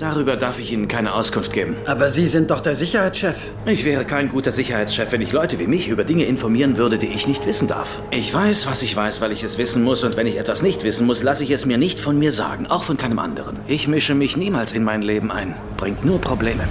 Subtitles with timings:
[0.00, 1.76] Darüber darf ich Ihnen keine Auskunft geben.
[1.84, 3.36] Aber Sie sind doch der Sicherheitschef.
[3.66, 7.08] Ich wäre kein guter Sicherheitschef, wenn ich Leute wie mich über Dinge informieren würde, die
[7.08, 8.00] ich nicht wissen darf.
[8.10, 10.02] Ich weiß, was ich weiß, weil ich es wissen muss.
[10.02, 12.66] Und wenn ich etwas nicht wissen muss, lasse ich es mir nicht von mir sagen.
[12.66, 13.58] Auch von keinem anderen.
[13.66, 15.54] Ich mische mich niemals in mein Leben ein.
[15.76, 16.66] Bringt nur Probleme.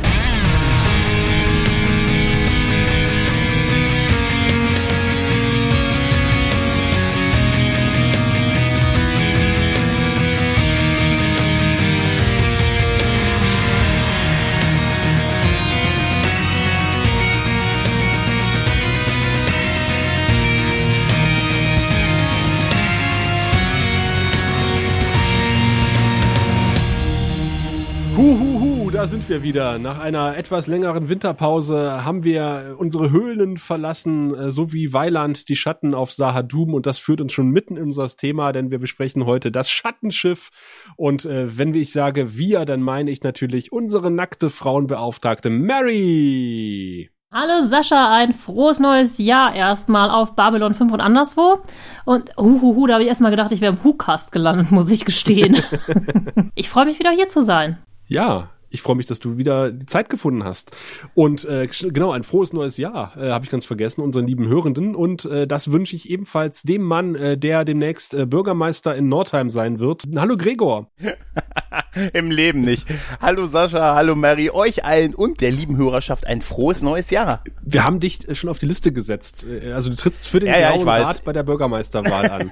[29.30, 29.78] Sind wir wieder.
[29.78, 35.55] Nach einer etwas längeren Winterpause haben wir unsere Höhlen verlassen, äh, so wie Weiland die
[35.55, 39.28] Schatten auf Sahadum und das führt uns schon mitten in unser Thema, denn wir besprechen
[39.28, 40.50] heute das Schattenschiff
[40.96, 47.12] und äh, wenn ich sage wir, dann meine ich natürlich unsere nackte Frauenbeauftragte Mary.
[47.32, 51.60] Hallo Sascha, ein frohes neues Jahr erstmal auf Babylon 5 und anderswo.
[52.04, 55.62] Und huhuhu, da habe ich erstmal gedacht, ich wäre im Hu-Cast gelandet, muss ich gestehen.
[56.55, 57.77] ich freue mich wieder hier zu sein.
[58.08, 60.75] Ja, ich freue mich, dass du wieder die Zeit gefunden hast.
[61.13, 64.95] Und äh, genau, ein frohes neues Jahr, äh, habe ich ganz vergessen, unseren lieben Hörenden.
[64.95, 69.50] Und äh, das wünsche ich ebenfalls dem Mann, äh, der demnächst äh, Bürgermeister in Nordheim
[69.50, 70.03] sein wird.
[70.16, 70.91] Hallo Gregor.
[72.13, 72.85] Im Leben nicht.
[73.19, 77.44] Hallo Sascha, hallo Mary, euch allen und der lieben Hörerschaft ein frohes neues Jahr.
[77.62, 79.45] Wir haben dich äh, schon auf die Liste gesetzt.
[79.45, 80.88] Äh, Also du trittst für den Ja, ja, Blauen.
[80.88, 82.51] Rat bei der Bürgermeisterwahl an.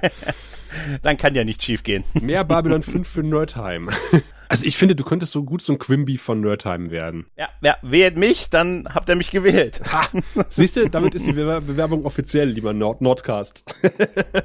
[1.02, 2.04] Dann kann ja nicht schief gehen.
[2.14, 3.88] Mehr Babylon 5 für Nerdheim.
[4.48, 7.26] Also ich finde, du könntest so gut so ein Quimby von Nerdheim werden.
[7.36, 9.80] Ja, ja, wählt mich, dann habt ihr mich gewählt.
[9.92, 10.08] Ha,
[10.48, 13.62] siehst du, damit ist die Bewer- Bewerbung offiziell, lieber Nord Nordcast.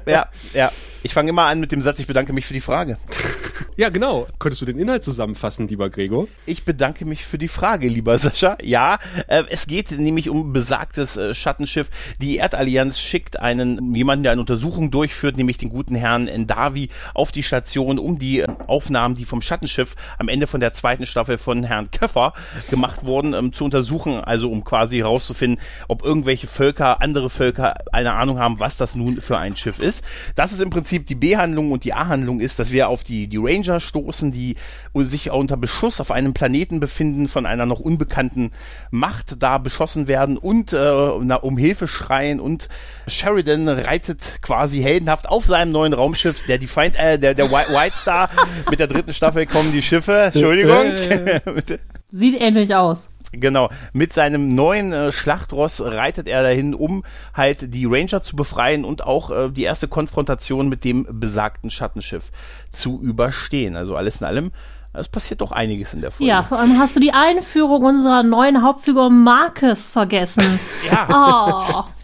[0.06, 0.70] Ja, ja.
[1.04, 2.96] Ich fange immer an mit dem Satz, ich bedanke mich für die Frage.
[3.76, 4.28] Ja, genau.
[4.38, 6.28] Könntest du den Inhalt zusammenfassen, lieber Gregor?
[6.46, 8.56] Ich bedanke mich für die Frage, lieber Sascha.
[8.62, 11.90] Ja, äh, es geht nämlich um besagtes äh, Schattenschiff.
[12.20, 17.32] Die Erdallianz schickt einen jemanden, der eine Untersuchung durchführt, nämlich den guten Herrn Endavi, auf
[17.32, 21.36] die Station, um die äh, Aufnahmen, die vom Schattenschiff am Ende von der zweiten Staffel
[21.36, 22.32] von Herrn Köffer
[22.70, 24.20] gemacht wurden, ähm, zu untersuchen.
[24.20, 29.20] Also um quasi herauszufinden, ob irgendwelche Völker, andere Völker eine Ahnung haben, was das nun
[29.20, 30.04] für ein Schiff ist.
[30.36, 33.38] Das ist im Prinzip die B-Handlung und die A-Handlung ist, dass wir auf die, die
[33.38, 34.56] Ranger stoßen, die
[34.94, 38.52] sich unter Beschuss auf einem Planeten befinden, von einer noch unbekannten
[38.90, 42.68] Macht da beschossen werden und äh, um Hilfe schreien und
[43.06, 47.96] Sheridan reitet quasi heldenhaft auf seinem neuen Raumschiff, der Defiant, äh, der, der White, White
[47.96, 48.30] Star,
[48.70, 50.84] mit der dritten Staffel kommen die Schiffe, Entschuldigung.
[52.08, 53.10] Sieht ähnlich aus.
[53.40, 58.84] Genau, mit seinem neuen äh, Schlachtross reitet er dahin, um halt die Ranger zu befreien
[58.84, 62.30] und auch äh, die erste Konfrontation mit dem besagten Schattenschiff
[62.70, 63.76] zu überstehen.
[63.76, 64.50] Also alles in allem,
[64.92, 66.30] es passiert doch einiges in der Folge.
[66.30, 70.60] Ja, vor allem hast du die Einführung unserer neuen Hauptfigur Marcus vergessen.
[70.90, 71.86] Ja.
[71.88, 72.03] Oh.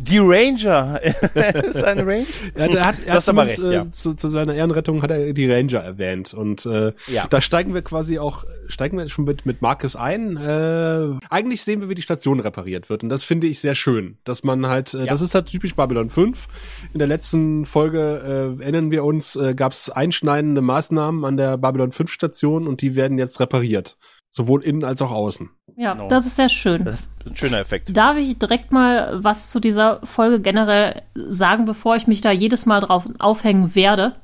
[0.00, 1.00] Die Ranger.
[1.34, 2.24] ist eine Ranger?
[2.56, 3.82] Ja, der hat, er hat aber recht, ja.
[3.82, 6.32] äh, zu, zu seiner Ehrenrettung hat er die Ranger erwähnt.
[6.32, 7.26] Und äh, Ja.
[7.28, 10.36] da steigen wir quasi auch, steigen wir schon mit, mit Marcus ein.
[10.36, 13.02] Äh, eigentlich sehen wir, wie die Station repariert wird.
[13.02, 14.16] Und das finde ich sehr schön.
[14.24, 15.06] Dass man halt, äh, Ja.
[15.06, 16.48] das ist halt typisch Babylon 5.
[16.94, 21.58] In der letzten Folge äh, erinnern wir uns, äh, gab es einschneidende Maßnahmen an der
[21.58, 23.96] Babylon 5 Station und die werden jetzt repariert.
[24.30, 25.48] Sowohl innen als auch außen.
[25.76, 26.08] Ja, Genau.
[26.08, 26.84] das ist sehr schön.
[26.84, 27.96] Das ist ein schöner Effekt.
[27.96, 32.66] Darf ich direkt mal was zu dieser Folge generell sagen, bevor ich mich da jedes
[32.66, 34.16] Mal drauf aufhängen werde?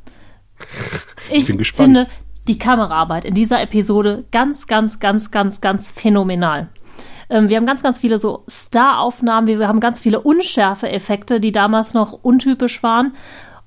[1.31, 1.87] Ich, bin gespannt.
[1.87, 2.07] finde
[2.49, 6.69] die Kameraarbeit in dieser Episode ganz, ganz, ganz, ganz, ganz phänomenal.
[7.31, 11.95] Ähm, wir haben ganz, ganz viele so Star-Aufnahmen, wir haben ganz viele Unschärfe-Effekte, die damals
[11.95, 13.15] noch untypisch waren.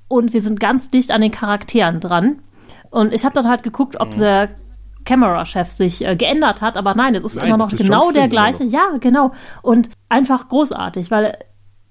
[0.07, 2.39] Und wir sind ganz dicht an den Charakteren dran.
[2.91, 4.01] Und ich habe dann halt geguckt, Mhm.
[4.01, 4.49] ob der
[5.07, 8.28] Kamerachef sich äh, geändert hat, aber nein, es ist Nein, immer noch ist genau der
[8.28, 8.66] gleiche.
[8.66, 8.72] noch.
[8.72, 9.31] Ja, genau.
[9.62, 11.38] Und einfach großartig, weil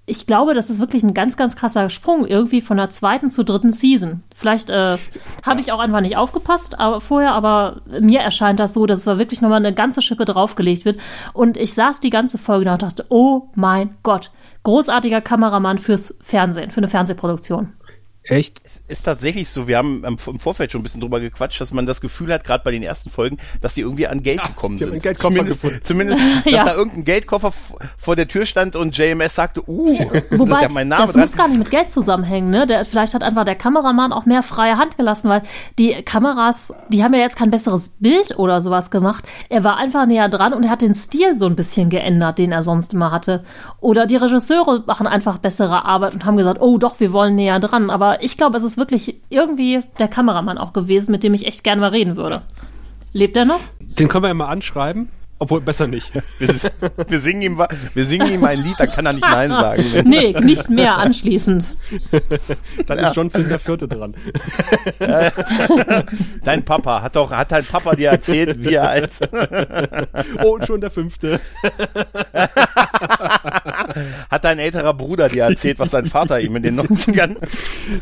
[0.05, 3.45] ich glaube, das ist wirklich ein ganz, ganz krasser Sprung irgendwie von der zweiten zur
[3.45, 4.23] dritten Season.
[4.37, 4.99] Vielleicht äh,
[5.45, 9.19] habe ich auch einfach nicht aufgepasst aber vorher, aber mir erscheint das so, dass es
[9.19, 10.99] wirklich nochmal eine ganze Schippe draufgelegt wird.
[11.33, 14.31] Und ich saß die ganze Folge da und dachte, oh mein Gott,
[14.63, 17.73] großartiger Kameramann fürs Fernsehen, für eine Fernsehproduktion.
[18.29, 18.61] Echt?
[18.89, 22.01] ist tatsächlich so, wir haben im Vorfeld schon ein bisschen drüber gequatscht, dass man das
[22.01, 24.93] Gefühl hat, gerade bei den ersten Folgen, dass die irgendwie an Geld gekommen die haben
[24.93, 24.93] sind.
[24.95, 25.85] einen Geldkoffer zumindest, gefunden.
[25.85, 26.65] zumindest dass Ja.
[26.65, 27.53] da irgendein Geldkoffer
[27.99, 29.99] vor der Tür stand und JMS sagte, uh,
[30.31, 31.21] das Wobei, ist ja mein Name das dran.
[31.23, 32.67] muss gar nicht mit Geld zusammenhängen, ne?
[32.67, 35.43] Der, vielleicht hat einfach der Kameramann auch mehr freie Hand gelassen, weil
[35.79, 39.25] die Kameras, die haben ja jetzt kein besseres Bild oder sowas gemacht.
[39.49, 42.53] Er war einfach näher dran und er hat den Stil so ein bisschen geändert, den
[42.53, 43.45] er sonst immer hatte.
[43.81, 47.59] Oder die Regisseure machen einfach bessere Arbeit und haben gesagt, oh doch, wir wollen näher
[47.61, 47.91] dran.
[47.91, 51.65] Aber ich glaube, es ist wirklich irgendwie der Kameramann auch gewesen, mit dem ich echt
[51.65, 52.43] gern mal reden würde.
[53.13, 53.61] Lebt er noch?
[53.81, 55.09] Den können wir ja mal anschreiben.
[55.39, 56.11] Obwohl, besser nicht.
[56.39, 56.49] Wir,
[57.09, 59.85] wir, singen ihm, wir singen ihm ein Lied, dann kann er nicht Nein sagen.
[60.05, 61.75] Nee, nicht mehr anschließend.
[62.87, 64.15] Dann ist John Finn der Vierte dran.
[66.45, 69.21] Dein Papa hat doch, hat dein Papa dir erzählt, wie er als,
[70.45, 71.41] Oh, und schon der Fünfte.
[74.31, 77.37] hat dein älterer Bruder dir erzählt, was sein Vater ihm in den 90ern.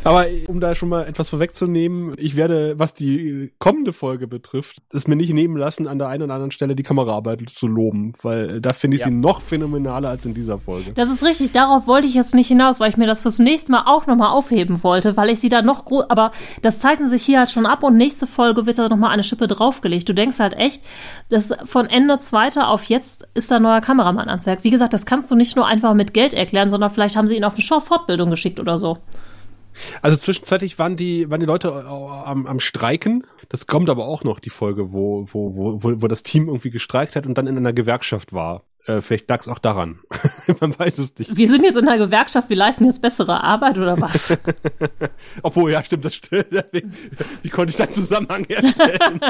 [0.03, 5.07] Aber um da schon mal etwas vorwegzunehmen, ich werde, was die kommende Folge betrifft, es
[5.07, 6.83] mir nicht nehmen lassen, an der einen oder anderen Stelle die
[7.25, 9.09] Kameraarbeit zu loben, weil äh, da finde ich Ja.
[9.09, 10.93] sie noch phänomenaler als in dieser Folge.
[10.95, 13.73] Das ist richtig, darauf wollte ich jetzt nicht hinaus, weil ich mir das fürs nächste
[13.73, 16.33] Mal auch nochmal aufheben wollte, weil ich sie da noch groß, aber
[16.63, 19.47] das zeichnet sich hier halt schon ab und nächste Folge wird da nochmal eine Schippe
[19.47, 20.09] draufgelegt.
[20.09, 20.83] Du denkst halt echt,
[21.29, 24.65] dass von Ende zweiter auf jetzt ist da ein neuer Kameramann ans Werk.
[24.65, 27.37] Wie gesagt, das kannst du nicht nur einfach mit Geld erklären, sondern vielleicht haben sie
[27.37, 28.99] ihn auf eine Show-Fortbildung geschickt oder so.
[30.03, 33.27] Also zwischenzeitlich waren die, waren die Leute äh, am, am Streiken.
[33.49, 36.71] Das kommt aber auch noch, die Folge, wo, wo, wo, wo, wo das Team irgendwie
[36.71, 38.65] gestreikt hat und dann in einer Gewerkschaft war.
[38.87, 40.01] Äh, vielleicht lag es auch daran.
[40.61, 41.35] Man weiß es nicht.
[41.35, 44.37] Wir sind jetzt in der Gewerkschaft, wir leisten jetzt bessere Arbeit oder was?
[45.43, 46.47] Obwohl, ja, stimmt, das stimmt.
[46.73, 46.85] Wie,
[47.43, 49.21] wie konnte ich da einen Zusammenhang herstellen?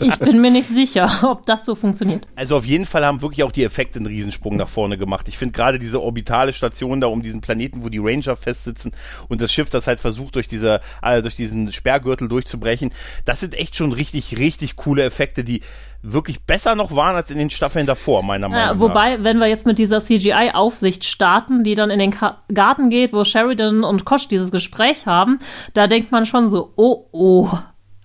[0.00, 2.26] ich bin mir nicht sicher, ob das so funktioniert.
[2.36, 5.28] Also auf jeden Fall haben wirklich auch die Effekte einen Riesensprung nach vorne gemacht.
[5.28, 8.92] Ich finde gerade diese orbitale Station da um diesen Planeten, wo die Ranger festsitzen
[9.28, 12.90] und das Schiff, das halt versucht, durch diese, äh, durch diesen Sperrgürtel durchzubrechen,
[13.24, 15.62] das sind echt schon richtig, richtig coole Effekte, die
[16.02, 18.80] wirklich besser noch waren als in den Staffeln davor, meiner Meinung Ja, nach.
[18.80, 23.12] wobei, wenn wir jetzt mit dieser CGI-Aufsicht starten, die dann in den Ka Garten geht,
[23.12, 25.38] wo Sheridan und Kosch dieses Gespräch haben,
[25.74, 27.48] da denkt man schon so, oh, oh.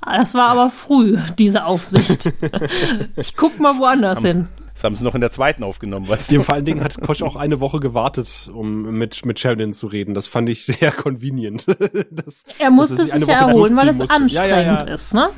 [0.04, 2.34] Das war aber früh, diese Aufsicht.
[3.16, 4.48] ich guck mal woanders hin.
[4.74, 6.44] Das haben sie noch in der zweiten aufgenommen, weißt Ja, du?
[6.44, 10.16] vor allen Dingen hat Kosch auch eine Woche gewartet, um mit, mit Sheridan zu reden.
[10.16, 11.68] Das fand ich sehr convenient.
[12.10, 14.78] das, Er musste sich ja erholen, weil es anstrengend Ja, ja, ja.
[14.82, 15.30] ist, ne?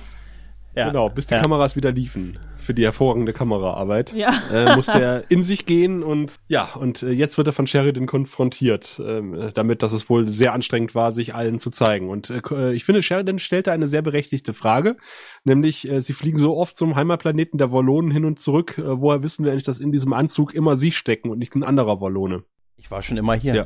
[0.75, 0.87] Ja.
[0.87, 1.41] Genau, bis die Ja.
[1.41, 4.13] Kameras wieder liefen für die hervorragende Kameraarbeit.
[4.13, 4.31] Ja.
[4.51, 8.05] Äh, musste er in sich gehen und ja, und äh, jetzt wird er von Sheridan
[8.05, 12.09] konfrontiert, ähm, damit, dass es wohl sehr anstrengend war, sich allen zu zeigen.
[12.09, 14.95] Und äh, ich finde, Sheridan stellte eine sehr berechtigte Frage,
[15.43, 19.21] nämlich äh, sie fliegen so oft zum Heimatplaneten der Wallonen hin und zurück, äh, woher
[19.23, 22.43] wissen wir eigentlich, dass in diesem Anzug immer sie stecken und nicht ein anderer Wallone?
[22.83, 23.55] Ich war schon immer hier.
[23.55, 23.65] Ja.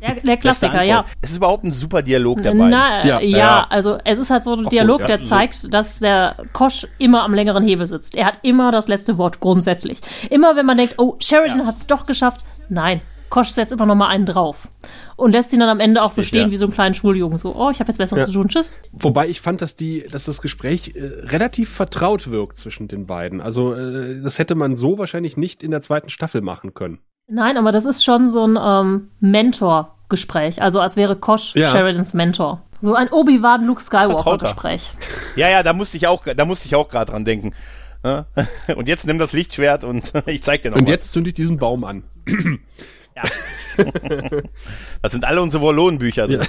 [0.00, 1.04] Der, der Klassiker, ja.
[1.20, 2.68] Es ist überhaupt ein super Dialog dabei.
[2.70, 3.20] Na, Ja.
[3.20, 3.66] ja, Ja.
[3.68, 7.22] also es ist halt so ein Ach, Dialog, ja, der zeigt, dass der Kosch immer
[7.24, 8.14] am längeren Hebel sitzt.
[8.14, 10.00] Er hat immer das letzte Wort, grundsätzlich.
[10.30, 11.66] Immer wenn man denkt, oh, Sheridan Ja.
[11.66, 12.46] hat es doch geschafft.
[12.70, 14.68] Nein, Kosch setzt immer noch mal einen drauf.
[15.16, 16.50] Und lässt ihn dann am Ende auch so stehen ja.
[16.50, 17.36] wie so einen kleinen Schuljungen.
[17.38, 18.26] So, oh, ich habe jetzt Besseres Ja.
[18.26, 18.78] zu tun, tschüss.
[18.92, 23.40] Wobei ich fand, dass die, dass das Gespräch äh, relativ vertraut wirkt zwischen den beiden.
[23.42, 27.00] Also äh, das hätte man so wahrscheinlich nicht in der zweiten Staffel machen können.
[27.28, 30.62] Nein, aber das ist schon so ein ähm, Mentor-Gespräch.
[30.62, 31.70] Also als wäre Kosch Ja.
[31.72, 32.62] Sheridans Mentor.
[32.80, 33.82] So ein Obi-Wan Luke.
[33.82, 34.90] Skywalker-Gespräch.
[35.34, 37.52] Ja, ja, da musste ich auch, da musste ich auch gerade dran denken.
[38.04, 38.26] Ja?
[38.76, 40.90] Und jetzt nimm das Lichtschwert und ich zeig dir noch Und was.
[40.90, 42.04] jetzt zünde ich diesen Baum an.
[45.02, 46.40] Das sind alle unsere Wallonenbücher drin.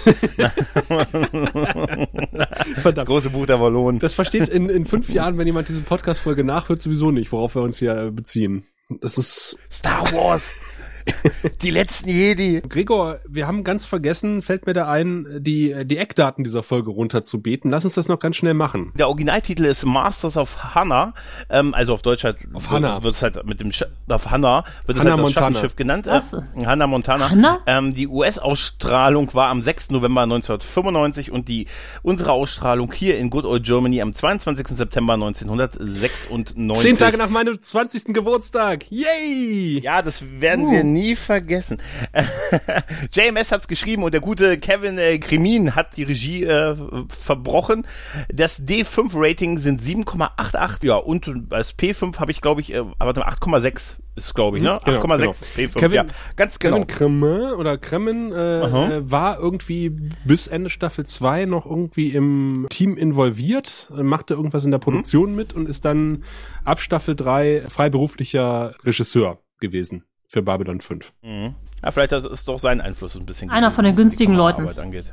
[2.31, 3.07] Das Verdammt.
[3.07, 3.99] große Buch der Wallonen.
[3.99, 7.63] Das versteht in, in fünf Jahren, wenn jemand diese Podcast-Folge nachhört, sowieso nicht, worauf wir
[7.63, 8.63] uns hier äh, beziehen.
[8.89, 10.51] Das ist, Star Wars.
[11.61, 12.61] Die letzten Jedi.
[12.67, 17.71] Gregor, wir haben ganz vergessen, fällt mir da ein, die, die Eckdaten dieser Folge runterzubeten.
[17.71, 18.91] Lass uns das noch ganz schnell machen.
[18.95, 21.13] Der Originaltitel ist Masters of Hannah,
[21.49, 23.03] ähm, also auf Deutsch halt Auf wird- Hannah.
[23.03, 25.47] wird es halt mit dem Sch auf Hannah wird es Hannah halt das Montana.
[25.47, 26.07] Schattenschiff genannt.
[26.07, 26.33] Was?
[26.33, 27.29] Äh, Hannah Montana.
[27.29, 27.59] Hannah?
[27.65, 29.91] Ähm, die US-Ausstrahlung war am 6.
[29.91, 31.67] November 1995 und die
[32.03, 34.67] unsere Ausstrahlung hier in Good Old Germany am 22.
[34.69, 36.81] September 1996.
[36.81, 38.13] Zehn Tage nach meinem 20.
[38.13, 38.85] Geburtstag.
[38.89, 39.79] Yay!
[39.81, 41.77] Ja, das werden wir nie vergessen.
[43.13, 46.75] JMS hat's geschrieben und der gute Kevin äh, Kremin hat die Regie äh,
[47.09, 47.85] verbrochen.
[48.33, 53.29] Das D5-Rating sind 7,88, ja, und als P5 habe ich, glaube ich, äh, warte mal,
[53.29, 54.79] 8,6 ist, glaube ich, ne?
[54.83, 55.31] Genau, 8,6 genau.
[55.31, 56.05] ist P5, Kevin- ja.
[56.35, 56.77] Ganz genau.
[56.77, 59.89] Kevin Kremen oder Kremmen äh, äh, war irgendwie
[60.25, 65.35] bis Ende Staffel 2 noch irgendwie im Team involviert, äh, machte irgendwas in der Produktion
[65.35, 66.23] mit und ist dann
[66.65, 71.13] ab Staffel 3 freiberuflicher Regisseur gewesen für Babylon 5.
[71.23, 71.55] Mhm.
[71.83, 73.49] Ja, vielleicht ist doch sein Einfluss ein bisschen.
[73.49, 75.11] Einer von den was die günstigen Kameraarbeit Angeht.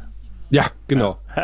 [0.50, 1.18] Ja, genau.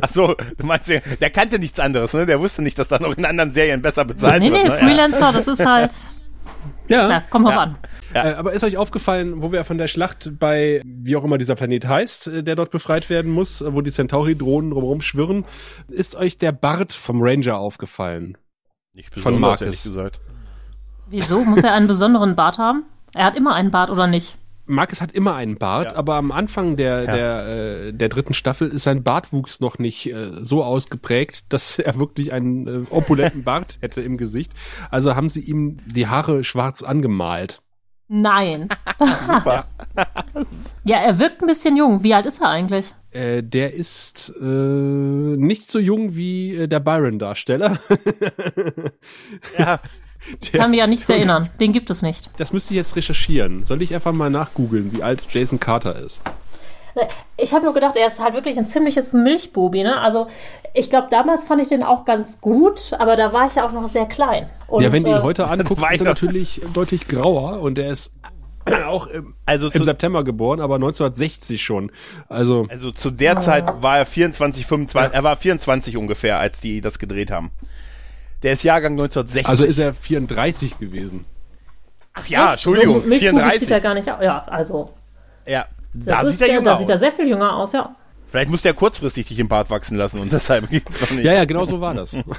[0.00, 2.26] Ach so, du meinst, der, der kannte nichts anderes, ne?
[2.26, 4.62] Der wusste nicht, dass da noch in anderen Serien besser bezahlt Nee, wird.
[4.64, 4.74] nee, ne?
[4.76, 5.94] Freelancer, das ist halt,
[6.88, 7.08] Ja.
[7.08, 7.60] da, komm drauf Ja.
[7.60, 7.76] an.
[8.14, 8.24] Ja.
[8.30, 11.54] Äh, aber ist euch aufgefallen, wo wir von der Schlacht bei, wie auch immer dieser
[11.54, 15.44] Planet heißt, äh, der dort befreit werden muss, äh, wo die Centauri-Drohnen drumherum schwirren,
[15.88, 18.36] ist euch der Bart vom Ranger aufgefallen?
[18.92, 19.62] Nicht Von besonders, Marcus.
[19.62, 20.20] ehrlich gesagt.
[21.08, 21.44] Wieso?
[21.44, 22.84] Muss er einen besonderen Bart haben?
[23.14, 24.36] Er hat immer einen Bart oder nicht?
[24.64, 25.98] Marcus hat immer einen Bart, Ja.
[25.98, 27.14] aber am Anfang der, Ja.
[27.16, 27.46] der,
[27.88, 32.32] äh, der dritten Staffel ist sein Bartwuchs noch nicht äh, so ausgeprägt, dass er wirklich
[32.32, 34.52] einen äh, opulenten Bart hätte im Gesicht.
[34.90, 37.60] Also haben sie ihm die Haare schwarz angemalt.
[38.08, 38.68] Nein.
[40.84, 42.02] ja, er wirkt ein bisschen jung.
[42.04, 42.94] Wie alt ist er eigentlich?
[43.10, 47.78] Äh, der ist äh, nicht so jung wie äh, der Byron-Darsteller.
[49.58, 49.80] Ja,
[50.52, 51.50] Der- Kann mich ja nichts erinnern.
[51.60, 52.30] Den gibt es nicht.
[52.36, 53.64] Das müsste ich jetzt recherchieren.
[53.66, 56.20] Soll ich einfach mal nachgoogeln, wie alt Jason Carter ist?
[57.38, 59.98] Ich habe nur gedacht, er ist halt wirklich ein ziemliches Milchbubi, ne?
[60.00, 60.26] Also,
[60.74, 63.72] ich glaube, damals fand ich den auch ganz gut, aber da war ich ja auch
[63.72, 64.50] noch sehr klein.
[64.68, 67.90] Und, ja, wenn du ihn äh, heute anguckst, ist er natürlich deutlich grauer und er
[67.90, 68.12] ist
[68.86, 71.90] auch im, also im zu, September geboren, aber 1960 schon.
[72.28, 76.82] Also, also zu der Zeit war er 24, 25, er war 24 ungefähr, als die
[76.82, 77.52] das gedreht haben.
[78.42, 79.48] Der ist Jahrgang 1960.
[79.48, 81.24] also ist er 34 gewesen.
[82.14, 82.52] Ach ja, echt?
[82.54, 83.60] Entschuldigung, so Milchbubi 34.
[83.60, 84.22] sieht er gar nicht aus.
[84.22, 84.90] Ja, also,
[85.46, 86.80] ja, das da ist, sieht er ja, jünger da aus.
[86.80, 87.94] sieht er sehr viel jünger aus, ja.
[88.28, 91.24] Vielleicht musste er kurzfristig dich im Bart wachsen lassen und deshalb geht's noch nicht.
[91.24, 92.16] Ja, ja, genau so war das.
[92.22, 92.22] Ja.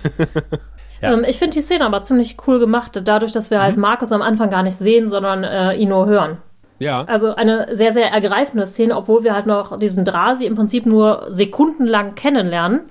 [1.13, 3.62] Ähm, ich finde die Szene aber ziemlich cool gemacht, dadurch, dass wir Mhm.
[3.63, 6.38] halt Markus am Anfang gar nicht sehen, sondern äh, ihn nur hören.
[6.79, 7.03] ja.
[7.03, 11.25] Also eine sehr, sehr ergreifende Szene, obwohl wir halt noch diesen Drasi im Prinzip nur
[11.29, 12.81] sekundenlang kennenlernen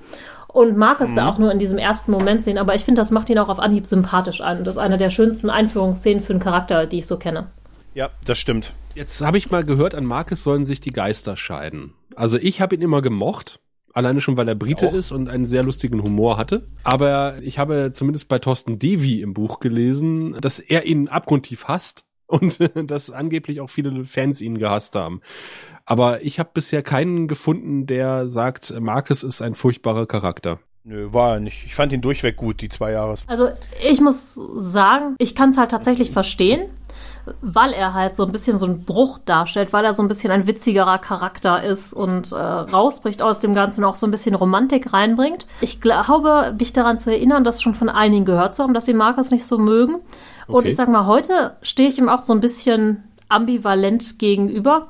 [0.53, 1.17] und Markus Mhm.
[1.17, 2.59] da auch nur in diesem ersten Moment sehen.
[2.59, 4.65] Aber ich finde, das macht ihn auch auf Anhieb sympathisch an.
[4.65, 7.49] Das ist eine der schönsten Einführungsszenen für einen Charakter, die ich so kenne.
[7.95, 8.73] Ja, das stimmt.
[8.95, 11.95] Jetzt habe ich mal gehört, an Marcus sollen sich die Geister scheiden.
[12.15, 13.59] Also ich habe ihn immer gemocht.
[13.95, 14.95] Alleine schon, weil er Brite auch.
[14.95, 16.67] ist und einen sehr lustigen Humor hatte.
[16.83, 22.05] Aber ich habe zumindest bei Thorsten Devi im Buch gelesen, dass er ihn abgrundtief hasst
[22.27, 22.59] und
[22.91, 25.21] dass angeblich auch viele Fans ihn gehasst haben.
[25.85, 30.59] Aber ich habe bisher keinen gefunden, der sagt, Marcus ist ein furchtbarer Charakter.
[30.85, 31.65] Nö, war er nicht.
[31.67, 33.15] Ich fand ihn durchweg gut, die zwei Jahre.
[33.29, 33.51] Also
[33.89, 36.71] ich muss sagen, ich kann es halt tatsächlich verstehen,
[37.41, 40.33] weil er halt so ein bisschen so einen Bruch darstellt, weil er so ein bisschen
[40.33, 44.35] ein witzigerer Charakter ist und äh, rausbricht aus dem Ganzen und auch so ein bisschen
[44.35, 45.47] Romantik reinbringt.
[45.61, 48.95] Ich glaube, mich daran zu erinnern, das schon von einigen gehört zu haben, dass sie
[48.95, 49.97] Markus nicht so mögen.
[50.49, 50.69] Und Okay.
[50.69, 54.89] ich sag mal, heute stehe ich ihm auch so ein bisschen ambivalent gegenüber.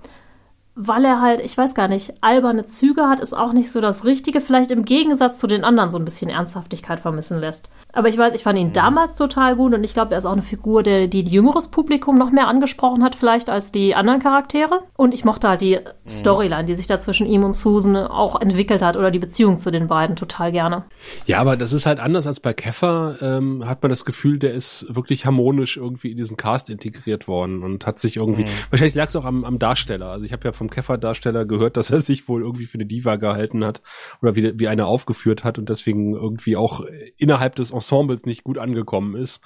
[0.75, 4.05] Weil er halt, ich weiß gar nicht, alberne Züge hat, ist auch nicht so das
[4.05, 4.41] Richtige.
[4.41, 7.69] Vielleicht im Gegensatz zu den anderen so ein bisschen Ernsthaftigkeit vermissen lässt.
[7.93, 10.33] Aber ich weiß, ich fand ihn damals total gut und ich glaube, er ist auch
[10.33, 14.21] eine Figur, der, die ein jüngeres Publikum noch mehr angesprochen hat, vielleicht als die anderen
[14.21, 14.81] Charaktere.
[14.97, 18.81] Und ich mochte halt die Storyline, die sich da zwischen ihm und Susan auch entwickelt
[18.81, 20.85] hat oder die Beziehung zu den beiden total gerne.
[21.27, 23.17] Ja, aber das ist halt anders als bei Keffer.
[23.21, 27.63] Ähm, hat man das Gefühl, der ist wirklich harmonisch irgendwie in diesen Cast integriert worden
[27.63, 28.47] und hat sich irgendwie.
[28.71, 30.07] Wahrscheinlich lag es auch am, am Darsteller.
[30.07, 33.17] Also ich habe ja vom Keffer-Darsteller gehört, dass er sich wohl irgendwie für eine Diva
[33.17, 33.83] gehalten hat
[34.23, 36.85] oder wie, wie eine aufgeführt hat und deswegen irgendwie auch
[37.17, 39.43] innerhalb des Ensembles nicht gut angekommen ist.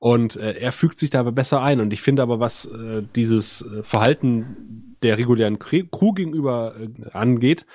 [0.00, 1.80] Und äh, er fügt sich da aber besser ein.
[1.80, 7.10] Und ich finde aber, was äh, dieses äh, Verhalten der regulären Cre- Crew gegenüber äh,
[7.12, 7.66] angeht,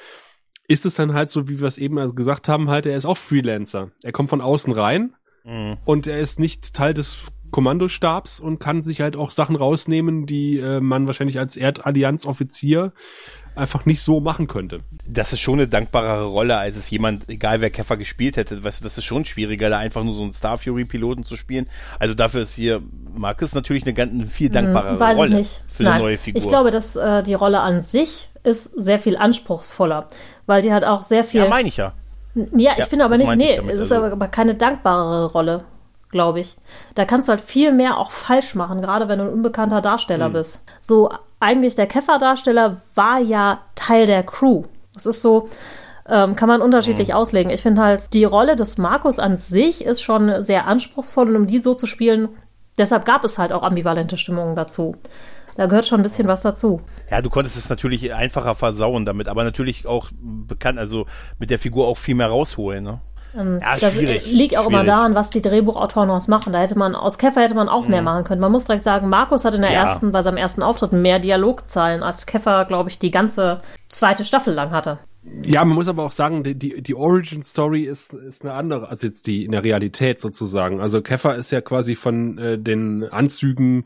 [0.67, 3.05] ist es dann halt so, wie wir es eben also gesagt haben, halt, er ist
[3.05, 3.91] auch Freelancer.
[4.03, 5.77] Er kommt von außen rein Mhm.
[5.83, 10.59] und er ist nicht Teil des Kommandostabs und kann sich halt auch Sachen rausnehmen, die
[10.59, 12.91] äh, man wahrscheinlich als Erdallianz-Offizier
[13.55, 14.79] einfach nicht so machen könnte.
[15.07, 18.63] Das ist schon eine dankbarere Rolle, als es jemand, egal wer Käfer gespielt hätte.
[18.63, 21.67] Weißt du, das ist schon schwieriger, da einfach nur so einen Star Fury-Piloten zu spielen.
[21.99, 22.81] Also dafür ist hier
[23.15, 25.61] Marcus natürlich eine, ganz, eine viel dankbarere Hm, Weiß Rolle ich nicht.
[25.67, 26.01] für eine Nein.
[26.01, 26.41] neue Figur.
[26.41, 30.07] Ich glaube, dass äh, die Rolle an sich ist sehr viel anspruchsvoller,
[30.47, 31.43] weil die hat auch sehr viel.
[31.43, 31.93] ja, meine ich ja.
[32.35, 35.65] Ja, ich Ja, finde aber nicht, nee, es ist also- aber, aber keine dankbarere Rolle,
[36.13, 36.55] glaube ich.
[36.95, 40.27] Da kannst du halt viel mehr auch falsch machen, gerade wenn du ein unbekannter Darsteller
[40.27, 40.33] Hm.
[40.33, 40.63] bist.
[40.81, 41.09] So,
[41.41, 44.63] eigentlich der Käfer-Darsteller war ja Teil der Crew.
[44.93, 45.49] Das ist so,
[46.07, 47.15] ähm, kann man unterschiedlich Hm.
[47.15, 47.51] auslegen.
[47.51, 51.47] Ich finde halt, die Rolle des Markus an sich ist schon sehr anspruchsvoll und um
[51.47, 52.29] die so zu spielen,
[52.77, 54.95] deshalb gab es halt auch ambivalente Stimmungen dazu.
[55.55, 56.81] Da gehört schon ein bisschen was dazu.
[57.11, 61.05] Ja, du konntest es natürlich einfacher versauen damit, aber natürlich auch bekannt, also
[61.37, 63.01] mit der Figur auch viel mehr rausholen, ne?
[63.37, 64.87] Ähm, Ja, das schwierig, liegt auch immer schwierig.
[64.95, 66.53] daran, was die Drehbuchautoren aus machen.
[66.53, 68.41] Da hätte man, aus Käfer hätte man auch mehr machen können.
[68.41, 69.81] Man muss direkt sagen, Markus hat in der Ja.
[69.83, 74.53] ersten, bei seinem ersten Auftritt mehr Dialogzeilen, als Käfer, glaube ich, die ganze zweite Staffel
[74.53, 74.99] lang hatte.
[75.45, 78.89] Ja, man muss aber auch sagen, die, die, die Origin Story ist, ist eine andere
[78.89, 80.81] als jetzt die in der Realität sozusagen.
[80.81, 83.85] Also Keffer ist ja quasi von äh, den Anzügen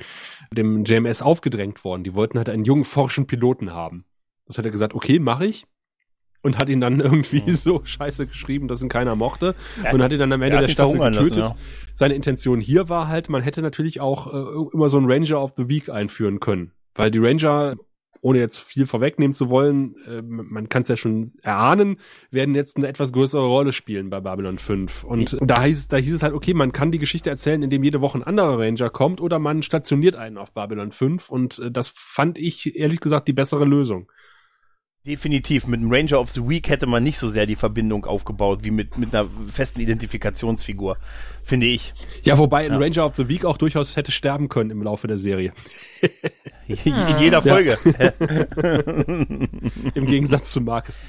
[0.52, 2.04] dem JMS aufgedrängt worden.
[2.04, 4.04] Die wollten halt einen jungen, forschen Piloten haben.
[4.48, 5.66] Das hat er gesagt, okay, mache ich.
[6.42, 9.56] Und hat ihn dann irgendwie so scheiße geschrieben, dass ihn keiner mochte.
[9.84, 11.50] Ja, und hat ihn dann am Ende er der Staffel verhungern lassen, getötet.
[11.50, 11.56] ja.
[11.94, 15.54] Seine Intention hier war halt, man hätte natürlich auch äh, immer so einen Ranger of
[15.58, 16.72] the Week einführen können.
[16.96, 17.76] Weil die Ranger
[18.22, 21.98] ohne jetzt viel vorwegnehmen zu wollen, äh, man kann es ja schon erahnen,
[22.32, 25.04] werden jetzt eine etwas größere Rolle spielen bei Babylon 5.
[25.04, 28.02] Und da hieß, da hieß es halt, okay, man kann die Geschichte erzählen, indem jede
[28.02, 31.94] Woche ein anderer Ranger kommt oder man stationiert einen auf Babylon 5 und äh, das
[31.96, 34.12] fand ich ehrlich gesagt die bessere Lösung.
[35.08, 35.68] Definitiv.
[35.68, 38.72] Mit dem Ranger of the Week hätte man nicht so sehr die Verbindung aufgebaut wie
[38.72, 40.98] mit, mit einer festen Identifikationsfigur,
[41.46, 41.94] finde ich.
[42.24, 45.16] Ja, wobei ein Ranger of the Week auch durchaus hätte sterben können im Laufe der
[45.16, 45.54] Serie.
[46.68, 47.78] In jeder Folge.
[49.94, 51.00] Im Gegensatz zu Marcus.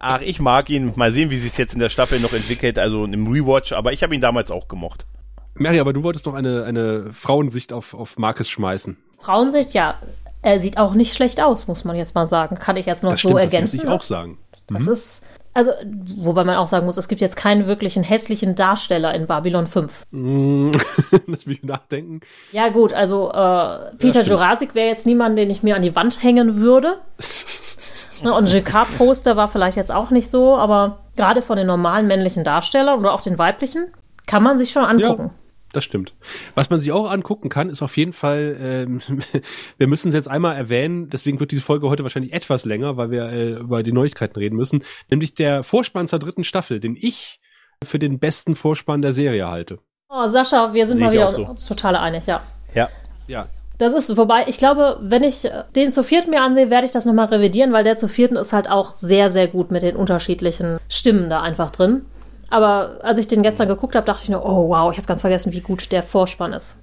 [0.00, 0.92] Ach, ich mag ihn.
[0.96, 3.92] Mal sehen, wie sich es jetzt in der Staffel noch entwickelt, also im Rewatch, aber
[3.92, 5.06] ich habe ihn damals auch gemocht.
[5.54, 8.96] Mary, aber du wolltest noch eine, eine Frauensicht auf, auf Marcus schmeißen.
[9.20, 10.00] Frauensicht, ja.
[10.46, 12.54] Er sieht auch nicht schlecht aus, muss man jetzt mal sagen.
[12.54, 13.78] Kann ich jetzt noch Das so stimmt, ergänzen.
[13.78, 14.38] das muss ich auch sagen.
[14.68, 15.72] Das ist, also,
[16.18, 20.04] wobei man auch sagen muss, es gibt jetzt keinen wirklichen hässlichen Darsteller in Babylon 5.
[20.12, 20.70] Mm,
[21.26, 22.20] Lass mich nachdenken.
[22.52, 24.22] Ja, gut, also äh, Peter.
[24.22, 26.98] Jurassic wäre jetzt niemand, den ich mir an die Wand hängen würde.
[28.22, 33.00] Und GK-Poster war vielleicht jetzt auch nicht so, aber gerade von den normalen männlichen Darstellern
[33.00, 33.90] oder auch den weiblichen
[34.26, 35.32] kann man sich schon angucken.
[35.76, 36.14] Das stimmt.
[36.54, 39.02] Was man sich auch angucken kann, ist auf jeden Fall, ähm,
[39.76, 43.10] wir müssen es jetzt einmal erwähnen, deswegen wird diese Folge heute wahrscheinlich etwas länger, weil
[43.10, 47.40] wir äh, über die Neuigkeiten reden müssen, nämlich der Vorspann zur dritten Staffel, den ich
[47.84, 49.80] für den besten Vorspann der Serie halte.
[50.08, 51.44] Oh, Sascha, wir sind Sehe mal wieder so.
[51.44, 52.42] uns total einig, ja.
[52.74, 52.88] Ja.
[53.26, 56.86] Ja, Das ist, wobei, ich glaube, wenn ich äh, den zu vierten mir ansehe, werde
[56.86, 59.82] ich das nochmal revidieren, weil der zu vierten ist halt auch sehr, sehr gut mit
[59.82, 62.06] den unterschiedlichen Stimmen da einfach drin.
[62.50, 65.20] Aber als ich den gestern geguckt habe, dachte ich nur, oh wow, ich habe ganz
[65.20, 66.78] vergessen, wie gut der Vorspann ist.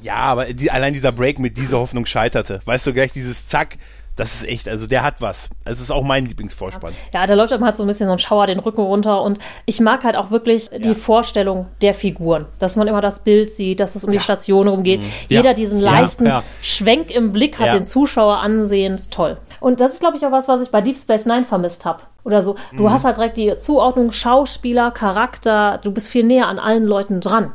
[0.00, 2.60] Ja, aber die, allein dieser Break mit dieser Hoffnung scheiterte.
[2.64, 3.76] Weißt du, gleich dieses Zack,
[4.16, 5.50] das ist echt, also der hat was.
[5.64, 6.94] Es ist auch mein Lieblingsvorspann.
[7.12, 9.38] Ja, da läuft einem halt so ein bisschen so ein Schauer den Rücken runter und
[9.66, 13.80] ich mag halt auch wirklich die Vorstellung der Figuren, dass man immer das Bild sieht,
[13.80, 15.02] dass es um die Station rumgeht.
[15.28, 15.54] Jeder Ja.
[15.54, 16.42] diesen Ja, leichten ja.
[16.62, 17.72] Schwenk im Blick hat, Ja.
[17.74, 19.36] den Zuschauer ansehend, toll.
[19.60, 22.02] Und das ist, glaube ich, auch was, was ich bei Deep Space Nine vermisst habe.
[22.24, 22.56] Oder so.
[22.76, 22.90] Du Mhm.
[22.92, 27.52] hast halt direkt die Zuordnung Schauspieler, Charakter, du bist viel näher an allen Leuten dran.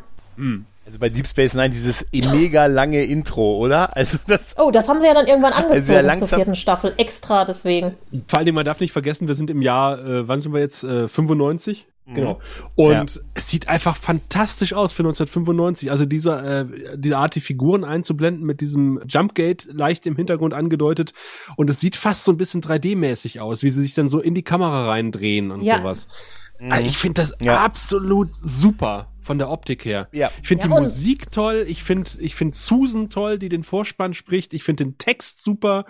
[0.86, 3.96] Also bei Deep Space Nine dieses mega lange Intro, oder?
[3.98, 6.38] Also das, Oh, das haben sie ja dann irgendwann angezogen sehr zur langsam.
[6.40, 7.96] vierten Staffel, extra deswegen.
[8.28, 10.84] vor allem, man darf nicht vergessen, wir sind im Jahr, äh, wann sind wir jetzt?
[10.84, 11.88] Äh, 95?
[12.08, 12.40] Genau.
[12.76, 13.22] Und Ja.
[13.34, 15.90] es sieht einfach fantastisch aus für 1995.
[15.90, 16.66] Also dieser, äh,
[16.98, 21.14] diese Art, die Figuren einzublenden mit diesem Jumpgate leicht im Hintergrund angedeutet.
[21.56, 24.36] Und es sieht fast so ein bisschen 3D-mäßig aus, wie sie sich dann so in
[24.36, 25.80] die Kamera reindrehen und Ja.
[25.80, 26.08] sowas.
[26.70, 27.64] Also ich finde das Ja.
[27.64, 30.08] absolut super von der Optik her.
[30.12, 30.30] Ja.
[30.42, 34.14] Ich finde Ja, die Musik toll, ich finde ich finde Susan toll, die den Vorspann
[34.14, 35.86] spricht, ich finde den Text super.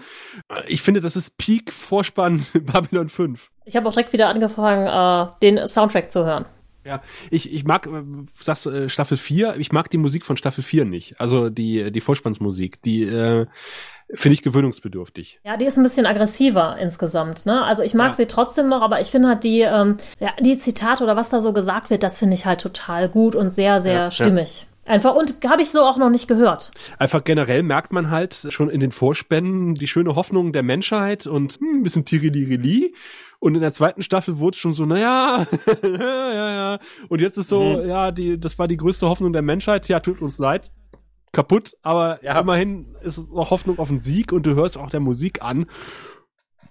[0.67, 3.51] Ich finde, das ist Peak Vorspann Babylon 5.
[3.65, 6.45] Ich habe auch direkt wieder angefangen, äh, den Soundtrack zu hören.
[6.85, 7.01] Ja,
[7.31, 8.03] ich, ich mag, äh,
[8.39, 11.19] sagst du, äh, Staffel 4, ich mag die Musik von Staffel 4 nicht.
[11.19, 13.47] Also die, die Vorspannsmusik, die äh,
[14.13, 15.39] finde ich gewöhnungsbedürftig.
[15.43, 17.45] Ja, die ist ein bisschen aggressiver insgesamt.
[17.45, 17.63] Ne?
[17.63, 18.13] Also ich mag Ja.
[18.15, 21.41] sie trotzdem noch, aber ich finde halt die, ähm, ja, die Zitate oder was da
[21.41, 24.67] so gesagt wird, das finde ich halt total gut und sehr, sehr Ja, stimmig.
[24.87, 26.69] Einfach und habe ich so auch noch nicht gehört.
[26.99, 31.53] Einfach generell merkt man halt schon in den Vorspänen die schöne Hoffnung der Menschheit und
[31.59, 32.93] hm, ein bisschen Tirilirili.
[33.39, 35.45] Und in der zweiten Staffel wurde es schon so, naja,
[35.83, 35.89] ja,
[36.33, 36.79] ja, ja.
[37.09, 39.87] Und jetzt ist so, ja, die, das war die größte Hoffnung der Menschheit.
[39.87, 40.71] Ja, tut uns leid.
[41.35, 42.39] Kaputt, aber Ja.
[42.39, 45.65] immerhin ist es noch Hoffnung auf einen Sieg und du hörst auch der Musik an.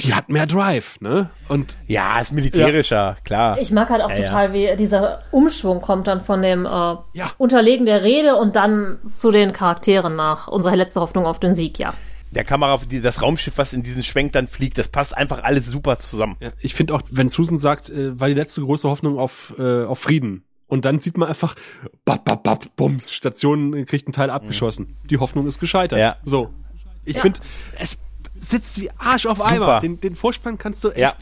[0.01, 1.31] Die hat mehr Drive, ne?
[1.49, 3.59] Und ja, ist militärischer, klar.
[3.61, 4.25] Ich mag halt auch Ja, ja.
[4.27, 7.31] total, wie dieser Umschwung kommt dann von dem äh, Ja.
[7.39, 10.49] Unterlegen der Rede und dann zu den Charakteren nach.
[10.49, 11.95] Unsere letzte Hoffnung auf den Sieg, ja.
[12.33, 15.67] Der Kamera, die, das Raumschiff, was in diesen Schwenk dann fliegt, das passt einfach alles
[15.67, 16.35] super zusammen.
[16.41, 19.85] Ja, ich finde auch, wenn Susan sagt, äh, war die letzte große Hoffnung auf, äh,
[19.85, 20.43] auf Frieden.
[20.67, 21.55] Und dann sieht man einfach,
[22.05, 24.97] bap, bap, bap, bums, Station kriegt einen Teil abgeschossen.
[25.05, 25.99] Die Hoffnung ist gescheitert.
[25.99, 26.17] Ja.
[26.25, 26.51] So.
[27.05, 27.41] Ich finde,
[27.79, 27.99] es
[28.35, 29.51] sitzt wie Arsch auf Super.
[29.51, 29.81] Eimer.
[29.81, 31.15] Den, den Vorspann kannst du echt, Ja.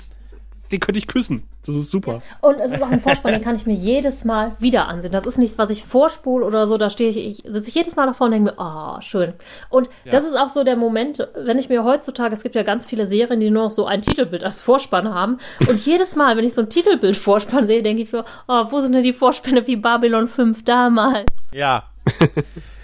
[0.72, 1.44] Den könnte ich küssen.
[1.64, 2.22] Das ist super.
[2.40, 5.12] Und es ist auch ein Vorspann, den kann ich mir jedes Mal wieder ansehen.
[5.12, 6.76] Das ist nichts, was ich vorspule oder so.
[6.76, 9.34] Da stehe ich, ich sitze ich jedes Mal davor und denke mir, ah, schön.
[9.68, 12.86] Und das ist auch so der Moment, wenn ich mir heutzutage, es gibt ja ganz
[12.86, 15.38] viele Serien, die nur noch so ein Titelbild als Vorspann haben.
[15.68, 18.80] Und jedes Mal, wenn ich so ein Titelbild Vorspann sehe, denke ich so, oh, wo
[18.80, 21.50] sind denn die Vorspänne wie Babylon 5 damals?
[21.52, 21.84] Ja.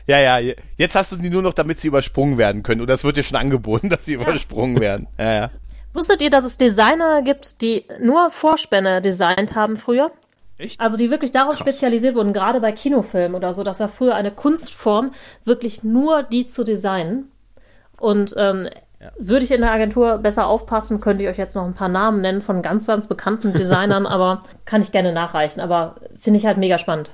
[0.07, 0.55] ja, ja.
[0.77, 2.81] Jetzt hast du die nur noch, damit sie übersprungen werden können.
[2.81, 5.09] Oder es wird dir schon angeboten, dass sie übersprungen werden.
[5.19, 5.51] Ja, ja.
[5.99, 10.13] Wusstet ihr, dass es Designer gibt, die nur Vorspänne designt haben früher?
[10.57, 10.81] Echt?
[10.81, 13.65] Also die wirklich darauf spezialisiert wurden, gerade bei Kinofilmen oder so.
[13.65, 15.11] Das war früher eine Kunstform,
[15.45, 17.33] wirklich nur die zu designen.
[17.99, 18.69] Und ähm,
[19.19, 22.21] würde ich in der Agentur besser aufpassen, könnte ich euch jetzt noch ein paar Namen
[22.21, 25.61] nennen von ganz, ganz bekannten Designern, aber kann ich gerne nachreichen.
[25.61, 27.11] Aber finde ich halt mega spannend.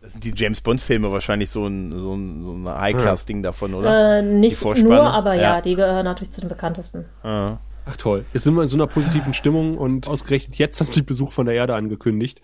[0.00, 4.18] Das sind die James Bond-Filme wahrscheinlich so ein, so ein, so ein High-Class-Ding davon, oder?
[4.18, 5.60] Äh, nicht nur, aber ja, Ja.
[5.60, 7.04] die gehören natürlich zu den bekanntesten.
[7.22, 7.58] Ah.
[7.86, 8.24] Ach toll.
[8.32, 11.44] Jetzt sind wir in so einer positiven Stimmung und ausgerechnet jetzt hat sich Besuch von
[11.46, 12.40] der Erde angekündigt.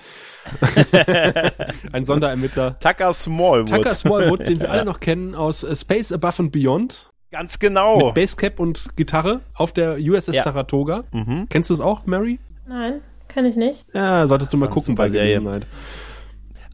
[1.92, 2.78] Ein Sonderermittler.
[2.78, 3.70] Tucker Smallwood.
[3.70, 7.10] Tucker Smallwood, den wir alle noch kennen aus Space Above and Beyond.
[7.30, 8.06] Ganz genau.
[8.06, 10.42] Mit Basscap und Gitarre auf der USS Ja.
[10.42, 11.04] Saratoga.
[11.12, 11.46] Mhm.
[11.48, 12.38] Kennst du es auch, Mary?
[12.66, 13.84] Nein, kenne ich nicht.
[13.94, 15.34] Ja, solltest du mal gucken bei Serie.
[15.38, 15.66] Gelegenheit.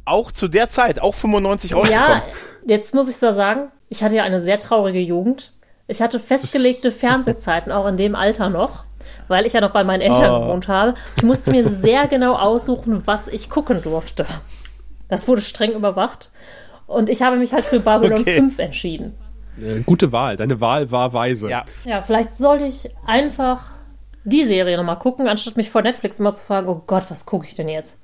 [0.04, 2.08] Auch zu der Zeit, auch 95 rausgekommen.
[2.08, 2.22] Ja,
[2.66, 5.52] jetzt muss ich da sagen, ich hatte ja eine sehr traurige Jugend.
[5.88, 8.84] Ich hatte festgelegte Fernsehzeiten, auch in dem Alter noch,
[9.28, 10.40] weil ich ja noch bei meinen Eltern Oh.
[10.46, 10.94] gewohnt habe.
[11.16, 14.26] Ich musste mir sehr genau aussuchen, was ich gucken durfte.
[15.08, 16.30] Das wurde streng überwacht.
[16.88, 18.36] Und ich habe mich halt für Babylon Okay.
[18.36, 19.14] 5 entschieden.
[19.60, 20.36] Äh, gute Wahl.
[20.36, 21.48] Deine Wahl war weise.
[21.48, 21.64] Ja.
[21.84, 23.70] Ja, vielleicht sollte ich einfach
[24.24, 27.46] die Serie nochmal gucken, anstatt mich vor Netflix immer zu fragen, oh Gott, was gucke
[27.46, 28.00] ich denn jetzt?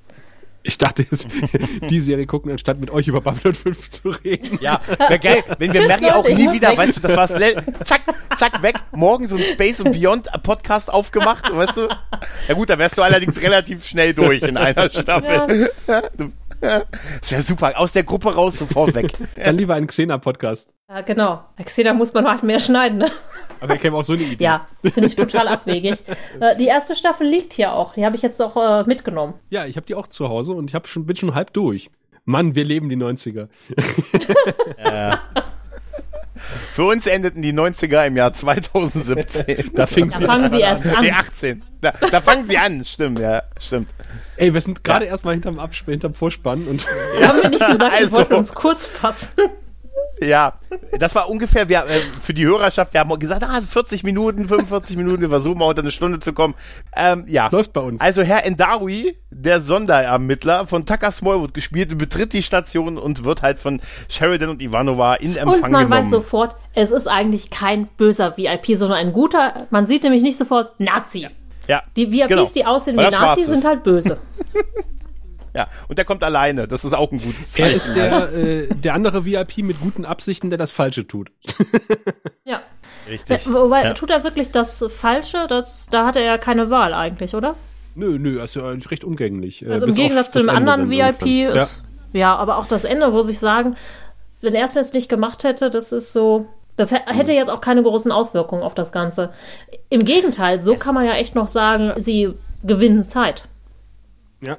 [0.63, 1.27] Ich dachte jetzt,
[1.89, 4.59] die Serie gucken, anstatt mit euch über Babylon 5 zu reden.
[4.61, 6.77] Ja, wäre geil, wenn wir Tschüss, Mary auch Leute, nie wieder, weg.
[6.77, 7.31] weißt du, das war's,
[7.83, 8.01] zack,
[8.37, 11.87] zack, weg, morgen so ein Space und Beyond Podcast aufgemacht, weißt du?
[12.47, 15.69] Ja gut, da wärst du allerdings relativ schnell durch in einer Staffel.
[16.17, 19.11] Du- Das wäre super, aus der Gruppe raus, sofort weg.
[19.35, 20.69] Dann lieber einen Xena-Podcast.
[20.89, 21.43] Ja, genau.
[21.57, 23.11] Bei Xena muss man halt mehr schneiden, ne?
[23.63, 24.43] Aber er käme auch so eine Idee.
[24.43, 25.95] Ja, finde ich total abwegig.
[26.39, 27.93] Äh, Die erste Staffel liegt hier auch.
[27.93, 29.35] Die habe ich jetzt auch äh, mitgenommen.
[29.49, 31.89] Ja, ich habe die auch zu Hause und ich hab schon, bin schon halb durch.
[32.25, 33.47] Mann, wir leben die 90er.
[36.73, 39.71] Für uns endeten die 90er im Jahr 2017.
[39.73, 41.05] Da Da fangen sie erst an.
[41.09, 41.63] 18.
[41.81, 43.89] Da, da fangen sie an, stimmt, ja, stimmt.
[44.37, 46.85] Ey, wir sind gerade erstmal hinterm hinterm Vorspann und
[47.21, 48.17] Haben wir nicht gesagt, wir Also.
[48.17, 49.49] wollten uns kurz fassen.
[50.21, 50.53] Ja,
[50.99, 54.97] das war ungefähr, wir, äh, für die Hörerschaft, wir haben gesagt, ah, 40 Minuten, 45
[54.97, 56.53] Minuten, wir versuchen mal unter eine Stunde zu kommen.
[56.95, 57.49] Ähm, ja.
[57.51, 58.01] läuft bei uns.
[58.01, 63.59] Also Herr Endawi, der Sonderermittler von Tucker Smallwood gespielt, betritt die Station und wird halt
[63.59, 66.11] von Sheridan und Ivanova in Empfang Und man weiß genommen.
[66.11, 69.67] sofort, es ist eigentlich kein böser VIP, sondern ein guter.
[69.71, 71.27] Man sieht nämlich nicht sofort Nazi.
[71.67, 72.49] ja, Die VIPs, genau.
[72.55, 74.19] die aussehen wie Nazis, sind halt böse.
[75.55, 76.67] Ja, und der kommt alleine.
[76.67, 77.69] Das ist auch ein gutes Zeichen.
[77.69, 81.31] er ist der, äh, der andere VIP mit guten Absichten, der das Falsche tut.
[82.45, 82.61] Ja.
[83.09, 83.51] Richtig.
[83.51, 83.93] Wobei, Ja.
[83.93, 85.45] tut er wirklich das Falsche?
[85.47, 87.55] Das, da hat er ja keine Wahl eigentlich, oder?
[87.95, 89.65] Nö, nö, er ist ja eigentlich recht umgänglich.
[89.69, 91.63] Also im Gegensatz zu dem Ende anderen VIP irgendwann.
[91.63, 91.83] ist.
[92.11, 92.35] Ja.
[92.35, 93.75] aber auch das Ende, muss ich sagen,
[94.41, 96.47] wenn er es jetzt nicht gemacht hätte, das ist so.
[96.75, 97.37] Das hä- hätte Mhm.
[97.37, 99.31] jetzt auch keine großen Auswirkungen auf das Ganze.
[99.89, 103.43] Im Gegenteil, so kann man ja echt noch sagen, sie gewinnen Zeit.
[104.45, 104.57] Ja.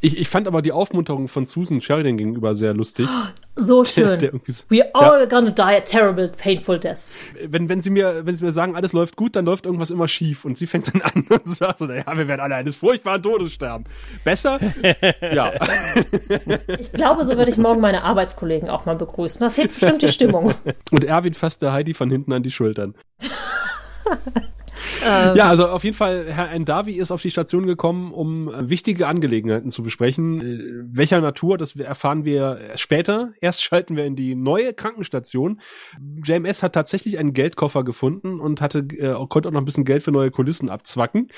[0.00, 3.08] Ich, ich fand aber die Aufmunterung von Susan Sheridan gegenüber sehr lustig.
[3.56, 4.18] So schön.
[4.18, 7.14] der irgendwie so- We all gonna die a terrible, painful death.
[7.42, 10.06] Wenn, wenn sie mir, wenn sie mir sagen, alles läuft gut, dann läuft irgendwas immer
[10.08, 10.44] schief.
[10.44, 13.52] Und sie fängt dann an und sagt so, naja, wir werden alle eines furchtbaren Todes
[13.52, 13.84] sterben.
[14.24, 14.58] Besser?
[15.34, 15.52] ja.
[16.78, 19.40] Ich glaube, so würde ich morgen meine Arbeitskollegen auch mal begrüßen.
[19.40, 20.54] Das hebt bestimmt die Stimmung.
[20.90, 22.94] Und Erwin fasst der Heidi von hinten an die Schultern.
[25.04, 28.68] Ähm, Ja, also auf jeden Fall, Herr Endavi ist auf die Station gekommen, um äh,
[28.68, 30.40] wichtige Angelegenheiten zu besprechen.
[30.40, 33.32] Äh, welcher Natur, das erfahren wir später.
[33.40, 35.60] Erst schalten wir in die neue Krankenstation.
[36.24, 40.02] JMS hat tatsächlich einen Geldkoffer gefunden und hatte, äh, konnte auch noch ein bisschen Geld
[40.02, 41.28] für neue Kulissen abzwacken.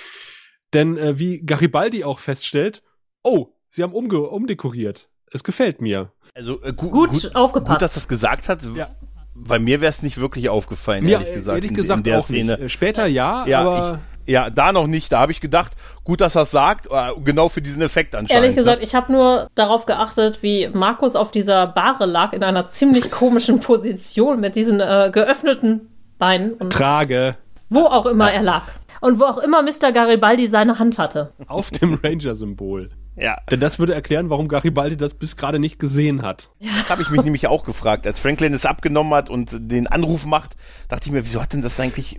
[0.73, 2.83] Denn äh, wie Garibaldi auch feststellt,
[3.23, 5.09] oh, sie haben umge umdekoriert.
[5.31, 6.13] Es gefällt mir.
[6.35, 7.79] Also äh, gu Gut gut, aufgepasst.
[7.79, 8.63] Gut, dass das gesagt hat.
[8.77, 8.91] Ja.
[9.37, 11.57] Bei mir wäre es nicht wirklich aufgefallen, ehrlich gesagt.
[11.57, 12.53] ehrlich in- gesagt in der auch Szene.
[12.53, 12.61] nicht.
[12.63, 15.13] Äh, Später ja, Ja, aber ich, ja, da noch nicht.
[15.13, 15.73] Da habe ich gedacht,
[16.05, 18.43] gut, dass er sagt, äh, genau für diesen Effekt anscheinend.
[18.45, 18.85] Ehrlich gesagt, ne?
[18.85, 23.61] ich habe nur darauf geachtet, wie Markus auf dieser Bahre lag, in einer ziemlich komischen
[23.61, 27.37] Position mit diesen äh, geöffneten Beinen und trage
[27.71, 28.63] wo auch immer er lag.
[29.01, 29.91] Und wo auch immer Mr.
[29.93, 31.33] Garibaldi seine Hand hatte.
[31.49, 32.91] auf dem Ranger-Symbol.
[33.17, 36.51] Ja, Denn das würde erklären, warum Garibaldi das bis gerade nicht gesehen hat.
[36.61, 38.07] das habe ich mich nämlich auch gefragt.
[38.07, 40.53] Als Franklin es abgenommen hat und den Anruf macht,
[40.89, 42.19] dachte ich mir, wieso hat denn das eigentlich...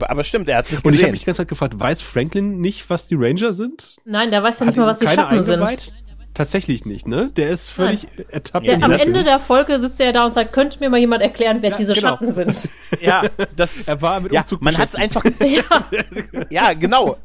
[0.00, 1.12] Aber stimmt, er hat es nicht Und ich habe gesehen.
[1.12, 3.96] mich die ganze Zeit gefragt, weiß Franklin nicht, was die Ranger sind?
[4.04, 5.92] Nein, der weiß ja Hat nicht mal, was die Schatten sind.
[6.36, 7.30] Tatsächlich nicht, ne?
[7.34, 8.66] Der ist völlig ertappt.
[8.66, 9.04] Der, in die am Latte.
[9.04, 11.94] Ende der Folge sitzt er da und sagt, könnte mir mal jemand erklären, wer diese
[11.94, 12.08] genau.
[12.08, 12.68] Schatten sind.
[13.00, 13.22] Ja,
[13.56, 13.88] das...
[13.96, 15.42] Er war mit ja, Umzug man hat es beschäftigt.
[15.70, 15.90] einfach...
[16.50, 17.16] ja, genau.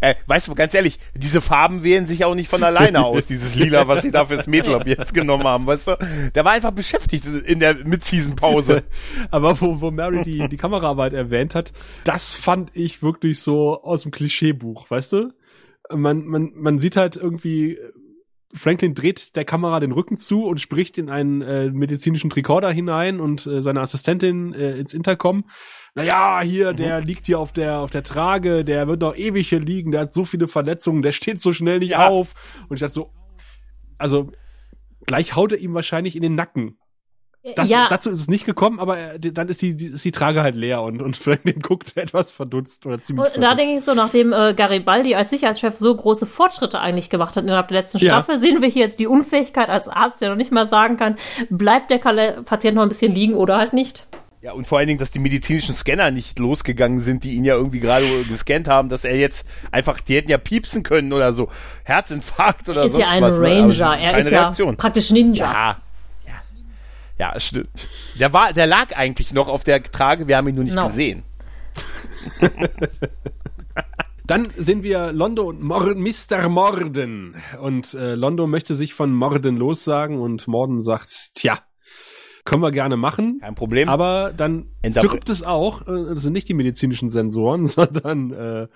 [0.00, 3.54] Äh, weißt du, ganz ehrlich, diese Farben wählen sich auch nicht von alleine aus, dieses
[3.54, 5.98] Lila, was sie da fürs Mädel jetzt genommen haben, weißt du?
[6.34, 8.84] Der war einfach beschäftigt in der Mid-Season-Pause.
[9.30, 11.72] Aber wo, wo Mary die, die Kameraarbeit erwähnt hat,
[12.04, 15.32] das fand ich wirklich so aus dem Klischeebuch, weißt du?
[15.92, 17.78] Man, man, man sieht halt irgendwie,
[18.56, 23.20] Franklin dreht der Kamera den Rücken zu und spricht in einen äh, medizinischen Tricorder hinein
[23.20, 25.44] und äh, seine Assistentin äh, ins Intercom.
[25.94, 29.60] Naja, hier, der liegt hier auf der, auf der Trage, der wird noch ewig hier
[29.60, 32.08] liegen, der hat so viele Verletzungen, der steht so schnell nicht Ja.
[32.08, 32.34] auf.
[32.68, 33.12] Und ich dachte so,
[33.98, 34.30] also,
[35.06, 36.78] gleich haut er ihm wahrscheinlich in den Nacken.
[37.54, 40.10] Das, ja, Dazu ist es nicht gekommen, aber er- dann ist die, die, ist die
[40.10, 43.58] Trage halt leer und, und Franklin guckt etwas verdutzt oder ziemlich und da verdutzt.
[43.60, 47.68] denke ich so, nachdem äh, Garibaldi als Sicherheitschef so große Fortschritte eigentlich gemacht hat innerhalb
[47.68, 48.06] der letzten Ja.
[48.10, 51.16] Staffel, sehen wir hier jetzt die Unfähigkeit als Arzt, der noch nicht mal sagen kann,
[51.50, 54.06] bleibt der Kale Patient noch ein bisschen liegen oder halt nicht.
[54.42, 57.54] Ja, und vor allen Dingen, dass die medizinischen Scanner nicht losgegangen sind, die ihn ja
[57.56, 61.48] irgendwie gerade gescannt haben, dass er jetzt einfach, die hätten ja piepsen können oder so.
[61.84, 63.38] Herzinfarkt oder ist sonst ja ein was.
[63.40, 63.46] ne?
[63.48, 64.76] Aber Ranger, er ist ja Reaktion.
[64.76, 65.52] praktisch Ninja.
[65.52, 65.76] Ja.
[67.18, 67.38] Ja.
[67.40, 67.88] Stimmt.
[68.18, 70.88] Der war, der lag eigentlich noch auf der Trage, wir haben ihn nur nicht Genau.
[70.88, 71.24] gesehen.
[74.26, 76.48] Dann sehen wir Londo und Mor Mr.
[76.48, 77.36] Morden.
[77.60, 81.60] Und äh, Londo möchte sich von Morden lossagen und Morden sagt, tja,
[82.44, 83.38] können wir gerne machen.
[83.40, 83.88] Kein Problem.
[83.88, 88.68] Aber dann zirpt es auch, äh, das sind nicht die medizinischen Sensoren, sondern äh,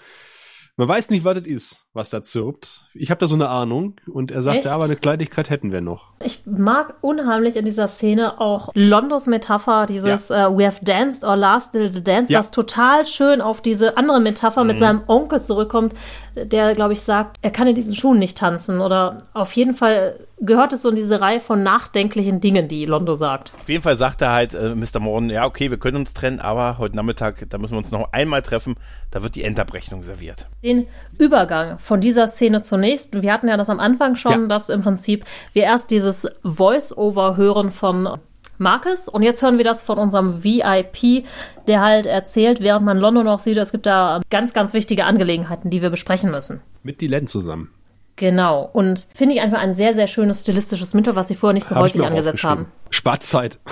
[0.76, 2.88] man weiß nicht, was das ist, was da zirpt.
[2.94, 4.68] Ich habe da so eine Ahnung und er sagte, Echt?
[4.68, 6.11] aber eine Kleinigkeit hätten wir noch.
[6.24, 11.35] Ich mag unheimlich in dieser Szene auch Londos Metapher, dieses äh, We have danced or
[11.37, 12.38] last little dance, Ja.
[12.38, 14.66] was total schön auf diese andere Metapher Mhm.
[14.68, 15.94] mit seinem Onkel zurückkommt,
[16.37, 18.81] der, glaube ich, sagt, er kann in diesen Schuhen nicht tanzen.
[18.81, 23.14] Oder auf jeden Fall gehört es so in diese Reihe von nachdenklichen Dingen, die Londo
[23.16, 23.53] sagt.
[23.61, 25.00] Auf jeden Fall sagt er halt, äh, Mr.
[25.00, 28.12] Morden, ja, okay, wir können uns trennen, aber heute Nachmittag, da müssen wir uns noch
[28.12, 28.76] einmal treffen,
[29.11, 30.46] da wird die Endabrechnung serviert.
[30.62, 30.87] den
[31.18, 33.23] Übergang von dieser Szene zur nächsten.
[33.23, 34.47] Wir hatten ja das am Anfang schon, Ja.
[34.47, 38.09] dass im Prinzip wir erst dieses Voice-Over hören von
[38.59, 41.25] Marcus und jetzt hören wir das von unserem VIP,
[41.66, 45.71] der halt erzählt, während man London noch sieht, es gibt da ganz, ganz wichtige Angelegenheiten,
[45.71, 46.61] die wir besprechen müssen.
[46.83, 47.71] Mit Dylan zusammen.
[48.20, 48.68] Genau.
[48.70, 51.74] Und finde ich einfach ein sehr, sehr schönes stilistisches Mittel, was sie vorher nicht so
[51.74, 52.66] Hab häufig angesetzt haben.
[52.90, 53.59] Spart Zeit.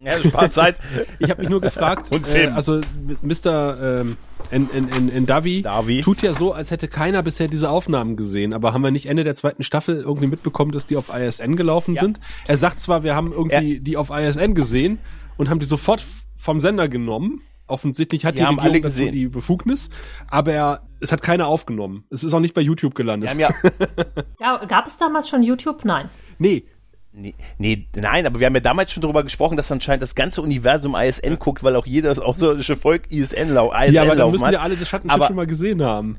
[0.00, 0.76] Ja, spart Zeit.
[1.18, 2.54] Ich habe mich nur gefragt, Und äh, Film.
[2.54, 2.80] also
[3.22, 3.98] Mr.
[4.00, 4.16] Ähm,
[4.50, 6.00] in, in, in, in Davi, Davi.
[6.00, 9.24] tut ja so, als hätte keiner bisher diese Aufnahmen gesehen, aber haben wir nicht Ende
[9.24, 12.00] der zweiten Staffel irgendwie mitbekommen, dass die auf ISN gelaufen Ja.
[12.02, 12.20] sind?
[12.46, 14.98] Er sagt zwar, wir haben irgendwie die auf ISN gesehen
[15.36, 16.02] und haben die sofort
[16.36, 17.42] vom Sender genommen.
[17.68, 19.12] Offensichtlich hat Die die, haben Regierung alle dazu gesehen.
[19.12, 19.90] die Befugnis,
[20.28, 22.04] aber er, es hat keiner aufgenommen.
[22.10, 23.34] Es ist auch nicht bei YouTube gelandet.
[23.36, 23.50] Ja,
[24.40, 25.84] Ja, gab es damals schon YouTube?
[25.84, 26.08] Nein.
[26.38, 26.64] nee,
[27.12, 30.42] nee, nee, nein, aber wir haben ja damals schon darüber gesprochen, dass anscheinend das ganze
[30.42, 34.44] Universum ISN guckt, weil auch jedes außerirdische Volk ISN, lau ISN ja, aber dann müssen
[34.46, 34.52] hat.
[34.52, 36.18] ja alle das Schattenschiff Aber- schon mal gesehen haben.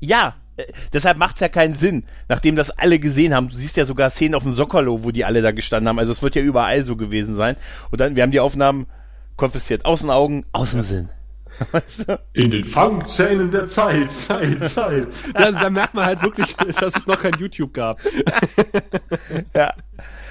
[0.00, 3.48] Ja, äh, deshalb macht's ja keinen Sinn, nachdem das alle gesehen haben.
[3.48, 5.98] Du siehst ja sogar Szenen auf dem Sockerlo, wo die alle da gestanden haben.
[5.98, 7.56] Also es wird ja überall so gewesen sein.
[7.90, 8.86] Und dann, wir haben die Aufnahmen
[9.38, 9.86] konfisziert.
[9.86, 11.08] Aus den Augen, aus dem Sinn.
[11.72, 12.20] Weißt du?
[12.34, 15.08] In den Fangzähnen der Zeit, Zeit, Zeit.
[15.34, 17.98] da, da merkt man halt wirklich, dass es noch kein YouTube gab.
[19.54, 19.72] Ja.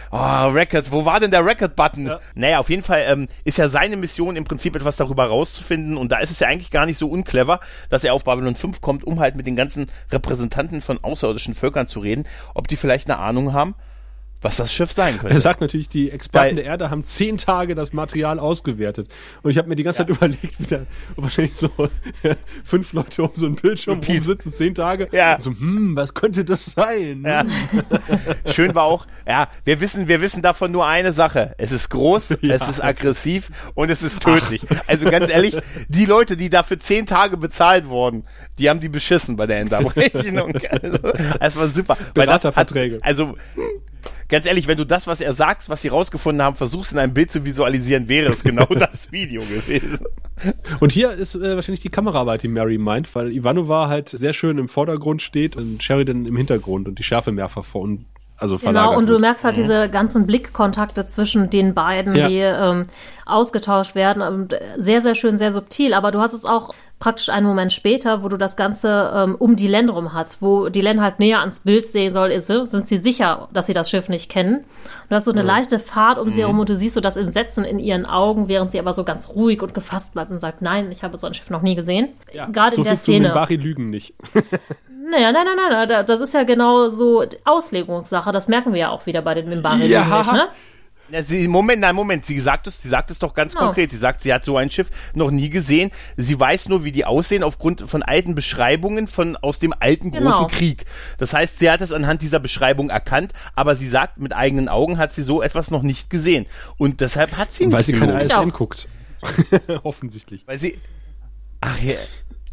[0.09, 2.07] Oh, Records, wo war denn der Record-Button?
[2.07, 2.19] Ja.
[2.33, 6.11] Naja, auf jeden Fall ähm, ist ja seine Mission im Prinzip etwas darüber rauszufinden und
[6.13, 9.03] da ist es ja eigentlich gar nicht so unclever, dass er auf Babylon 5 kommt,
[9.03, 13.19] um halt mit den ganzen Repräsentanten von außerirdischen Völkern zu reden, ob die vielleicht eine
[13.19, 13.75] Ahnung haben,
[14.41, 15.39] was das Schiff sein Er könnte.
[15.39, 19.07] sagt natürlich, die Experten Weil- der Erde haben zehn Tage das Material ausgewertet.
[19.43, 20.79] Und ich habe mir die ganze Zeit überlegt, wie da
[21.15, 21.69] wahrscheinlich so
[22.63, 25.07] fünf Leute um so einen Bildschirm rumsitzen, zehn Tage.
[25.11, 25.39] Ja.
[25.39, 27.23] So, hm, was könnte das sein?
[27.25, 27.45] Ja.
[28.51, 31.55] Schön war auch, ja, wir wissen, wir wissen davon nur eine Sache.
[31.57, 32.55] Es ist groß, Ja.
[32.55, 34.65] es ist aggressiv und es ist tödlich.
[34.87, 38.23] Also ganz ehrlich, die Leute, die dafür zehn Tage bezahlt wurden,
[38.59, 40.53] die haben die beschissen bei der Endabrechnung.
[40.69, 40.97] Also,
[41.39, 41.97] das war super.
[42.15, 42.99] Weil das hat, Beraterverträge.
[43.01, 43.35] also,
[44.29, 47.13] ganz ehrlich, wenn du das, was er sagt, was sie rausgefunden haben, versuchst in einem
[47.13, 50.05] Bild zu visualisieren, wäre es genau das Video gewesen.
[50.79, 54.57] Und hier ist äh, wahrscheinlich die Kameraarbeit, die Mary meint, weil Ivanova halt sehr schön
[54.57, 58.05] im Vordergrund steht und Sheridan im Hintergrund und die Schärfe mehrfach vor und
[58.37, 62.27] also Genau, und du merkst halt diese ganzen Blickkontakte zwischen den beiden, Ja.
[62.27, 62.85] die ähm,
[63.25, 64.21] ausgetauscht werden.
[64.21, 65.93] Und sehr, sehr schön, sehr subtil.
[65.93, 69.55] Aber du hast es auch praktisch einen Moment später, wo du das Ganze ähm, um
[69.55, 72.65] die Len rum hast, wo die Len halt näher ans Bild sehen soll, ist, äh,
[72.65, 74.63] sind sie sicher, dass sie das Schiff nicht kennen.
[75.09, 77.63] Du hast so eine leichte Fahrt um sie herum und du siehst so das Entsetzen
[77.65, 80.91] in ihren Augen, während sie aber so ganz ruhig und gefasst bleibt und sagt, nein,
[80.91, 82.09] ich habe so ein Schiff noch nie gesehen.
[82.33, 83.27] Ja, Gerade so in der viel zu Szene.
[83.27, 84.13] Minbari lügen nicht.
[85.09, 88.31] Naja, nein, nein, nein, nein, da- das ist ja genau so Auslegungssache.
[88.31, 89.87] Das merken wir ja auch wieder bei den Mimbari.
[89.87, 90.03] Ja.
[90.19, 90.47] nicht, ne?
[91.09, 93.67] Ja, sie, Moment, nein, Moment, sie sagt es, sie sagt es doch ganz Genau.
[93.67, 93.91] konkret.
[93.91, 95.91] Sie sagt, sie hat so ein Schiff noch nie gesehen.
[96.17, 100.31] Sie weiß nur, wie die aussehen aufgrund von alten Beschreibungen von aus dem alten Genau.
[100.31, 100.83] großen Krieg.
[101.17, 104.97] Das heißt, sie hat es anhand dieser Beschreibung erkannt, aber sie sagt, mit eigenen Augen
[104.97, 106.45] hat sie so etwas noch nicht gesehen.
[106.77, 108.21] Und deshalb hat sie Weil nicht sie keine.
[108.21, 108.89] ISN guckt.
[109.83, 110.43] Offensichtlich.
[110.45, 110.77] Weil sie,
[111.61, 111.95] ach, ja,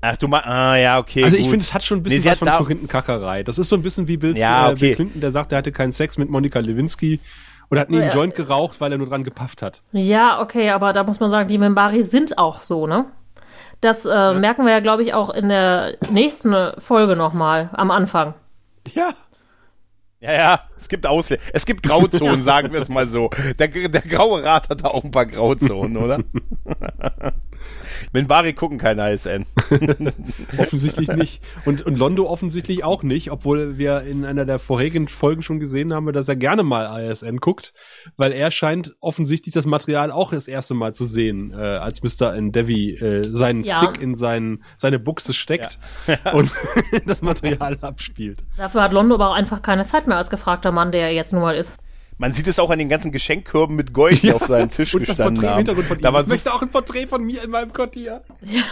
[0.05, 2.31] ach du mal, ah, ja, okay, Also ich finde, es hat schon ein bisschen Nee,
[2.31, 3.43] was von da- Korinthenkacherei.
[3.43, 4.95] Das ist so ein bisschen wie Bill, Ja, äh, Bill okay.
[4.95, 7.21] Clinton, der sagt, er hatte keinen Sex mit Monika Lewinsky
[7.71, 8.14] oder hat nie einen Ja.
[8.14, 9.83] Joint geraucht, weil er nur dran gepafft hat.
[9.93, 13.07] Ja, okay, aber da muss man sagen, die Mimbari sind auch so, ne?
[13.81, 18.35] Das äh, merken wir ja, glaube ich, auch in der nächsten Folge nochmal am Anfang.
[18.95, 19.11] Ja.
[20.21, 23.29] Ja, ja, es gibt Ausle es gibt Grauzonen, sagen wir es mal so.
[23.59, 26.21] Der, der graue Rat hat da auch ein paar Grauzonen, oder?
[28.12, 29.47] Minbari gucken kein ISN.
[30.59, 31.42] offensichtlich nicht.
[31.64, 35.92] Und, und Londo offensichtlich auch nicht, obwohl wir in einer der vorherigen Folgen schon gesehen
[35.92, 37.73] haben, dass er gerne mal ISN guckt,
[38.16, 42.35] weil er scheint offensichtlich das Material auch das erste Mal zu sehen, äh, als Mr.
[42.35, 43.79] Endeavy äh, seinen Ja.
[43.79, 45.79] Stick in sein, seine Buchse steckt
[46.33, 46.53] und
[47.07, 48.44] das Material abspielt.
[48.57, 51.33] Dafür hat Londo aber auch einfach keine Zeit mehr als gefragter Mann, der er jetzt
[51.33, 51.79] nun mal ist.
[52.16, 55.03] Man sieht es auch an den ganzen Geschenkkörben mit Gold, die auf seinem Tisch Und
[55.03, 55.66] das gestanden im haben.
[55.66, 56.03] Von ihm.
[56.03, 58.22] Da war ich so, möchte auch ein Porträt von mir in meinem Quartier.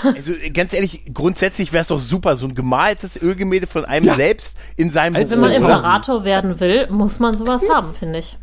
[0.02, 4.14] also ganz ehrlich, grundsätzlich wäre es doch super, so ein gemaltes Ölgemälde von einem Ja.
[4.14, 8.38] selbst in seinem Als Wenn man Imperator werden will, muss man sowas haben, finde ich.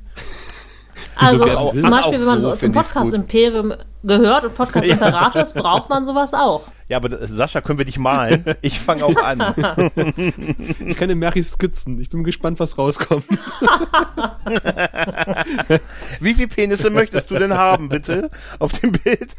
[1.19, 1.81] Also will?
[1.81, 3.13] zum Beispiel, auch wenn man so zum Podcast.
[3.13, 6.63] Imperium gehört und Podcast Imperators, braucht man sowas auch.
[6.87, 8.45] Ja, aber Sascha, können wir dich malen?
[8.61, 9.39] Ich fange auch an.
[10.79, 11.99] Ich kenne Mary Skizzen.
[11.99, 13.25] Ich bin gespannt, was rauskommt.
[16.19, 18.29] Wie viele Penisse möchtest du denn haben, bitte?
[18.57, 19.35] Auf dem Bild?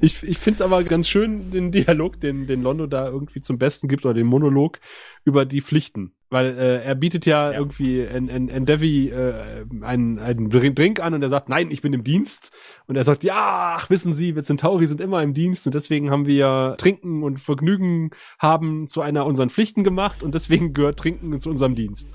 [0.00, 3.58] Ich, ich finde es aber ganz schön, den Dialog, den, den Londo da irgendwie zum
[3.58, 4.78] Besten gibt, oder den Monolog
[5.24, 6.14] über die Pflichten.
[6.34, 11.22] Weil äh, er bietet ja, irgendwie en, en, Endeavy äh, einen, einen Drink an und
[11.22, 12.50] er sagt, nein, ich bin im Dienst.
[12.88, 16.10] Und er sagt, ja, ach, wissen Sie, wir Centauri sind immer im Dienst und deswegen
[16.10, 21.38] haben wir Trinken und Vergnügen haben zu einer unseren Pflichten gemacht und deswegen gehört Trinken
[21.38, 22.08] zu unserem Dienst.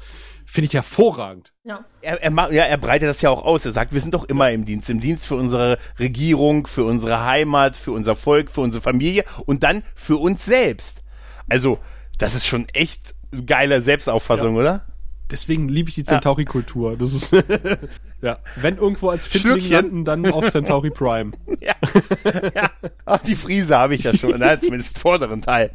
[0.45, 1.53] Finde ich hervorragend.
[1.63, 1.85] Ja.
[2.01, 3.65] Er, er, ma- ja, er breitet das ja auch aus.
[3.65, 4.89] Er sagt, wir sind doch immer im Dienst.
[4.89, 9.63] Im Dienst für unsere Regierung, für unsere Heimat, für unser Volk, für unsere Familie und
[9.63, 11.03] dann für uns selbst.
[11.47, 11.79] Also,
[12.17, 13.15] das ist schon echt
[13.45, 14.85] geile Selbstauffassung, oder?
[15.31, 16.97] Deswegen liebe ich die Centauri-Kultur.
[16.97, 17.31] Das ist
[18.21, 21.31] ja, wenn irgendwo als Findling landen, dann auf Centauri Prime.
[21.61, 21.73] Ja.
[22.55, 22.69] ja.
[23.05, 24.35] Ach, die Friese habe ich ja schon.
[24.37, 25.71] Na, zumindest vorderen Teil.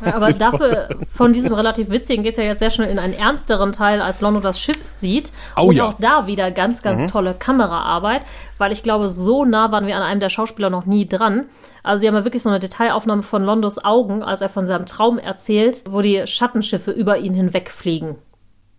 [0.00, 4.00] Aber dafür, von diesem relativ witzigen geht's ja jetzt sehr schnell in einen ernsteren Teil,
[4.00, 5.32] als Londo das Schiff sieht.
[5.56, 5.88] Oh und ja.
[5.88, 8.22] auch da wieder ganz, ganz tolle Kameraarbeit,
[8.56, 11.46] weil ich glaube, so nah waren wir an einem der Schauspieler noch nie dran.
[11.82, 14.86] Also sie haben ja wirklich so eine Detailaufnahme von Londos Augen, als er von seinem
[14.86, 18.16] Traum erzählt, wo die Schattenschiffe über ihn hinwegfliegen.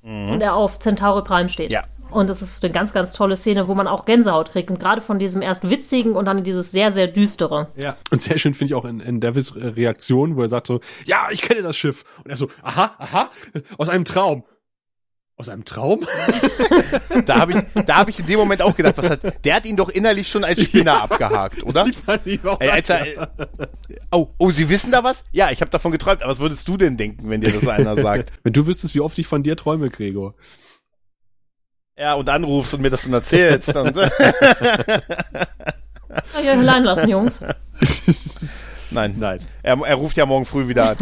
[0.09, 1.71] Und er auf Centauri Prime steht.
[1.71, 1.83] Ja.
[2.11, 4.71] Und es ist eine ganz, ganz tolle Szene, wo man auch Gänsehaut kriegt.
[4.71, 7.67] Und gerade von diesem erst witzigen und dann in dieses sehr, sehr düstere.
[7.81, 7.95] Ja.
[8.09, 11.27] Und sehr schön finde ich auch in, in Davis Reaktion, wo er sagt so, ja,
[11.29, 12.03] ich kenne das Schiff.
[12.23, 13.29] Und er so, aha, aha,
[13.77, 14.43] aus einem Traum.
[15.39, 16.05] Aus einem Traum?
[17.25, 19.65] Da habe ich, da habe ich in dem Moment auch gedacht, was hat, der hat
[19.65, 21.85] ihn doch innerlich schon als Spinner abgehakt, oder?
[22.59, 23.27] Ey, als er, äh,
[24.11, 25.23] oh, oh, Sie wissen da was?
[25.31, 26.21] Ja, ich habe davon geträumt.
[26.21, 28.31] Aber was würdest du denn denken, wenn dir das einer sagt?
[28.43, 30.35] Wenn du wüsstest, wie oft ich von dir träume, Gregor.
[31.97, 33.75] Ja, und anrufst und mir das dann erzählst.
[33.75, 34.11] Und, Kann
[36.41, 37.41] ich euch allein lassen, Jungs.
[38.91, 39.39] Nein, Nein.
[39.63, 40.97] Er, er ruft ja morgen früh wieder an.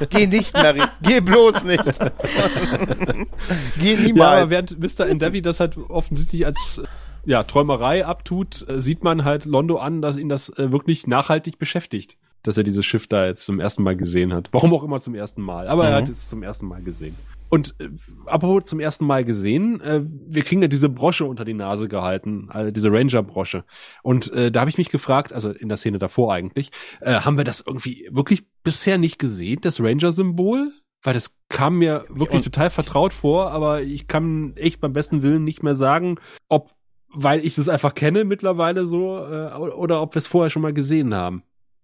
[0.10, 0.82] Geh nicht, Mary.
[1.02, 1.82] Geh bloß nicht.
[3.80, 4.40] Geh Ja, niemals.
[4.42, 5.06] aber während Mr.
[5.06, 6.80] Endeavy das halt offensichtlich als
[7.24, 11.58] ja, Träumerei abtut, äh, sieht man halt Londo an, dass ihn das äh, wirklich nachhaltig
[11.58, 14.48] beschäftigt, dass er dieses Schiff da jetzt zum ersten Mal gesehen hat.
[14.52, 17.14] Warum auch immer zum ersten Mal, aber er hat es zum ersten Mal gesehen.
[17.52, 17.90] Und äh,
[18.24, 22.48] apropos zum ersten Mal gesehen, äh, wir kriegen ja diese Brosche unter die Nase gehalten,
[22.48, 23.64] also diese Ranger-Brosche.
[24.02, 26.70] Und äh, da habe ich mich gefragt, also in der Szene davor eigentlich,
[27.02, 30.72] äh, haben wir das irgendwie wirklich bisher nicht gesehen, das Ranger-Symbol?
[31.02, 35.22] Weil das kam mir wirklich und- total vertraut vor, aber ich kann echt beim besten
[35.22, 36.70] Willen nicht mehr sagen, ob,
[37.12, 40.72] weil ich es einfach kenne mittlerweile so, äh, oder ob wir es vorher schon mal
[40.72, 41.42] gesehen haben.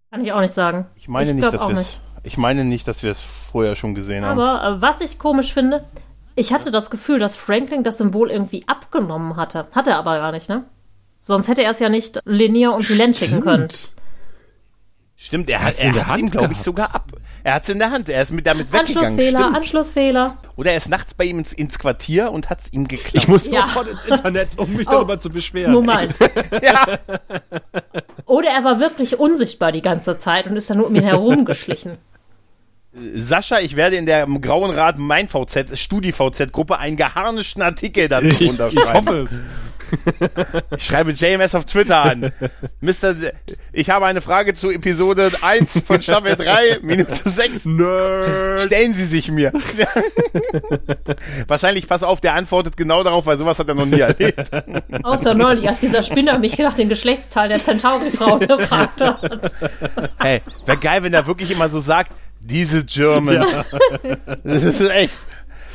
[0.09, 0.87] Kann ich auch nicht sagen.
[0.95, 1.99] ich meine ich nicht, dass wir es.
[2.23, 4.39] Ich meine nicht, dass wir es vorher schon gesehen haben.
[4.39, 5.85] Aber äh, was ich komisch finde,
[6.35, 9.67] ich hatte das Gefühl, dass Franklin das Symbol irgendwie abgenommen hatte.
[9.73, 10.63] Hat er aber gar nicht, ne?
[11.21, 13.67] Sonst hätte er es ja nicht Lenier und Dylan schicken können.
[15.17, 17.07] Stimmt, er hat er hat's ihm, Hand glaube ich, sogar ab.
[17.43, 18.09] Er hat es in der Hand.
[18.09, 18.97] Er ist mit damit weggegangen.
[19.07, 19.55] Anschlussfehler, Stimmt.
[19.55, 20.37] Anschlussfehler.
[20.57, 23.15] Oder er ist nachts bei ihm ins, ins Quartier und hat es ihm geklaut.
[23.15, 23.63] Ich muss Ja.
[23.63, 24.91] sofort ins Internet, um mich Oh.
[24.91, 25.71] darüber zu beschweren.
[25.73, 26.13] Moment.
[26.61, 26.85] ja,
[28.25, 31.97] Oder er war wirklich unsichtbar die ganze Zeit und ist dann nur um ihn herumgeschlichen.
[33.13, 38.25] Sascha, ich werde in der im Grauen Rat mein VZ, Studi-VZ-Gruppe einen geharnischten Artikel dazu
[38.25, 38.93] Ich, ich unterschreiben.
[38.93, 39.31] hoffe es.
[40.77, 42.31] Ich schreibe JMS auf Twitter an.
[42.81, 43.13] Mr.
[43.13, 43.31] D-
[43.73, 47.65] Ich habe eine Frage zu Episode 1 von Staffel 3, Minute 6.
[47.65, 48.61] Nerd.
[48.61, 49.51] Stellen Sie sich mir.
[51.47, 54.51] Wahrscheinlich, pass auf, der antwortet genau darauf, weil sowas hat er noch nie erlebt.
[55.03, 59.51] Außer neulich, als dieser Spinner mich nach dem Geschlechtsteil der Centauri-Frau gefragt hat.
[60.23, 62.11] Ey, wäre geil, wenn er wirklich immer so sagt,
[62.41, 63.47] diese Germans.
[64.43, 65.19] Das ist echt.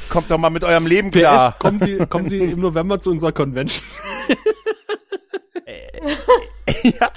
[0.09, 1.57] Kommt doch mal mit eurem Leben PS, klar.
[1.59, 3.85] kommen Sie, kommen Sie im November zu unserer Convention.
[6.83, 7.11] ja.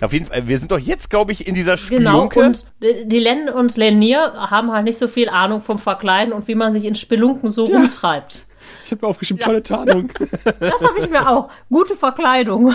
[0.00, 2.40] Auf jeden Fall, wir sind doch jetzt, glaube ich, in dieser Genau, Spelunke.
[2.40, 6.54] und die Len und Lenier haben halt nicht so viel Ahnung vom Verkleiden und wie
[6.54, 8.46] man sich in Spelunken so rumtreibt.
[8.84, 10.12] Ich habe mir aufgeschrieben, tolle Tarnung.
[10.60, 11.50] Das habe ich mir auch.
[11.68, 12.74] Gute Verkleidung.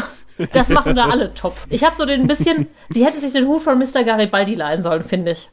[0.51, 1.55] Das machen da alle top.
[1.69, 4.03] Ich habe so den bisschen, sie hätten sich den Hut von Mr.
[4.03, 5.49] Garibaldi leihen sollen, finde ich.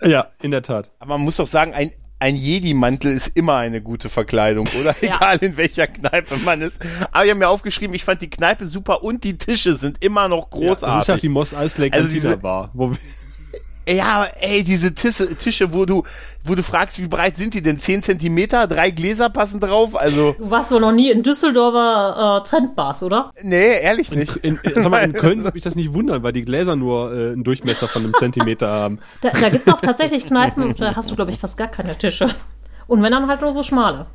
[0.00, 0.88] ja, in der Tat.
[0.98, 1.90] Aber man muss doch sagen, ein,
[2.22, 4.94] ein Jedi-Mantel ist immer eine gute Verkleidung, oder?
[5.02, 5.16] Ja.
[5.16, 6.80] Egal in welcher Kneipe man ist.
[7.10, 10.28] Aber ich habe mir aufgeschrieben, ich fand die Kneipe super und die Tische sind immer
[10.28, 11.20] noch Das ist ja großartig.
[11.22, 12.70] die Moss Eisley Also Cantina diese- Bar.
[12.72, 12.98] Wo wir,
[13.88, 16.04] Ja, aber ey, diese Tische, Tische, wo du,
[16.44, 17.78] wo du fragst, wie breit sind die denn?
[17.78, 18.66] Zehn Zentimeter?
[18.66, 19.96] Drei Gläser passen drauf?
[19.96, 23.32] Also, Du warst wohl noch nie in Düsseldorfer äh, Trendbars, oder?
[23.42, 24.36] nee, ehrlich nicht.
[24.36, 27.12] in, in, sag mal, in Köln würde mich das nicht wundern, weil die Gläser nur
[27.12, 29.00] äh, einen Durchmesser von einem Zentimeter haben.
[29.20, 32.28] Da, da gibt's auch tatsächlich Kneipen, da hast du, glaube ich, fast gar keine Tische.
[32.86, 34.06] Und wenn dann halt nur so schmale.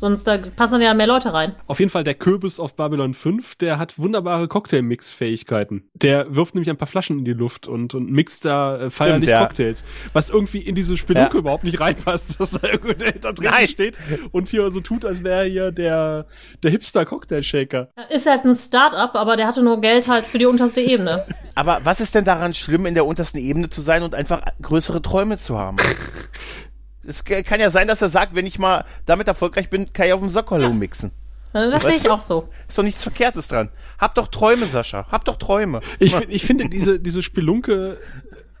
[0.00, 1.54] Sonst da passen ja mehr Leute rein.
[1.66, 5.90] Auf jeden Fall der Kürbis auf Babylon 5, der hat wunderbare Cocktail-Mix-Fähigkeiten.
[5.92, 9.28] Der wirft nämlich ein paar Flaschen in die Luft und, und mixt da äh, feierlich
[9.28, 9.40] ja.
[9.44, 9.84] Cocktails.
[10.14, 11.40] Was irgendwie in diese Spelunke Ja.
[11.40, 13.68] überhaupt nicht reinpasst, dass da irgendwo da drin Nein.
[13.68, 13.98] steht
[14.32, 16.24] und hier so tut, als wäre er hier der,
[16.62, 17.90] der Hipster-Cocktail-Shaker.
[18.08, 21.26] Ist halt ein Start-up, aber der hatte nur Geld halt für die unterste Ebene.
[21.56, 25.02] Aber was ist denn daran schlimm, in der untersten Ebene zu sein und einfach größere
[25.02, 25.76] Träume zu haben?
[27.02, 30.12] Es kann ja sein, dass er sagt, wenn ich mal damit erfolgreich bin, kann ich
[30.12, 31.12] auf dem Sockerlo mixen.
[31.52, 32.10] Das Weißt sehe ich du?
[32.12, 32.48] auch so.
[32.68, 33.70] Ist doch nichts Verkehrtes dran.
[33.98, 35.06] Hab doch Träume, Sascha.
[35.10, 35.80] Hab doch Träume.
[35.98, 37.98] Ich, find, ich finde diese, diese Spelunke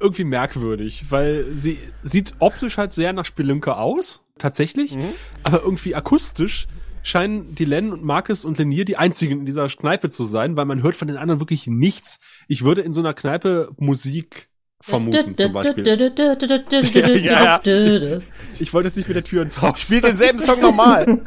[0.00, 4.96] irgendwie merkwürdig, weil sie sieht optisch halt sehr nach Spelunke aus, tatsächlich,
[5.44, 6.66] aber irgendwie akustisch
[7.02, 10.64] scheinen die Len und Marcus und Lenier die einzigen in dieser Kneipe zu sein, weil
[10.64, 12.18] man hört von den anderen wirklich nichts.
[12.48, 14.48] Ich würde in so einer Kneipe Musik
[14.80, 15.84] vermuten, zum Beispiel.
[17.24, 17.60] Ja,
[18.58, 19.80] Ich wollte jetzt nicht mit der Tür ins Haus.
[19.80, 21.20] Spiel denselben Song nochmal.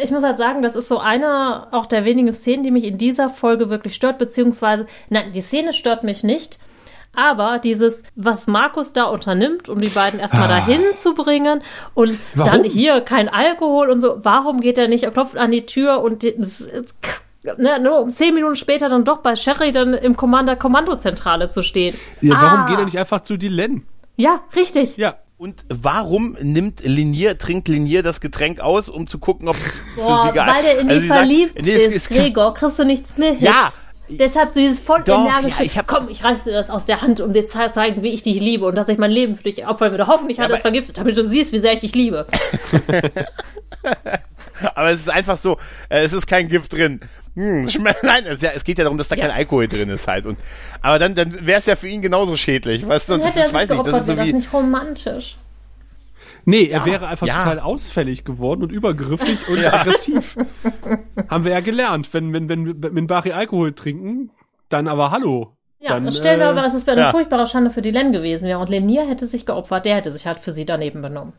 [0.00, 2.98] Ich muss halt sagen, das ist so eine auch der wenigen Szenen, die mich in
[2.98, 6.58] dieser Folge wirklich stört, beziehungsweise, nein, die Szene stört mich nicht.
[7.14, 11.62] Aber dieses, was Markus da unternimmt, um die beiden erstmal dahin zu bringen
[11.92, 12.50] und Warum?
[12.52, 16.00] dann hier kein Alkohol und so, warum geht er nicht, er klopft an die Tür
[16.00, 16.96] und das, ist-
[17.58, 21.62] ne, nur um zehn Minuten später dann doch bei Sherry dann im Commander Kommandozentrale zu
[21.62, 21.96] stehen.
[22.20, 23.86] Ja, warum Ah, geht er nicht einfach zu die Len?
[24.16, 24.96] Ja, richtig.
[24.96, 25.16] Ja.
[25.38, 30.00] Und warum nimmt Linier, trinkt Linier das Getränk aus, um zu gucken, ob es für
[30.00, 32.54] Boah, sie geil weil der in die Also sie sagt, verliebt nee, ist, es- Gregor,
[32.54, 33.46] kriegst du nichts mehr hin.
[33.46, 33.72] Ja.
[34.08, 36.84] Deshalb so dieses voll Doch, energische, ja, ich hab- komm, ich reiß dir das aus
[36.84, 39.36] der Hand, um dir zu zeigen, wie ich dich liebe und dass ich mein Leben
[39.36, 40.06] für dich opfern würde.
[40.06, 42.26] Hoffentlich hat er es vergiftet, damit du siehst, wie sehr ich dich liebe.
[44.74, 45.56] Aber es ist einfach so,
[45.88, 47.00] äh, es ist kein Gift drin.
[47.34, 47.64] Hm,
[48.02, 49.26] Nein, es, ja, es geht ja darum, dass da Ja.
[49.26, 50.26] kein Alkohol drin ist halt.
[50.26, 50.38] Und,
[50.80, 52.86] aber dann, dann wäre es ja für ihn genauso schädlich.
[52.86, 55.36] Weißt du, das sich weiß nicht, das ist so wäre das wie, nicht romantisch.
[56.44, 57.38] Nee, er wäre einfach ja.
[57.38, 60.36] total ausfällig geworden und übergriffig und aggressiv.
[61.28, 62.12] Haben wir ja gelernt.
[62.12, 64.30] Wenn, wenn, wenn, wenn Bari Alkohol trinken,
[64.68, 65.56] dann aber hallo.
[65.78, 67.10] Ja, dann, das stellen wir äh, aber, dass es wäre eine ja.
[67.10, 70.26] furchtbare Schande für die Len gewesen wäre und Lenier hätte sich geopfert, der hätte sich
[70.26, 71.32] halt für sie daneben benommen.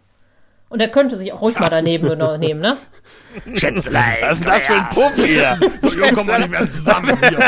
[0.73, 2.77] Und er könnte sich auch ruhig mal daneben benehmen, ne?
[3.55, 4.17] Schätzelein.
[4.21, 5.57] was ist denn das für ein Puff hier?
[5.81, 7.39] So, Junge, komm mal nicht mehr zusammen hier.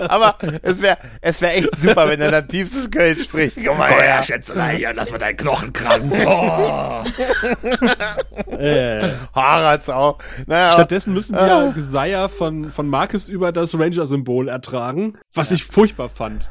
[0.10, 3.58] Aber es wäre es wär echt super, wenn er dann tiefstes Köln spricht.
[3.62, 6.14] Komm mal her, Schätzelein, hier, lass mal deinen Knochenkranz.
[6.26, 7.04] Oh.
[8.58, 10.18] Äh, Harat's auch.
[10.46, 11.72] Naja, stattdessen müssen wir Ah.
[11.74, 16.50] Geseier von, von Marcus über das Ranger-Symbol ertragen, was ich furchtbar fand.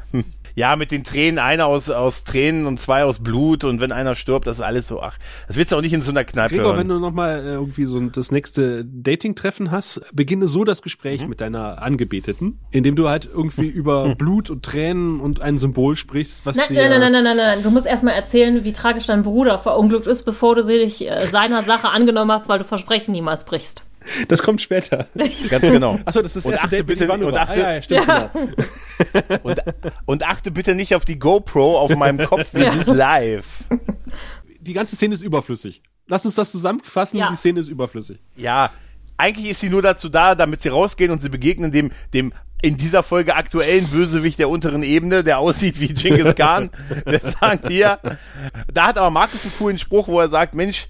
[0.60, 4.14] Ja, mit den Tränen, einer aus, aus Tränen und zwei aus Blut und wenn einer
[4.14, 5.16] stirbt, das ist alles so, ach,
[5.48, 6.80] das willst du auch nicht in so einer Kneipe Gregor, hören.
[6.80, 11.28] wenn du nochmal äh, irgendwie so das nächste Dating-Treffen hast, beginne so das Gespräch Mhm.
[11.28, 16.44] mit deiner Angebeteten, indem du halt irgendwie über Blut und Tränen und ein Symbol sprichst,
[16.46, 16.88] was Nein, dir...
[16.88, 17.62] nein, nein, nein, nein, nein, nein.
[17.62, 21.62] Du musst erstmal erzählen, wie tragisch dein Bruder verunglückt ist, bevor du dich äh, seiner
[21.62, 23.86] Sache angenommen hast, weil du Versprechen niemals brichst.
[24.28, 25.06] Das kommt später.
[25.48, 25.98] Ganz genau.
[26.04, 28.06] Achso, das ist das Und erste achte Date bitte- und achte- ah, ja, ja, stimmt,
[28.06, 28.30] Ja.
[28.32, 29.38] genau.
[29.42, 29.62] Und,
[30.06, 33.64] und achte bitte nicht auf die GoPro auf meinem Kopf, wir sind live.
[34.60, 35.82] Die ganze Szene ist überflüssig.
[36.06, 37.28] Lass uns das zusammenfassen, Ja.
[37.30, 38.18] die Szene ist überflüssig.
[38.36, 38.72] Ja,
[39.16, 42.32] eigentlich ist sie nur dazu da, damit sie rausgehen und sie begegnen dem, dem
[42.62, 46.70] in dieser Folge aktuellen Bösewicht der unteren Ebene, der aussieht wie Genghis Khan.
[47.06, 47.98] der sagt hier,
[48.72, 50.88] da hat aber Markus einen coolen Spruch, wo er sagt, Mensch,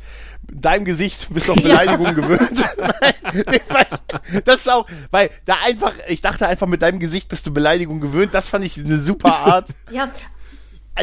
[0.53, 2.65] deinem Gesicht bist du auf Beleidigungen gewöhnt.
[4.45, 8.01] das ist auch, weil da einfach, ich dachte einfach, mit deinem Gesicht bist du Beleidigung
[8.01, 8.35] gewöhnt.
[8.35, 10.11] Das fand ich eine super Art, Ja,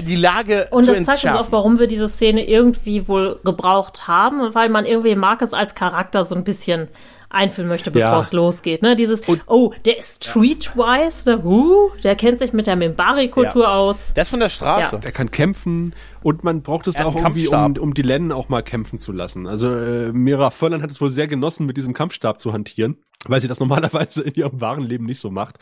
[0.01, 4.07] die Lage und zu das zeigt uns auch, warum wir diese Szene irgendwie wohl gebraucht
[4.07, 6.89] haben, weil man irgendwie Marcus als Charakter so ein bisschen
[7.29, 8.19] einführen möchte, bevor Ja.
[8.21, 8.81] es losgeht.
[8.81, 8.95] Ne?
[8.95, 11.41] Dieses, oh, der ist streetwise, ne?
[11.45, 13.75] uh, der kennt sich mit der Mimbari-Kultur Ja.
[13.75, 14.13] aus.
[14.15, 14.95] Das von der Straße.
[14.95, 15.01] Ja.
[15.03, 18.61] Er kann kämpfen und man braucht es auch irgendwie, um, um die Len auch mal
[18.63, 19.47] kämpfen zu lassen.
[19.47, 22.97] Also äh, Mira Völland hat es wohl sehr genossen, mit diesem Kampfstab zu hantieren,
[23.27, 25.57] weil sie das normalerweise in ihrem wahren Leben nicht so macht.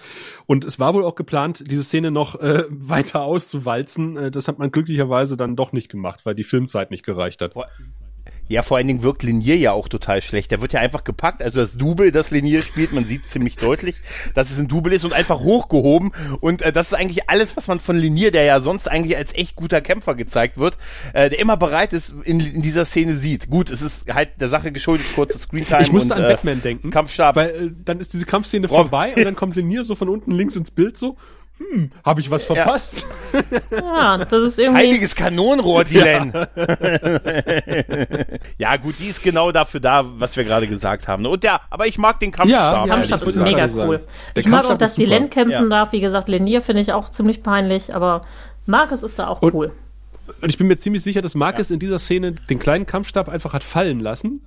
[0.45, 4.17] Und es war wohl auch geplant, diese Szene noch äh, weiter auszuwalzen.
[4.17, 7.53] Äh, das hat man glücklicherweise dann doch nicht gemacht, weil die Filmzeit nicht gereicht hat.
[8.47, 10.51] Ja, vor allen Dingen wirkt Linier ja auch total schlecht.
[10.51, 13.95] Der wird ja einfach gepackt, also das Double, das Linier spielt, man sieht ziemlich deutlich,
[14.33, 16.11] dass es ein Double ist und einfach hochgehoben.
[16.41, 19.33] Und äh, das ist eigentlich alles, was man von Linier, der ja sonst eigentlich als
[19.33, 20.77] echt guter Kämpfer gezeigt wird,
[21.13, 23.49] äh, der immer bereit ist, in, in dieser Szene sieht.
[23.49, 26.61] Gut, es ist halt der Sache geschuldet, kurze Screentime Ich musste und, an äh, Batman
[26.61, 26.91] denken.
[26.91, 27.35] Kampfstab.
[27.35, 28.89] Weil äh, dann ist diese Kampfszene Rob.
[28.89, 31.17] vorbei und dann kommt Linier so von unten links ins Bild so,
[31.57, 33.05] hm, habe ich was verpasst?
[33.71, 34.81] Ja, das ist irgendwie.
[34.81, 36.31] Heiliges Kanonenrohr, Dylan.
[38.57, 41.25] ja, gut, die ist genau dafür da, was wir gerade gesagt haben.
[41.25, 42.87] Und ja, aber ich mag den Kampfstab.
[42.87, 44.01] Ja, Kampfstab ich ist mega cool.
[44.35, 45.05] Der Ich mag auch, Kampfstab dass die.
[45.05, 45.69] Len kämpfen Ja.
[45.69, 45.91] darf.
[45.91, 48.25] Wie gesagt, Lenier finde ich auch ziemlich peinlich, aber
[48.65, 49.71] Marcus ist da auch Und- cool.
[50.41, 53.53] Und ich bin mir ziemlich sicher, dass Marcus in dieser Szene den kleinen Kampfstab einfach
[53.53, 54.41] hat fallen lassen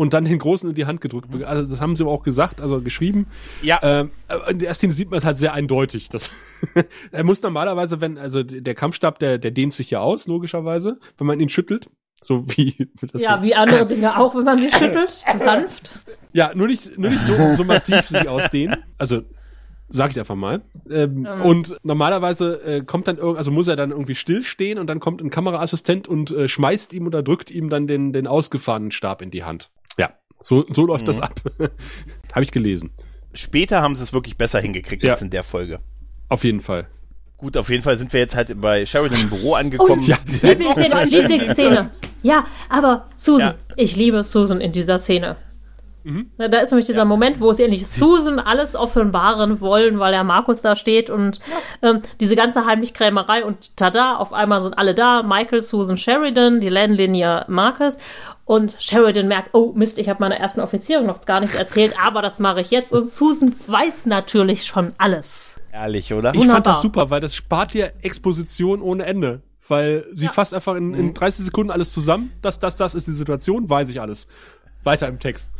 [0.00, 1.28] und dann den großen in die Hand gedrückt.
[1.44, 3.26] Also das haben sie aber auch gesagt, also geschrieben.
[3.60, 3.80] Ja.
[3.82, 4.10] Ähm,
[4.48, 6.08] in der Szene sieht man es halt sehr eindeutig.
[6.08, 6.30] Dass
[7.12, 11.26] er muss normalerweise, wenn, also der Kampfstab, der, der dehnt sich ja aus, logischerweise, wenn
[11.26, 11.90] man ihn schüttelt.
[12.22, 13.42] So wie das Ja, so.
[13.44, 15.10] wie andere Dinge auch, wenn man sie schüttelt.
[15.36, 16.00] Sanft.
[16.32, 18.82] Ja, nur nicht, nur nicht so, so massiv sich ausdehnen.
[18.96, 19.24] Also,
[19.90, 20.62] sag ich einfach mal.
[20.90, 25.00] Ähm, Und normalerweise äh, kommt dann irgend, also muss er dann irgendwie stillstehen und dann
[25.00, 29.20] kommt ein Kameraassistent und äh, schmeißt ihm oder drückt ihm dann den, den ausgefahrenen Stab
[29.22, 29.70] in die Hand.
[29.98, 30.10] Ja,
[30.40, 31.40] so, so läuft das ab.
[32.32, 32.90] Habe ich gelesen.
[33.32, 35.12] Später haben sie es wirklich besser hingekriegt Ja.
[35.12, 35.78] als in der Folge.
[36.28, 36.86] Auf jeden Fall.
[37.36, 40.02] Gut, auf jeden Fall sind wir jetzt halt bei Sheridan im Büro angekommen.
[40.04, 40.18] ja.
[40.42, 41.90] Lieblingsszene, Lieblingsszene.
[42.22, 43.74] Ja, aber Susan, Ja.
[43.76, 45.36] ich liebe Susan in dieser Szene.
[46.38, 50.24] Na, Da ist nämlich dieser Moment, wo sie endlich Susan alles offenbaren wollen, weil der
[50.24, 51.40] Markus da steht und
[51.82, 55.22] ähm, diese ganze Heimlichkrämerei und tada, auf einmal sind alle da.
[55.22, 57.98] Michael, Susan, Sheridan, die Landlinie Marcus
[58.44, 62.22] und Sheridan merkt, oh Mist, ich habe meiner ersten Offizierung noch gar nichts erzählt, aber
[62.22, 65.60] das mache ich jetzt und Susan weiß natürlich schon alles.
[65.72, 66.30] Ehrlich, oder?
[66.34, 66.72] Ich fand Wunderbar.
[66.72, 69.42] das super, weil das spart dir Exposition ohne Ende.
[69.68, 72.32] Weil sie fasst einfach in, in 30 Sekunden alles zusammen.
[72.42, 74.26] Das, das, das ist die Situation, weiß ich alles.
[74.84, 75.50] Weiter im Text.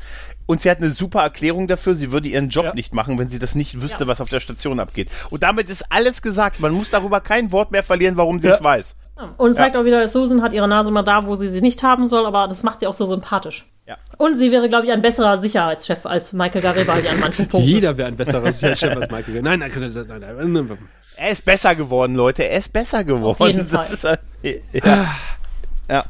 [0.47, 2.75] Und sie hat eine super Erklärung dafür, sie würde ihren Job Ja.
[2.75, 5.09] nicht machen, wenn sie das nicht wüsste, was auf der Station abgeht.
[5.31, 6.59] Und damit ist alles gesagt.
[6.61, 8.55] Man muss darüber kein Wort mehr verlieren, warum sie Ja.
[8.55, 8.97] es weiß.
[9.37, 12.09] Und zeigt auch wieder, Susan hat ihre Nase mal da, wo sie sie nicht haben
[12.09, 13.67] soll, aber das macht sie auch so sympathisch.
[13.87, 13.97] Ja.
[14.17, 17.69] Und sie wäre, glaube ich, ein besserer Sicherheitschef als Michael Garibaldi an manchen Punkten.
[17.69, 19.43] Jeder wäre ein besserer Sicherheitschef als Michael.
[19.43, 20.79] Nein, nein, nein, nein, nein, nein.
[21.17, 22.45] Er ist besser geworden, Leute.
[22.45, 23.47] Er ist besser geworden.
[23.47, 24.19] jeden das Fall.
[24.43, 25.15] Ist, äh, ja.
[25.91, 26.05] ja.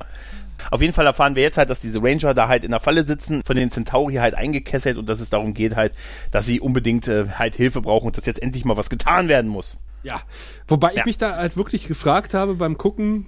[0.70, 3.04] Auf jeden Fall erfahren wir jetzt halt, dass diese Ranger da halt in der Falle
[3.04, 5.92] sitzen, von den Centauri halt eingekesselt und dass es darum geht halt,
[6.30, 9.50] dass sie unbedingt äh, halt Hilfe brauchen und dass jetzt endlich mal was getan werden
[9.50, 9.78] muss.
[10.02, 10.22] Ja.
[10.68, 11.04] Wobei ich Ja.
[11.06, 13.26] mich da halt wirklich gefragt habe beim Gucken,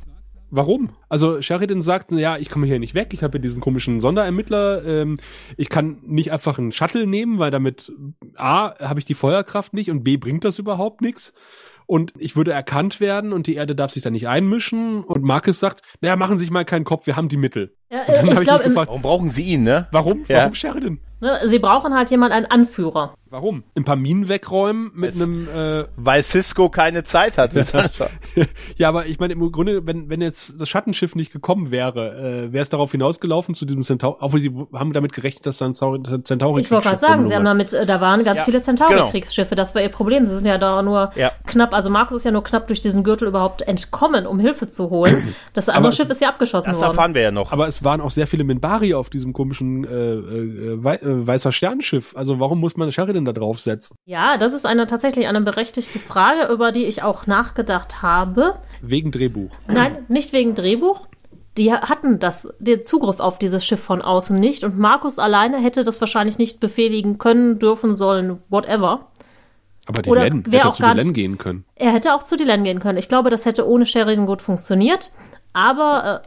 [0.51, 0.91] warum?
[1.09, 4.85] Also Sheridan sagt, ja, ich komme hier nicht weg, ich habe hier diesen komischen Sonderermittler,
[4.85, 5.19] ähm,
[5.57, 7.93] ich kann nicht einfach einen Shuttle nehmen, weil damit
[8.37, 11.33] A, habe ich die Feuerkraft nicht und B, bringt das überhaupt nichts.
[11.93, 15.05] Und ich würde erkannt werden und die Erde darf sich da nicht einmischen.
[15.05, 17.77] Und Marcus sagt, naja, machen Sie sich mal keinen Kopf, wir haben die Mittel.
[17.93, 19.87] Ja, Und dann äh, ich glaube, Warum brauchen sie ihn, ne?
[19.93, 20.25] warum?
[20.29, 20.39] Ja.
[20.39, 20.99] Warum Sheridan?
[21.21, 23.15] ne, sie brauchen halt jemand, einen Anführer.
[23.31, 23.63] Warum?
[23.75, 27.65] Ein paar Minen wegräumen mit Es- einem äh, Weil Cisco keine Zeit hatte.
[28.77, 32.53] Ja, aber ich meine, im Grunde, wenn, wenn jetzt das Schattenschiff nicht gekommen wäre, äh,
[32.53, 36.03] wäre es darauf hinausgelaufen zu diesem Centauri, auch sie haben damit gerechnet, dass dann Centauri
[36.25, 38.67] Centauri Ich wollte gerade sagen, sie haben damit, äh, da waren ganz Ja, viele genau.
[38.77, 40.27] Centauri-Kriegsschiffe, das war ihr Problem.
[40.27, 41.31] Sie sind ja da nur Ja.
[41.47, 44.91] knapp, also Markus ist ja nur knapp durch diesen Gürtel überhaupt entkommen, um Hilfe zu
[44.91, 45.35] holen.
[45.55, 46.91] Das andere es- Schiff ist ja abgeschossen Das worden.
[46.91, 47.53] erfahren wir ja noch.
[47.53, 51.53] Aber es waren auch sehr viele Minbari auf diesem komischen äh, äh, wei äh, weißer
[51.53, 52.15] Sternschiff.
[52.17, 53.97] Also warum muss man Sheridan da draufsetzen?
[54.05, 58.55] Ja, das ist eine tatsächlich eine berechtigte Frage, über die ich auch nachgedacht habe.
[58.81, 59.51] Wegen Drehbuch.
[59.69, 61.07] Nein, nicht wegen Drehbuch.
[61.59, 65.85] Die hatten das, den Zugriff auf dieses Schiff von außen nicht und Markus alleine hätte
[65.85, 69.09] das wahrscheinlich nicht befehligen können, dürfen, sollen, whatever.
[69.87, 71.65] Aber die Oder Len hätte auch zu nicht- gehen können.
[71.75, 72.97] Er hätte auch zu Dylan gehen können.
[72.99, 75.13] Ich glaube, das hätte ohne Sheridan gut funktioniert.
[75.53, 76.23] Aber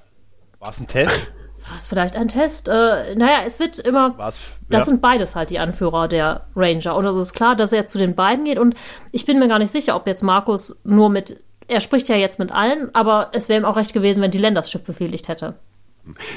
[0.60, 1.32] War es ein Test?
[1.70, 2.68] War es vielleicht ein Test?
[2.68, 4.18] Äh, naja, es wird immer.
[4.18, 4.60] War es?
[4.70, 4.86] Das ja.
[4.86, 6.96] sind beides halt die Anführer der Ranger.
[6.96, 8.60] Und es ist klar, dass er zu den beiden geht.
[8.60, 8.76] Und
[9.12, 11.38] ich bin mir gar nicht sicher, ob jetzt Markus nur mit.
[11.68, 14.54] Er spricht ja jetzt mit allen, aber es wäre ihm auch recht gewesen, wenn Dylan
[14.54, 15.56] das Schiff befehligt hätte.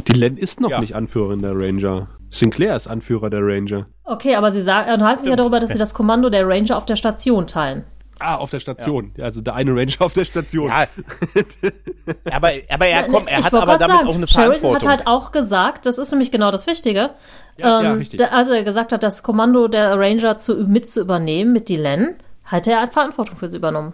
[0.07, 0.81] Die Len ist noch Ja.
[0.81, 2.09] nicht Anführerin der Ranger.
[2.31, 3.87] Sinclair ist Anführer der Ranger.
[4.05, 6.87] Okay, aber sie sagen, unterhalten sich ja darüber, dass sie das Kommando der Ranger auf
[6.87, 7.85] der Station teilen.
[8.19, 9.13] Ah, auf der Station.
[9.17, 9.25] Ja.
[9.25, 10.69] Also der eine Ranger auf der Station.
[10.69, 10.87] Ja.
[12.31, 14.75] aber, aber er, komm, er Ich hat aber damit sagen, auch eine Sheridan Verantwortung.
[14.91, 17.11] hat halt auch gesagt, das ist nämlich genau das Wichtige,
[17.59, 18.19] Ja, ja, ähm, richtig.
[18.19, 22.17] da- als er gesagt hat, das Kommando der Ranger zu, mit zu übernehmen, mit Dylan,
[22.45, 23.93] hat er Verantwortung für sie übernommen.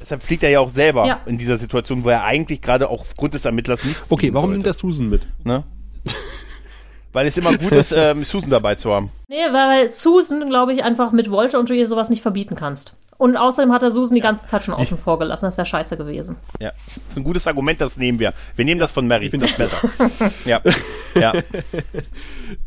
[0.00, 1.20] Deshalb fliegt er ja auch selber Ja.
[1.26, 4.62] in dieser Situation, wo er eigentlich gerade auch aufgrund des Ermittlers nicht Okay, warum nimmt
[4.64, 5.22] sollte, der Susan mit?
[5.44, 5.64] ne?
[7.12, 9.10] Weil es immer gut ist, ähm, Susan dabei zu haben.
[9.28, 12.96] Nee, weil Susan, glaube ich, einfach mit wollte und du ihr sowas nicht verbieten kannst.
[13.16, 15.46] Und außerdem hat er Susan die ganze Zeit schon außen vor gelassen.
[15.46, 16.36] Das wäre scheiße gewesen.
[16.60, 18.32] Ja, das ist ein gutes Argument, das nehmen wir.
[18.56, 19.76] Wir nehmen das von Mary, finde das besser.
[20.44, 20.60] ja,
[21.14, 21.32] ja.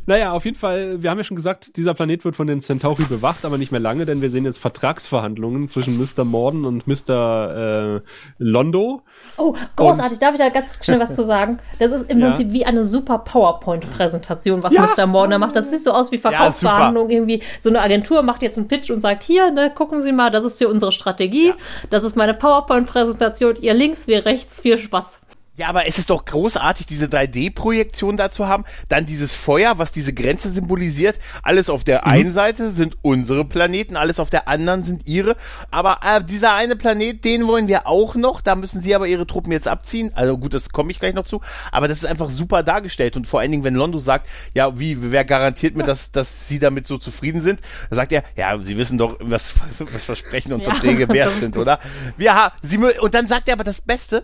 [0.05, 3.03] Naja, auf jeden Fall, wir haben ja schon gesagt, dieser Planet wird von den Centauri
[3.03, 6.23] bewacht, aber nicht mehr lange, denn wir sehen jetzt Vertragsverhandlungen zwischen Mr.
[6.23, 7.97] Morden und Mr.
[7.97, 8.01] Äh,
[8.37, 9.01] Londo.
[9.37, 10.19] Oh, großartig.
[10.19, 11.59] Darf ich da ganz schnell was zu sagen?
[11.79, 12.29] Das ist im Ja.
[12.29, 14.87] Prinzip wie eine super PowerPoint-Präsentation, was Ja.
[14.97, 15.05] Mr.
[15.07, 15.55] Morner macht.
[15.55, 17.11] Das sieht so aus wie Verkaufsverhandlungen.
[17.11, 20.31] irgendwie so eine Agentur macht jetzt einen Pitch und sagt, hier, ne, gucken Sie mal,
[20.37, 21.53] das ist hier unsere Strategie.
[21.89, 23.55] Das ist meine PowerPoint-Präsentation.
[23.61, 24.61] Ihr links, wir rechts.
[24.61, 25.21] Viel Spaß.
[25.57, 28.63] Ja, aber es ist doch großartig, diese 3D-Projektion da zu haben.
[28.89, 31.17] Dann dieses Feuer, was diese Grenze symbolisiert.
[31.41, 35.35] Alles auf der einen Seite sind unsere Planeten, alles auf der anderen sind ihre.
[35.71, 38.41] Aber äh, dieser eine Planet, den wollen wir auch noch.
[38.41, 40.11] Da müssen sie aber ihre Truppen jetzt abziehen.
[40.13, 41.41] Also gut, das komme ich gleich noch zu.
[41.71, 43.17] Aber das ist einfach super dargestellt.
[43.17, 46.59] Und vor allen Dingen, wenn Londo sagt, ja, wie, wer garantiert mir, dass, dass sie
[46.59, 47.61] damit so zufrieden sind?
[47.89, 49.55] Da sagt er, ja, sie wissen doch, was,
[49.91, 51.79] was Versprechen und Ja, Verträge wert sind, oder?
[52.15, 54.23] Wir ha sie und dann sagt er aber das Beste.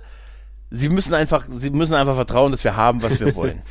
[0.76, 3.62] Sie müssen einfach, sie müssen einfach vertrauen, dass wir haben, was wir wollen.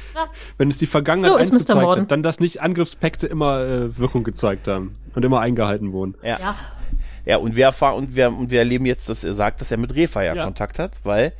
[0.57, 1.59] Wenn es die Vergangenheit So ist eins Mr.
[1.59, 2.03] gezeigt Morden.
[2.03, 6.15] hat, dann dass nicht Angriffspakte immer äh, Wirkung gezeigt haben und immer eingehalten wurden.
[6.23, 6.39] Ja.
[6.39, 6.55] Ja.
[7.25, 9.79] Ja, und wir erfahren, und wir, und wir erleben jetzt, dass er sagt, dass er
[9.79, 10.45] mit Refa ja, Ja.
[10.45, 11.33] Kontakt hat, weil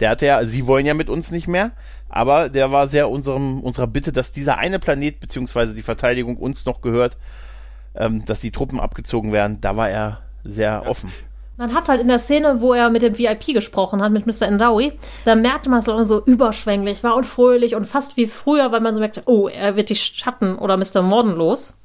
[0.00, 1.72] der hatte ja, sie wollen ja mit uns nicht mehr,
[2.08, 6.64] aber der war sehr unserem, unserer Bitte, dass dieser eine Planet, beziehungsweise die Verteidigung uns
[6.66, 7.16] noch gehört,
[7.94, 11.10] ähm, dass die Truppen abgezogen werden, da war er sehr offen.
[11.58, 14.46] Man hat halt in der Szene, wo er mit dem VIP gesprochen hat, mit Mr.
[14.46, 14.92] Endawi,
[15.24, 18.80] da merkte man es auch so überschwänglich war und fröhlich und fast wie früher, weil
[18.80, 21.02] man so merkte, oh, er wird die Schatten oder Mr.
[21.02, 21.80] Morden los.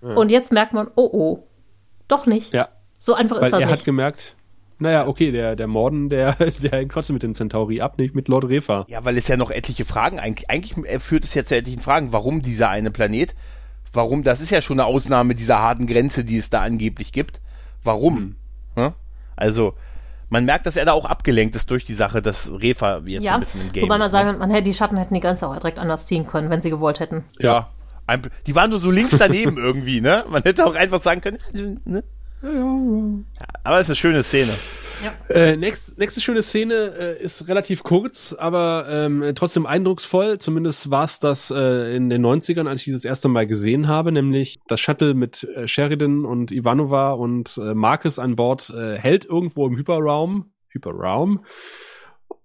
[0.00, 1.48] Und jetzt merkt man, oh, oh,
[2.08, 2.54] doch nicht.
[2.54, 3.84] Ja, So einfach weil ist das er hat nicht.
[3.84, 4.34] gemerkt,
[4.78, 6.32] naja, okay, der, der Morden, der,
[6.62, 8.86] der hängt trotzdem mit den Centauri ab, nicht mit Lord Refa.
[8.88, 11.82] Ja, weil es ja noch etliche Fragen, eigentlich, eigentlich äh, führt es ja zu etlichen
[11.82, 13.34] Fragen, warum dieser eine Planet,
[13.92, 17.42] warum, das ist ja schon eine Ausnahme dieser harten Grenze, die es da angeblich gibt.
[17.84, 18.16] Warum?
[18.16, 18.36] Hm?
[19.40, 19.74] Also,
[20.28, 23.26] man merkt, dass er da auch abgelenkt ist durch die Sache, dass Refa jetzt so
[23.26, 24.12] Ja, ein bisschen im Game wobei man ist.
[24.12, 24.18] ne?
[24.18, 26.70] sagen, man hätte die Schatten hätten die Grenze auch direkt anders ziehen können, wenn sie
[26.70, 27.24] gewollt hätten.
[27.38, 27.70] Ja.
[28.06, 30.24] Ein, die waren nur so links daneben irgendwie, ne?
[30.28, 31.38] Man hätte auch einfach sagen können,
[31.84, 32.04] ne?
[32.42, 34.52] Ja, aber es ist eine schöne Szene.
[35.28, 40.38] Äh, nächst, nächste schöne Szene äh, ist relativ kurz, aber ähm, trotzdem eindrucksvoll.
[40.38, 44.12] Zumindest war es das äh, in den 90ern, als ich dieses erste Mal gesehen habe,
[44.12, 49.24] nämlich das Shuttle mit äh, Sheridan und Ivanova und äh, Marcus an Bord äh, hält
[49.24, 51.44] irgendwo im Hyperraum, Hyperraum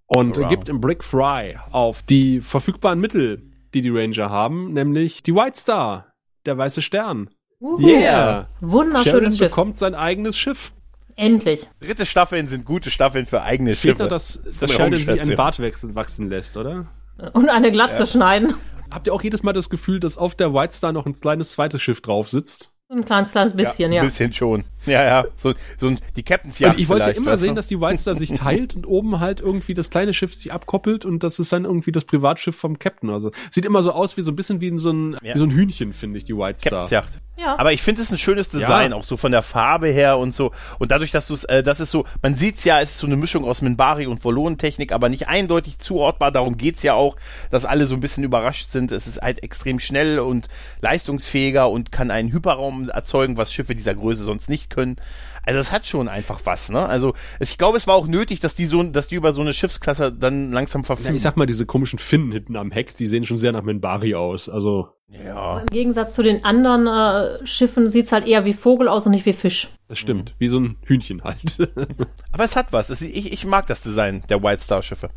[0.07, 0.49] und Hyperraum.
[0.49, 5.59] gibt im Brick Fry auf die verfügbaren Mittel, die die Ranger haben, nämlich die White
[5.59, 6.13] Star,
[6.45, 7.29] der weiße Stern.
[7.59, 7.79] Uhu.
[7.79, 8.47] Yeah!
[8.59, 9.49] Sheridan Wunderschönes Schiff.
[9.49, 10.71] bekommt sein eigenes Schiff.
[11.15, 11.69] Endlich.
[11.79, 14.09] Dritte Staffeln sind gute Staffeln für eigene Es fehlt Schiffe.
[14.09, 15.35] dass, Von dass der Sheridan sich einen.
[15.37, 16.87] Bart wachsen, wachsen lässt, oder?
[17.33, 18.53] Und eine Glatze schneiden.
[18.93, 21.53] Habt ihr auch jedes Mal das Gefühl, dass auf der White Star noch ein kleines
[21.53, 22.71] zweites Schiff drauf sitzt?
[22.87, 24.01] Ein kleines, kleines bisschen, ja.
[24.01, 24.63] Ein bisschen schon.
[24.85, 25.25] Ja, ja.
[25.37, 27.55] So, so ein, die Captain's Yacht Und ich wollte immer sehen, du?
[27.55, 31.03] dass die White Star sich teilt und oben halt irgendwie das kleine Schiff sich abkoppelt
[31.03, 33.09] und das ist dann irgendwie das Privatschiff vom Captain.
[33.09, 35.33] Also sieht immer so aus wie so ein bisschen wie so ein, Ja.
[35.33, 36.69] wie so ein Hühnchen, finde ich, die White Star.
[36.71, 37.19] Captain's Yacht.
[37.37, 37.57] Ja.
[37.59, 38.97] Aber ich finde es ein schönes Design, Ja.
[38.97, 40.51] auch so von der Farbe her und so.
[40.77, 43.07] Und dadurch, dass du es, äh, das ist so, man sieht's ja, es ist so
[43.07, 46.31] eine Mischung aus Minbari und Volonentechnik, aber nicht eindeutig zuortbar.
[46.31, 47.15] Darum geht's ja auch,
[47.49, 48.91] dass alle so ein bisschen überrascht sind.
[48.91, 50.47] Es ist halt extrem schnell und
[50.81, 54.95] leistungsfähiger und kann einen Hyperraum erzeugen, was Schiffe dieser Größe sonst nicht können.
[55.43, 56.85] Also es hat schon einfach was, ne?
[56.85, 59.41] Also es, ich glaube, es war auch nötig, dass die so, dass die über so
[59.41, 61.15] eine Schiffsklasse dann langsam Ja, verfügen.
[61.15, 64.15] ich sag mal, diese komischen Finnen hinten am Heck, die sehen schon sehr nach Minbari
[64.15, 64.49] aus.
[64.49, 65.59] Also, ja.
[65.59, 69.27] Im Gegensatz zu den anderen äh, Schiffen sieht's halt eher wie Vogel aus und nicht
[69.27, 69.67] wie Fisch.
[69.87, 70.33] das stimmt.
[70.39, 71.57] Wie so ein Hühnchen halt.
[72.31, 72.89] Aber es hat was.
[72.89, 75.09] Es, ich, ich mag das Design der White Star Schiffe.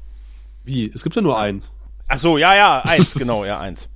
[0.65, 0.91] wie?
[0.95, 1.73] Es gibt ja nur eins.
[2.07, 3.89] Ach so, ja, ja, eins, genau, ja, eins.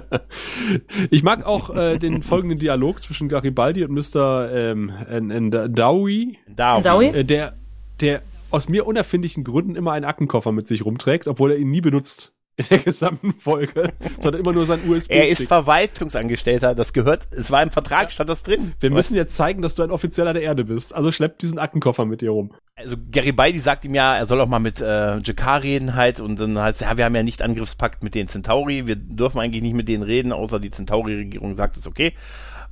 [1.10, 4.50] Ich mag auch äh, den folgenden Dialog zwischen Garibaldi und Mr.
[4.52, 6.38] Ähm, N- N- Dowie.
[6.48, 6.80] Da.
[6.80, 7.06] Dowie?
[7.06, 7.54] Äh, der,
[8.00, 11.80] der aus mir unerfindlichen Gründen immer einen Aktenkoffer mit sich rumträgt, obwohl er ihn nie
[11.80, 13.92] benutzt in der gesamten Folge,
[14.22, 15.10] sondern immer nur sein USB.
[15.10, 18.72] Er ist Verwaltungsangestellter, das gehört, es war im Vertrag, stand das drin.
[18.80, 20.94] Wir Was- müssen jetzt zeigen, dass du ein Offizieller der Erde bist.
[20.94, 22.52] Also schlepp diesen Aktenkoffer mit dir rum.
[22.74, 26.38] Also Garibaldi sagt ihm ja, er soll auch mal mit äh, Jakar reden halt und
[26.40, 29.74] dann heißt ja, wir haben ja nicht Angriffspakt mit den Centauri, wir dürfen eigentlich nicht
[29.74, 32.12] mit denen reden, außer die Centauri-Regierung sagt es okay.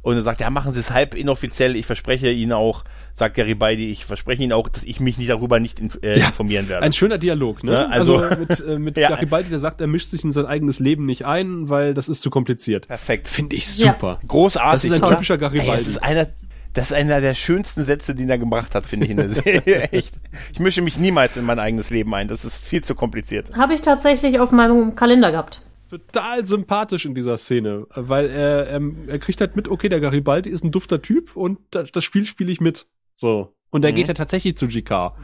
[0.05, 2.85] Und er sagt, ja, machen Sie es halb inoffiziell, ich verspreche Ihnen auch,
[3.15, 6.27] sagt Garibaldi, ich verspreche Ihnen auch, dass ich mich nicht darüber nicht in, äh, Ja,
[6.27, 6.85] informieren werde.
[6.85, 7.73] Ein schöner Dialog, ne?
[7.73, 9.09] Ne, also- also, mit, äh, mit Ja.
[9.09, 12.23] Garibaldi, der sagt, er mischt sich in sein eigenes Leben nicht ein, weil das ist
[12.23, 12.87] zu kompliziert.
[12.87, 13.27] Perfekt.
[13.29, 13.93] Finde ich Ja.
[13.93, 14.21] super.
[14.29, 14.73] Großartig.
[14.73, 15.11] Das ist ein oder?
[15.15, 15.71] typischer Garibaldi.
[15.73, 16.27] Ey, das ist einer,
[16.75, 19.63] das ist einer der schönsten Sätze, den er gebracht hat, finde ich in der Serie.
[19.91, 20.13] Echt.
[20.53, 22.29] Ich mische mich niemals in mein eigenes Leben ein.
[22.29, 23.57] Das ist viel zu kompliziert.
[23.57, 25.63] Habe ich tatsächlich auf meinem Kalender gehabt.
[25.91, 30.51] Total sympathisch in dieser Szene, weil er, ähm, er kriegt halt mit, okay, der Garibaldi
[30.51, 32.87] ist ein dufter Typ und das, das Spiel spiele ich mit.
[33.15, 33.53] So.
[33.71, 33.97] Und er Mhm.
[33.97, 35.17] geht ja tatsächlich zu Jikar.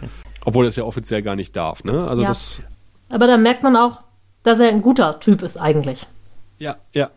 [0.44, 2.06] Obwohl er es ja offiziell gar nicht darf, ne?
[2.06, 2.28] Also Ja.
[2.28, 2.62] das.
[3.08, 4.02] Aber da merkt man auch,
[4.42, 6.06] dass er ein guter Typ ist eigentlich.
[6.58, 7.10] Ja, ja.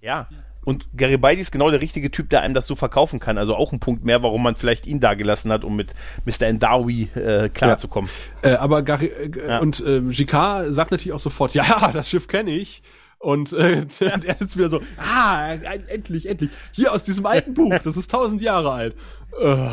[0.00, 0.28] Ja.
[0.64, 3.38] Und Garibaldi ist genau der richtige Typ, der einem das so verkaufen kann.
[3.38, 5.94] Also auch ein Punkt mehr, warum man vielleicht ihn da gelassen hat, um mit
[6.26, 6.46] Mr.
[6.48, 8.10] Endawi äh, klarzukommen.
[8.42, 9.58] Äh, aber Gary, äh, Ja.
[9.60, 12.82] und äh, Jikar sagt natürlich auch sofort, ja, ja, das Schiff kenne ich.
[13.18, 15.52] Und äh, er sitzt wieder so, ah,
[15.88, 16.50] endlich, endlich.
[16.72, 18.94] Hier aus diesem alten Buch, das ist tausend Jahre alt.
[19.40, 19.68] Äh,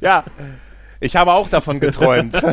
[0.00, 0.24] Ja.
[1.00, 2.34] Ich habe auch davon geträumt.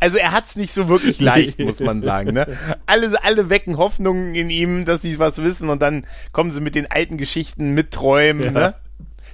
[0.00, 2.32] also er hat's nicht so wirklich leicht, muss man sagen.
[2.32, 2.56] Ne?
[2.86, 6.74] Alle, alle wecken Hoffnungen in ihm, dass sie was wissen und dann kommen sie mit
[6.74, 8.44] den alten Geschichten mit Träumen.
[8.44, 8.50] Ja.
[8.50, 8.74] Ne?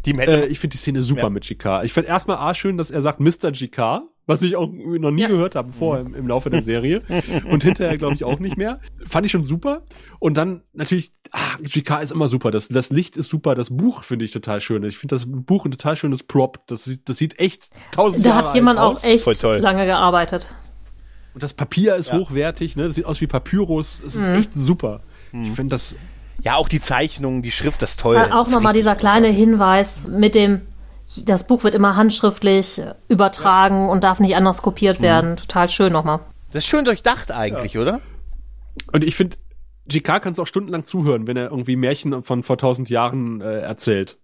[0.04, 1.30] Die äh, ich finde die Szene super Ja.
[1.30, 1.84] mit Jikar.
[1.84, 3.52] Ich finde erstmal A schön, dass er sagt Mr.
[3.52, 7.02] Jikar, was ich auch noch nie gehört habe vorher im, im Laufe der Serie.
[7.50, 8.80] Und hinterher glaube ich auch nicht mehr.
[9.06, 9.82] Fand ich schon super.
[10.20, 12.50] Und dann natürlich, ah, Jikar ist immer super.
[12.50, 13.54] Das, das Licht ist super.
[13.54, 14.82] Das Buch finde ich total schön.
[14.84, 16.60] Ich finde das Buch ein total schönes Prop.
[16.68, 19.04] Das sieht, das sieht echt tausend Da Jahre hat jemand auch aus.
[19.04, 20.46] echt lange gearbeitet.
[21.34, 22.18] Und das Papier ist Ja.
[22.18, 22.86] hochwertig, ne?
[22.86, 24.02] Das sieht aus wie Papyrus.
[24.06, 24.34] Es ist Mhm.
[24.36, 25.00] echt super.
[25.32, 25.94] Ich finde das.
[26.42, 28.16] ja auch die Zeichnungen, die Schrift, das ist toll.
[28.16, 29.38] Äh, auch nochmal dieser kleine großartig.
[29.38, 30.60] Hinweis mit dem,
[31.16, 35.04] das Buch wird immer handschriftlich äh, übertragen und darf nicht anders kopiert Mhm.
[35.04, 35.36] werden.
[35.36, 36.20] Total schön nochmal.
[36.52, 38.00] Das ist schön durchdacht eigentlich, oder?
[38.92, 39.36] Und ich finde,
[39.90, 44.18] JK kannst auch stundenlang zuhören, wenn er irgendwie Märchen von vor tausend Jahren äh, erzählt.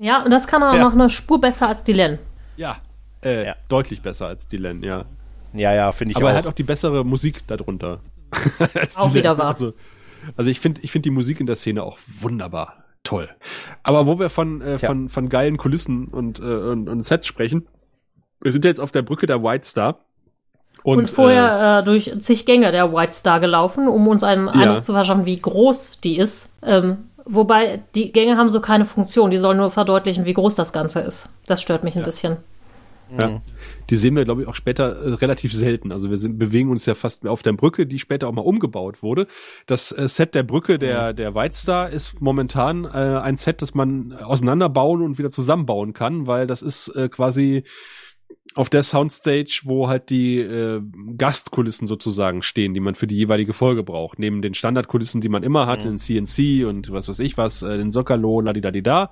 [0.00, 0.84] Ja, und das kann er auch Ja.
[0.84, 2.18] noch eine Spur besser als Dylan.
[2.56, 2.76] Ja.
[3.24, 3.54] Äh, Ja.
[3.68, 5.04] Deutlich besser als Dylan, ja.
[5.54, 6.30] Ja, ja, finde ich Aber auch.
[6.30, 8.00] er hat auch die bessere Musik darunter.
[8.96, 9.48] Auch wieder wahr.
[9.54, 9.72] Also,
[10.36, 12.84] also ich finde ich finde die Musik in der Szene auch wunderbar.
[13.04, 13.28] Toll.
[13.82, 17.66] Aber wo wir von, äh, von, von geilen Kulissen und, äh, und, und Sets sprechen,
[18.40, 20.00] wir sind jetzt auf der Brücke der White Star.
[20.84, 24.84] Und, Und, vorher äh, durch zig Gänge der White Star gelaufen, um uns einen Eindruck
[24.84, 26.54] zu verschaffen, wie groß die ist.
[26.62, 30.72] Ähm, wobei die Gänge haben so keine Funktion, die sollen nur verdeutlichen, wie groß das
[30.72, 31.28] Ganze ist.
[31.46, 32.36] Das stört mich ein bisschen.
[33.18, 33.40] äh, ja,
[33.90, 35.92] die sehen wir, glaube ich, auch später äh, relativ selten.
[35.92, 39.02] Also wir sind, bewegen uns ja fast auf der Brücke, die später auch mal umgebaut
[39.02, 39.26] wurde.
[39.66, 43.74] Das äh, Set der Brücke der, der White Star ist momentan äh, ein Set, das
[43.74, 47.64] man auseinanderbauen und wieder zusammenbauen kann, weil das ist äh, quasi
[48.54, 50.82] auf der Soundstage, wo halt die äh,
[51.16, 54.18] Gastkulissen sozusagen stehen, die man für die jeweilige Folge braucht.
[54.18, 57.76] Neben den Standardkulissen, die man immer hat, in CNC und was weiß ich was, äh,
[57.76, 59.10] den Soccerlo, ladidadida.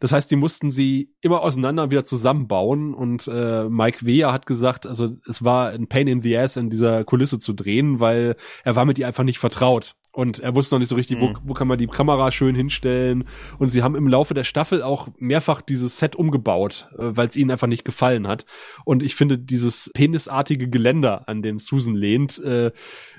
[0.00, 4.46] Das heißt, die mussten sie immer auseinander und wieder zusammenbauen und äh, Mike Weir hat
[4.46, 8.36] gesagt, also es war ein Pain in the Ass, in dieser Kulisse zu drehen, weil
[8.64, 9.94] er war mit ihr einfach nicht vertraut.
[10.16, 13.24] Und er wusste noch nicht so richtig, wo, wo kann man die Kamera schön hinstellen.
[13.58, 17.36] Und sie haben im Laufe der Staffel auch mehrfach dieses Set umgebaut, äh, weil es
[17.36, 18.46] ihnen einfach nicht gefallen hat.
[18.86, 22.72] Und ich finde, dieses penisartige Geländer, an dem Susan lehnt, äh,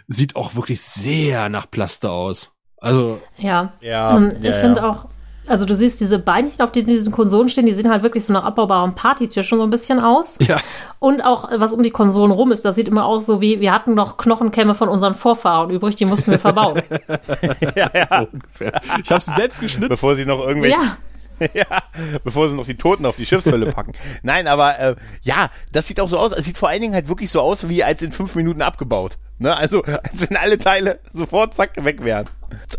[0.08, 2.56] sieht auch wirklich sehr nach Plaster aus.
[2.78, 3.74] Also, Ja.
[3.80, 4.90] Ja, Ähm, ja, ich finde ja.
[4.90, 5.08] auch,
[5.48, 8.34] also du siehst diese Beinchen, auf denen diesen Konsolen stehen, die sehen halt wirklich so
[8.34, 10.38] nach abbaubaren Partytischen so ein bisschen aus.
[10.42, 10.60] ja.
[11.00, 13.72] Und auch, was um die Konsolen rum ist, das sieht immer aus so wie, wir
[13.72, 16.82] hatten noch Knochenkämme von unseren Vorfahren übrig, die mussten wir verbauen.
[17.76, 18.08] ja, ja.
[18.10, 18.82] so ungefähr.
[19.04, 19.90] Ich habe sie selbst geschnitzt.
[19.90, 20.98] Bevor sie noch irgendwelche ja,
[21.54, 21.84] ja,
[22.24, 23.92] bevor sie noch die Toten auf die Schiffshölle packen.
[24.24, 26.32] Nein, aber äh, ja, das sieht auch so aus.
[26.32, 29.18] Es sieht vor allen Dingen halt wirklich so aus, wie als in fünf Minuten abgebaut.
[29.40, 29.56] Ne?
[29.56, 32.26] Also, als wenn alle Teile sofort zack weg wären.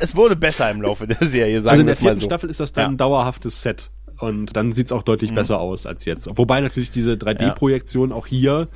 [0.01, 2.21] Es wurde besser im Laufe der Serie, sagen Also in wir der es mal vierten
[2.21, 2.27] so.
[2.27, 2.89] Staffel ist das dann Ja.
[2.91, 3.91] ein dauerhaftes Set.
[4.19, 6.29] Und dann sieht's auch deutlich besser aus als jetzt.
[6.37, 8.67] Wobei natürlich diese 3D-Projektion auch hier,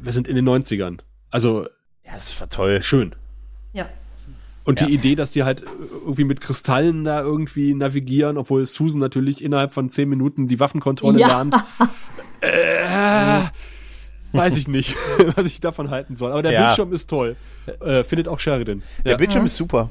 [0.00, 0.98] wir sind in den 90ern.
[1.30, 1.62] Also
[2.04, 2.82] Ja, das war toll.
[2.82, 3.14] schön.
[3.72, 3.86] ja.
[4.64, 4.86] Und Ja.
[4.86, 5.64] die Idee, dass die halt
[6.04, 11.18] irgendwie mit Kristallen da irgendwie navigieren, obwohl Susan natürlich innerhalb von zehn Minuten die Waffenkontrolle
[11.20, 11.26] Ja.
[11.28, 11.56] lernt.
[12.44, 13.42] Äh,
[14.32, 14.94] weiß ich nicht,
[15.36, 16.32] was ich davon halten soll.
[16.32, 16.66] Aber der Ja.
[16.66, 17.36] Bildschirm ist toll.
[17.84, 18.82] Äh, findet auch Sheridan.
[19.04, 19.16] Der Ja.
[19.18, 19.90] Bildschirm ist super.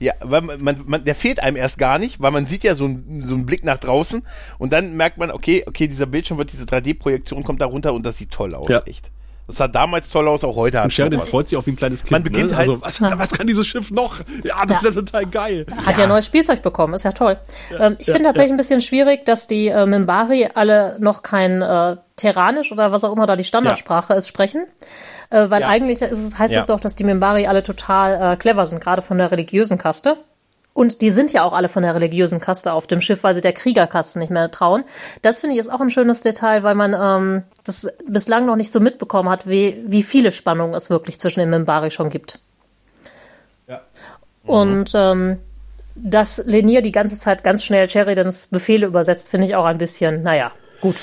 [0.00, 2.76] Ja, weil man, man, man, der fehlt einem erst gar nicht, weil man sieht ja
[2.76, 4.22] so, ein, so einen Blick nach draußen
[4.58, 8.06] und dann merkt man, okay, okay, dieser Bildschirm wird, diese 3D-Projektion kommt da runter und
[8.06, 8.80] das sieht toll aus, Ja.
[8.86, 9.10] echt.
[9.48, 11.30] Das sah damals toll aus, auch heute hat Und Sheridan was.
[11.30, 12.10] freut sich auch wie ein kleines Kind.
[12.12, 12.58] Man beginnt ne?
[12.58, 14.20] halt- also, was, was kann dieses Schiff noch?
[14.44, 15.66] Ja, das ist ja total geil.
[15.86, 17.38] Hat ja, neues Spielzeug bekommen, ist ja toll.
[17.80, 21.96] ähm, ich finde tatsächlich ein bisschen schwierig, dass die äh, Mimbari alle noch kein äh,
[22.18, 24.66] Terranisch oder was auch immer da die Standardsprache ist, sprechen.
[25.30, 25.68] Äh, weil Ja.
[25.68, 26.60] eigentlich ist es, heißt Ja.
[26.60, 30.16] es doch, dass die Mimbari alle total äh, clever sind, gerade von der religiösen Kaste.
[30.74, 33.40] Und die sind ja auch alle von der religiösen Kaste auf dem Schiff, weil sie
[33.40, 34.84] der Kriegerkaste nicht mehr trauen.
[35.22, 38.70] Das finde ich ist auch ein schönes Detail, weil man ähm, das bislang noch nicht
[38.70, 42.38] so mitbekommen hat, wie, wie viele Spannungen es wirklich zwischen den Mimbari schon gibt.
[43.66, 43.80] Ja.
[44.44, 45.38] Und ähm,
[45.96, 50.22] dass Lenier die ganze Zeit ganz schnell Sheridans Befehle übersetzt, finde ich auch ein bisschen,
[50.22, 51.02] naja, gut.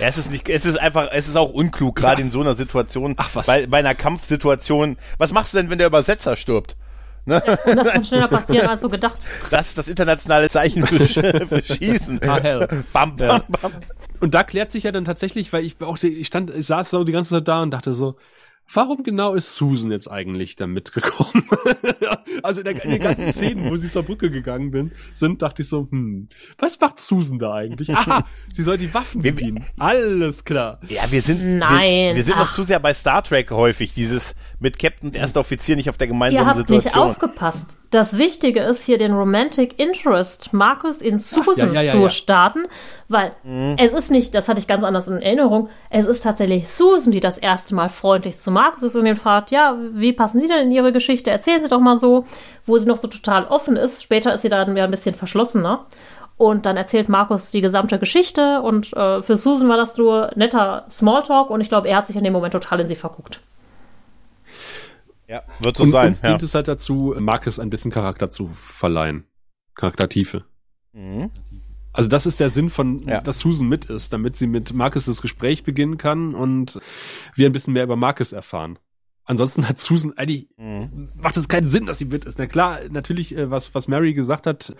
[0.00, 2.54] Ja, es ist nicht, es ist einfach, es ist auch unklug, gerade in so einer
[2.54, 3.14] Situation.
[3.18, 3.46] Ach, was?
[3.46, 4.96] Bei, bei einer Kampfsituation.
[5.18, 6.76] Was machst du denn, wenn der Übersetzer stirbt?
[7.26, 7.42] Ne?
[7.46, 9.18] Ja, und das kann schneller passieren als so gedacht.
[9.50, 12.20] Das ist das internationale Zeichen für, Sch- für Schießen.
[12.26, 12.66] Ah, hell.
[12.94, 13.42] Bam, bam, Ja.
[13.60, 13.72] bam.
[14.20, 17.04] Und da klärt sich ja dann tatsächlich, weil ich auch, ich stand, ich saß so
[17.04, 18.16] die ganze Zeit da und dachte so,
[18.72, 21.48] warum genau ist Susan jetzt eigentlich da mitgekommen?
[22.42, 25.62] also in, der, in den ganzen Szenen, wo sie zur Brücke gegangen bin, sind, dachte
[25.62, 26.26] ich so, hm,
[26.58, 27.90] was macht Susan da eigentlich?
[27.94, 29.64] Aha, sie soll die Waffen Wir- bedienen.
[29.78, 30.80] Alles klar.
[30.88, 32.54] Ja, wir sind, Nein, wir, wir sind noch ach.
[32.54, 36.06] zu sehr bei Star Trek häufig, dieses mit Captain und erster Offizier nicht auf der
[36.08, 37.10] Ihr gemeinsamen habt nicht Situation.
[37.10, 37.79] aufgepasst.
[37.90, 42.08] Das Wichtige ist hier den Romantic Interest Markus in Susan ja, ja, zu ja.
[42.08, 42.66] starten,
[43.08, 43.32] weil
[43.78, 47.18] es ist nicht, das hatte ich ganz anders in Erinnerung, es ist tatsächlich Susan, die
[47.18, 50.66] das erste Mal freundlich zu Markus ist und ihn fragt, ja, wie passen Sie denn
[50.66, 51.32] in Ihre Geschichte?
[51.32, 52.26] Erzählen Sie doch mal so,
[52.64, 54.02] wo sie noch so total offen ist.
[54.04, 55.86] Später ist sie dann wieder ein bisschen verschlossener.
[56.36, 60.86] Und dann erzählt Markus die gesamte Geschichte und äh, für Susan war das nur netter
[60.90, 63.40] Smalltalk und ich glaube, er hat sich in dem Moment total in sie verguckt.
[65.30, 66.08] Ja, wird so Und sein.
[66.08, 66.30] uns Ja.
[66.30, 69.24] dient es halt dazu, Marcus ein bisschen Charakter zu verleihen.
[69.76, 70.44] Charaktertiefe.
[70.92, 71.30] Mhm.
[71.92, 73.20] Also das ist der Sinn von, Ja.
[73.20, 76.80] dass Susan mit ist, damit sie mit Marcus das Gespräch beginnen kann und
[77.36, 78.78] wir ein bisschen mehr über Marcus erfahren.
[79.24, 81.08] Ansonsten hat Susan eigentlich, Mhm.
[81.16, 82.38] macht es keinen Sinn, dass sie mit ist.
[82.40, 84.74] Na klar, natürlich, äh, was, was Mary gesagt hat,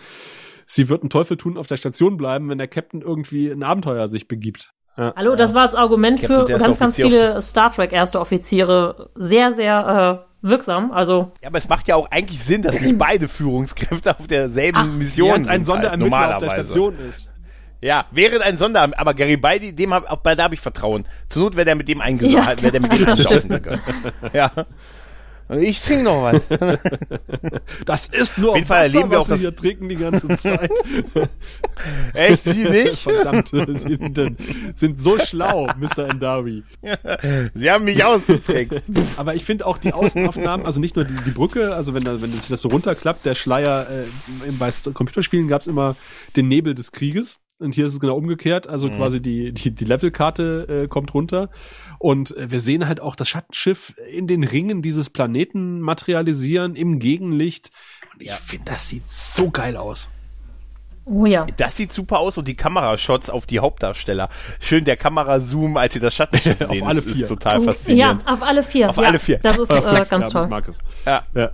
[0.65, 4.09] sie wird einen Teufel tun, auf der Station bleiben, wenn der Captain irgendwie ein Abenteuer
[4.09, 4.73] sich begibt.
[4.97, 5.13] Ja.
[5.15, 9.53] Hallo, das war das Argument Captain, für ganz, ganz viele Star Trek erste Offiziere sehr,
[9.53, 10.91] sehr äh, wirksam.
[10.91, 14.77] Also Ja, aber es macht ja auch eigentlich Sinn, dass nicht beide Führungskräfte auf derselben
[14.77, 15.53] Ach, Mission Während sind.
[15.53, 16.65] ein Sonderermittler halt, auf der normalerweise.
[16.71, 17.29] Station ist.
[17.83, 21.05] Ja, während ein Sonderermittler, aber Garibaldi, dem hab, auch bei da habe ich Vertrauen.
[21.29, 22.61] Zur Not wäre der mit dem eingesaut, Ja.
[22.61, 23.81] wäre der mit dem gegangen.
[24.33, 24.51] Ja.
[25.59, 26.41] Ich trinke noch was.
[27.85, 29.89] Das ist nur Auf jeden Fall Wasser, erleben wir was auch sie das- hier trinken
[29.89, 30.71] die ganze Zeit.
[32.13, 32.97] Echt, sie nicht?
[33.03, 34.37] Verdammt, sie sind,
[34.75, 36.09] sind so schlau, Mr.
[36.09, 36.63] Endawi.
[37.53, 38.81] Sie haben mich ausgetrickst.
[39.17, 42.21] Aber ich finde auch die Außenaufnahmen, also nicht nur die, die Brücke, also wenn, da,
[42.21, 45.95] wenn sich das so runterklappt, der Schleier, äh, im- bei Computerspielen gab es immer
[46.35, 47.39] den Nebel des Krieges.
[47.61, 51.49] Und hier ist es genau umgekehrt, also quasi die, die, die Levelkarte äh, kommt runter.
[51.99, 56.99] Und äh, wir sehen halt auch das Schattenschiff in den Ringen dieses Planeten materialisieren im
[56.99, 57.71] Gegenlicht.
[58.13, 60.09] Und ich finde, das sieht so geil aus.
[61.05, 61.45] Oh ja.
[61.57, 64.29] Das sieht super aus und die Kamerashots auf die Hauptdarsteller.
[64.59, 67.27] Schön der Kamerazoom, als sie das Schattenschiff Auf sehen, alle ist, ist vier.
[67.27, 68.27] total Ja, faszinierend.
[68.27, 68.89] auf alle vier.
[68.89, 69.39] Auf ja, alle vier.
[69.39, 70.47] Das ist äh, ganz ja, toll.
[70.47, 70.77] Markus.
[71.05, 71.23] Ja.
[71.33, 71.51] Ja.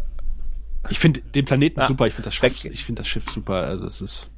[0.90, 1.88] Ich finde den Planeten Ja.
[1.88, 3.56] super, ich finde das Schiff, ich finde das Schiff super.
[3.56, 4.30] Also es ist.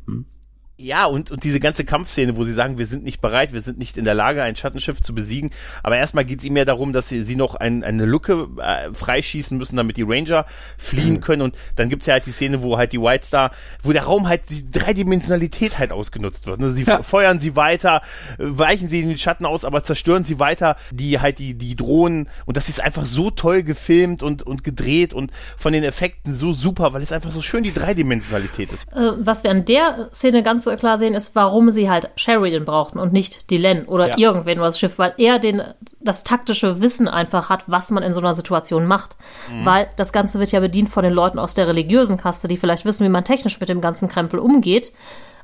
[0.81, 3.77] Ja, und, und diese ganze Kampfszene, wo sie sagen, wir sind nicht bereit, wir sind
[3.79, 5.51] nicht in der Lage, ein Schattenschiff zu besiegen.
[5.83, 8.93] Aber erstmal geht es ihm ja darum, dass sie, sie noch ein, eine Lücke äh,
[8.93, 10.45] freischießen müssen, damit die Ranger
[10.77, 11.41] fliehen können.
[11.41, 13.51] Und dann gibt's ja halt die Szene, wo halt die White Star,
[13.83, 16.61] wo der Raum halt die Dreidimensionalität halt ausgenutzt wird.
[16.61, 16.71] Ne?
[16.71, 17.01] Sie Ja.
[17.03, 18.01] feuern sie weiter,
[18.37, 22.29] weichen sie in den Schatten aus, aber zerstören sie weiter, die halt die, die Drohnen.
[22.45, 26.53] Und das ist einfach so toll gefilmt und, und gedreht und von den Effekten so
[26.53, 28.87] super, weil es einfach so schön die Dreidimensionalität ist.
[28.93, 32.99] Äh, was wir an der Szene ganz klar sehen, ist, warum sie halt Sheridan brauchten
[32.99, 34.17] und nicht Dylan oder Ja.
[34.17, 35.61] irgendwen über das Schiff, weil er den,
[35.99, 39.15] das taktische Wissen einfach hat, was man in so einer Situation macht.
[39.51, 39.65] Mhm.
[39.65, 42.85] Weil das Ganze wird ja bedient von den Leuten aus der religiösen Kaste, die vielleicht
[42.85, 44.91] wissen, wie man technisch mit dem ganzen Krempel umgeht,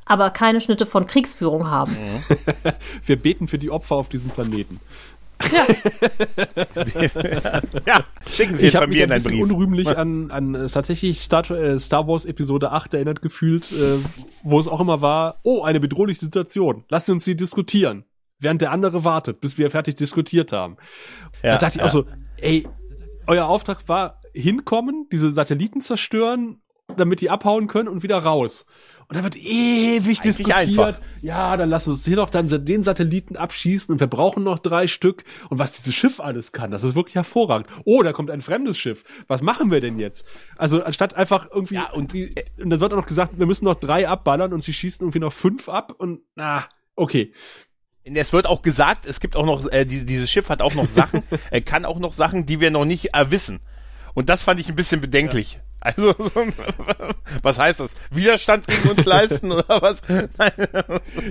[0.05, 1.93] aber keine Schnitte von Kriegsführung haben.
[1.93, 2.23] Mhm.
[3.05, 4.80] Wir beten für die Opfer auf diesem Planeten.
[7.86, 9.43] Ja, schicken Sie Ich jetzt bei habe mich mir in einen Brief.
[9.43, 13.97] unrühmlich an, an äh, tatsächlich Star, äh, Star Wars Episode 8 erinnert gefühlt, äh,
[14.43, 18.05] wo es auch immer war, oh, eine bedrohliche Situation, lassen Sie uns sie diskutieren.
[18.39, 20.77] Während der andere wartet, bis wir fertig diskutiert haben.
[21.41, 21.86] Ja, da dachte ich ja.
[21.86, 22.05] auch so,
[22.38, 22.67] ey,
[23.27, 26.61] euer Auftrag war hinkommen, diese Satelliten zerstören,
[26.97, 28.65] damit die abhauen können und wieder raus.
[29.08, 30.58] Und da wird ewig Eigentlich diskutiert.
[30.58, 30.99] einfach.
[31.22, 34.88] Ja, dann lass uns hier noch dann den Satelliten abschießen und wir brauchen noch drei
[34.88, 35.24] Stück.
[35.49, 37.68] Und was dieses Schiff alles kann, das ist wirklich hervorragend.
[37.86, 39.03] Oh, da kommt ein fremdes Schiff.
[39.28, 40.26] Was machen wir denn jetzt?
[40.58, 43.66] Also anstatt einfach irgendwie Ja, und- die, und dann wird auch noch gesagt, wir müssen
[43.66, 47.32] noch drei abballern und sie schießen irgendwie noch fünf ab und na, okay.
[48.03, 50.88] Es wird auch gesagt, es gibt auch noch, äh, die, dieses Schiff hat auch noch
[50.88, 53.60] Sachen, äh, kann auch noch Sachen, die wir noch nicht äh, wissen.
[54.14, 55.60] Und das fand ich ein bisschen bedenklich.
[55.86, 56.31] Also, so,
[57.43, 57.93] was heißt das?
[58.11, 60.01] Widerstand gegen uns leisten oder was?
[60.09, 60.51] Nein.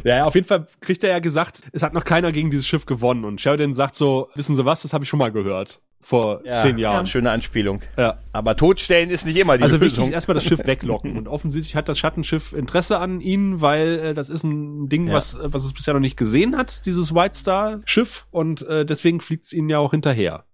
[0.05, 2.67] Ja, ja, auf jeden Fall kriegt er ja gesagt, es hat noch keiner gegen dieses
[2.67, 3.25] Schiff gewonnen.
[3.25, 5.81] Und Sheridan sagt so, wissen Sie was, das habe ich schon mal gehört.
[6.01, 7.07] Vor zehn Jahren.
[7.07, 7.81] Schöne Anspielung.
[7.97, 8.19] Ja.
[8.33, 10.09] Aber totstellen ist nicht immer die Also wichtig Lösung.
[10.11, 11.17] ist erstmal das Schiff weglocken.
[11.17, 15.15] Und offensichtlich hat das Schattenschiff Interesse an ihnen, weil äh, das ist ein Ding, Ja.
[15.15, 18.27] was, äh, was es bisher noch nicht gesehen hat, dieses White Star Schiff.
[18.31, 20.45] Und äh, deswegen fliegt es ihnen ja auch hinterher.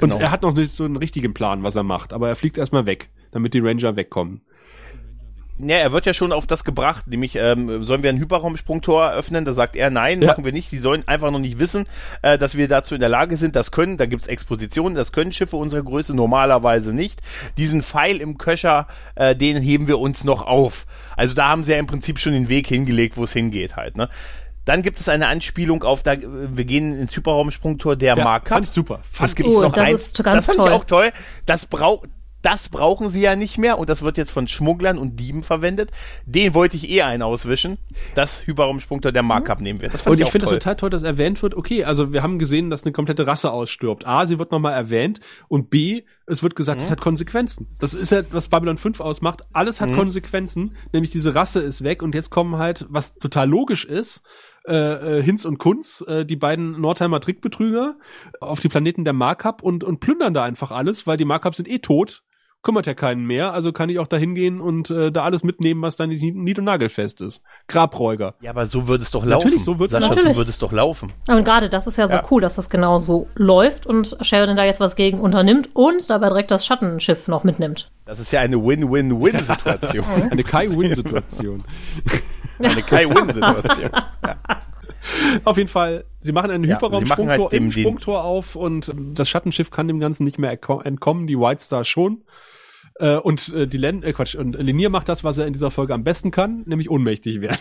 [0.00, 0.16] Und, Genau.
[0.16, 2.12] und er hat noch nicht so einen richtigen Plan, was er macht.
[2.12, 4.40] Aber er fliegt erstmal weg, damit die Ranger wegkommen.
[5.62, 9.44] Ja, er wird ja schon auf das gebracht, nämlich ähm, sollen wir ein Hyperraumsprungtor öffnen?
[9.44, 10.28] Da sagt er, nein, Ja.
[10.28, 10.72] machen wir nicht.
[10.72, 11.84] Die sollen einfach noch nicht wissen,
[12.22, 13.56] äh, dass wir dazu in der Lage sind.
[13.56, 17.20] Das können, da gibt's Expositionen, das können Schiffe unserer Größe normalerweise nicht.
[17.58, 18.86] Diesen Pfeil im Köcher,
[19.16, 20.86] äh, den heben wir uns noch auf.
[21.14, 23.98] Also da haben sie ja im Prinzip schon den Weg hingelegt, wo es hingeht halt.
[23.98, 24.08] Ne?
[24.64, 28.66] Dann gibt es eine Anspielung auf, da, wir gehen ins Hyperraumsprungtor der Ja, Mark fand
[28.66, 29.00] ich super.
[29.02, 30.00] Das Fand gibt's Oh, noch das eins.
[30.02, 30.68] ist ganz das fand toll.
[30.68, 31.10] ich auch toll.
[31.46, 32.08] Das braucht
[32.42, 35.90] das brauchen sie ja nicht mehr und das wird jetzt von Schmugglern und Dieben verwendet.
[36.26, 37.78] Den wollte ich eh einen auswischen.
[38.14, 39.88] Das Hyperraumsprungtor der Markup nehmen wir.
[39.90, 40.58] Das Und ich auch finde toll.
[40.58, 44.06] total toll, dass erwähnt wird, okay, also wir haben gesehen, dass eine komplette Rasse ausstirbt.
[44.06, 46.84] A, sie wird nochmal erwähnt und B, es wird gesagt, Mhm.
[46.84, 47.68] es hat Konsequenzen.
[47.78, 49.42] Das ist ja, was Babylon 5 ausmacht.
[49.52, 49.94] Alles hat Mhm.
[49.96, 54.22] Konsequenzen, nämlich diese Rasse ist weg und jetzt kommen halt, was total logisch ist,
[54.66, 57.96] äh, äh, Hinz und Kunz, äh, die beiden Nordheimer Trickbetrüger,
[58.40, 61.68] auf die Planeten der Markup und, und plündern da einfach alles, weil die Markup sind
[61.68, 62.22] eh tot.
[62.62, 65.80] Kümmert ja keinen mehr, also kann ich auch da hingehen und äh, da alles mitnehmen,
[65.80, 67.40] was dann nicht nied- und nagelfest ist.
[67.68, 68.34] Grabräuger.
[68.42, 69.44] Ja, aber so würde es doch laufen.
[69.46, 70.34] Natürlich, so Sascha, natürlich.
[70.34, 71.10] so würde es doch laufen.
[71.26, 72.24] Und gerade das ist ja so Ja.
[72.30, 76.28] cool, dass das genau so läuft und Sheridan da jetzt was gegen unternimmt und dabei
[76.28, 77.90] direkt das Schattenschiff noch mitnimmt.
[78.04, 80.04] Das ist ja eine Win-Win-Win-Situation.
[80.30, 81.64] Eine Kai-Win-Situation.
[82.58, 83.90] eine Kai-Win-Situation.
[85.44, 89.70] Auf jeden Fall, sie machen ein Ja, Hyperraumsprungtor halt im Sprungtor auf und das Schattenschiff
[89.70, 90.50] kann dem Ganzen nicht mehr
[90.84, 92.22] entkommen, die White Star schon.
[93.00, 95.70] Äh, und äh, die Len äh, Quatsch, und Linier macht das, was er in dieser
[95.70, 97.58] Folge am besten kann, nämlich ohnmächtig werden.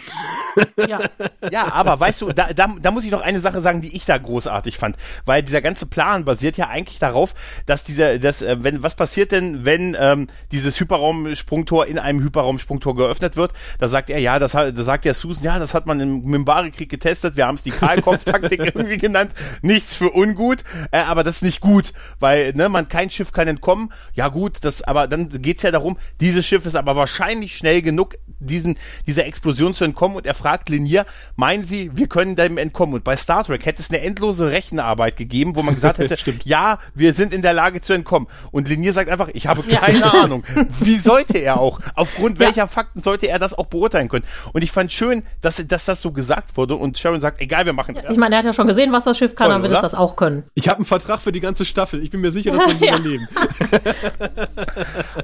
[0.87, 0.99] Ja.
[1.51, 4.05] Ja, aber weißt du, da, da, da muss ich noch eine Sache sagen, die ich
[4.05, 7.33] da großartig fand, weil dieser ganze Plan basiert ja eigentlich darauf,
[7.65, 12.95] dass dieser, dass, äh, wenn, was passiert denn, wenn ähm, dieses Hyperraumsprungtor in einem Hyperraumsprungtor
[12.95, 13.53] geöffnet wird?
[13.79, 16.21] Da sagt er, ja, das, hat- da sagt ja Susan, ja, das hat man im
[16.21, 19.31] Mimbari-Krieg getestet, wir haben es die Kahlkopf-Taktik irgendwie genannt,
[19.61, 20.59] nichts für ungut,
[20.91, 23.91] äh, aber das ist nicht gut, weil ne, man kein Schiff kann entkommen.
[24.13, 28.15] Ja gut, das, aber dann geht's ja darum, dieses Schiff ist aber wahrscheinlich schnell genug,
[28.39, 28.77] diesen,
[29.07, 31.05] dieser Explosion zu entkommen und er fragt Linier,
[31.35, 32.95] meinen Sie, wir können dem entkommen?
[32.95, 36.45] Und bei Star Trek hätte es eine endlose Rechenarbeit gegeben, wo man gesagt hätte, Stimmt.
[36.45, 38.27] ja, wir sind in der Lage zu entkommen.
[38.51, 40.43] Und Linier sagt einfach, ich habe keine Ahnung.
[40.79, 41.79] Wie sollte er auch?
[41.95, 44.25] Aufgrund welcher Fakten sollte er das auch beurteilen können?
[44.53, 47.73] Und ich fand schön, dass, dass das so gesagt wurde und Sharon sagt, egal, wir
[47.73, 48.09] machen das.
[48.09, 49.81] Ich meine, er hat ja schon gesehen, was das Schiff kann, Toll, dann wird es
[49.81, 50.43] das auch können.
[50.53, 52.01] Ich habe einen Vertrag für die ganze Staffel.
[52.01, 52.95] Ich bin mir sicher, dass wir es Ja.
[52.95, 53.27] überleben.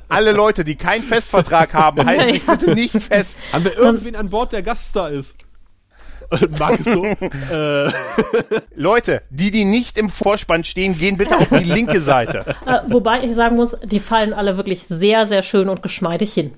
[0.10, 3.38] Alle Leute, die keinen Festvertrag haben, halten sich bitte nicht fest.
[3.54, 5.36] Haben wir irgendwen an Bord, der Gaststar ist?
[6.60, 7.04] Mag es so?
[7.52, 7.92] äh,
[8.76, 12.56] Leute, die, die nicht im Vorspann stehen, gehen bitte auf die linke Seite.
[12.66, 16.54] Äh, wobei ich sagen muss, die fallen alle wirklich sehr, sehr schön und geschmeidig hin.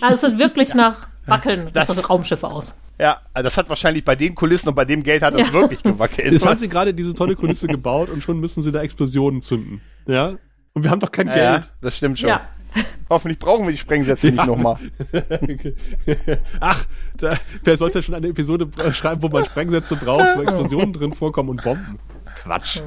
[0.00, 2.80] Also es sieht wirklich nach Wackeln Das- das, das Raumschiff aus.
[2.98, 5.52] Ja, das hat wahrscheinlich bei den Kulissen und bei dem Geld hat das Ja.
[5.52, 6.32] wirklich gewackelt.
[6.32, 9.82] jetzt haben sie gerade diese tolle Kulisse gebaut und schon müssen sie da Explosionen zünden.
[10.06, 10.32] Ja?
[10.76, 11.72] Und wir haben doch kein ja, ja, Geld.
[11.80, 12.28] das stimmt schon.
[12.28, 12.42] Ja.
[13.08, 14.76] Hoffentlich brauchen wir die Sprengsätze nicht nochmal.
[16.60, 16.84] Ach,
[17.16, 21.48] da, wer sollte schon eine Episode schreiben, wo man Sprengsätze braucht, wo Explosionen drin vorkommen
[21.48, 21.98] und Bomben?
[22.42, 22.80] Quatsch.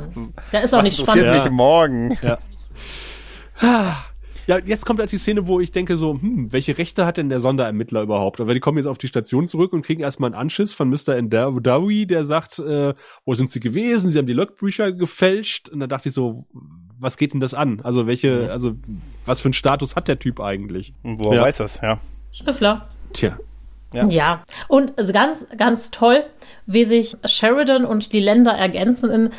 [0.51, 1.43] Da ist auch Was nicht spannend.
[1.43, 2.15] mich morgen?
[4.49, 7.29] Ja, jetzt kommt halt die Szene, wo ich denke so, hm, welche Rechte hat denn
[7.29, 8.41] der Sonderermittler überhaupt?
[8.41, 11.15] Aber die kommen jetzt auf die Station zurück und kriegen erstmal einen Anschiss von Mr.
[11.15, 14.09] Endawi, der sagt, äh, wo sind sie gewesen?
[14.09, 15.69] Sie haben die Logbücher gefälscht.
[15.69, 16.47] Und da dachte ich so,
[16.99, 17.81] was geht denn das an?
[17.83, 18.73] Also welche, also
[19.25, 20.93] was für einen Status hat der Typ eigentlich?
[21.03, 21.45] Und Woher Ja.
[21.45, 21.99] weiß das, ja.
[22.31, 22.87] Schnüffler.
[23.13, 23.37] Tja.
[23.93, 24.07] Ja.
[24.07, 24.43] Ja.
[24.67, 26.23] Und also ganz, ganz toll,
[26.67, 29.29] wie sich Sheridan und die Länder ergänzen in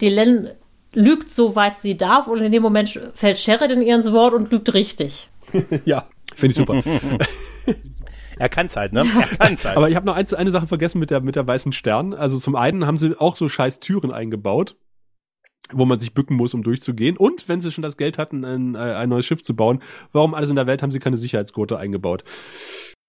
[0.00, 0.48] die Len
[0.94, 4.74] lügt soweit sie darf und in dem Moment fällt Sheridan ihr ins Wort und lügt
[4.74, 5.28] richtig.
[5.84, 6.82] Ja, finde ich super.
[8.38, 9.04] Er kann's halt, ne?
[9.30, 9.76] Er kann's halt.
[9.76, 12.14] Aber ich habe noch eins, eine Sache vergessen mit der, mit der weißen Stern.
[12.14, 14.74] Also zum einen haben sie auch so scheiß Türen eingebaut,
[15.72, 17.16] wo man sich bücken muss, um durchzugehen.
[17.16, 19.80] Und wenn sie schon das Geld hatten, ein, äh, ein neues Schiff zu bauen,
[20.12, 22.24] warum alles in der Welt haben sie keine Sicherheitsgurte eingebaut?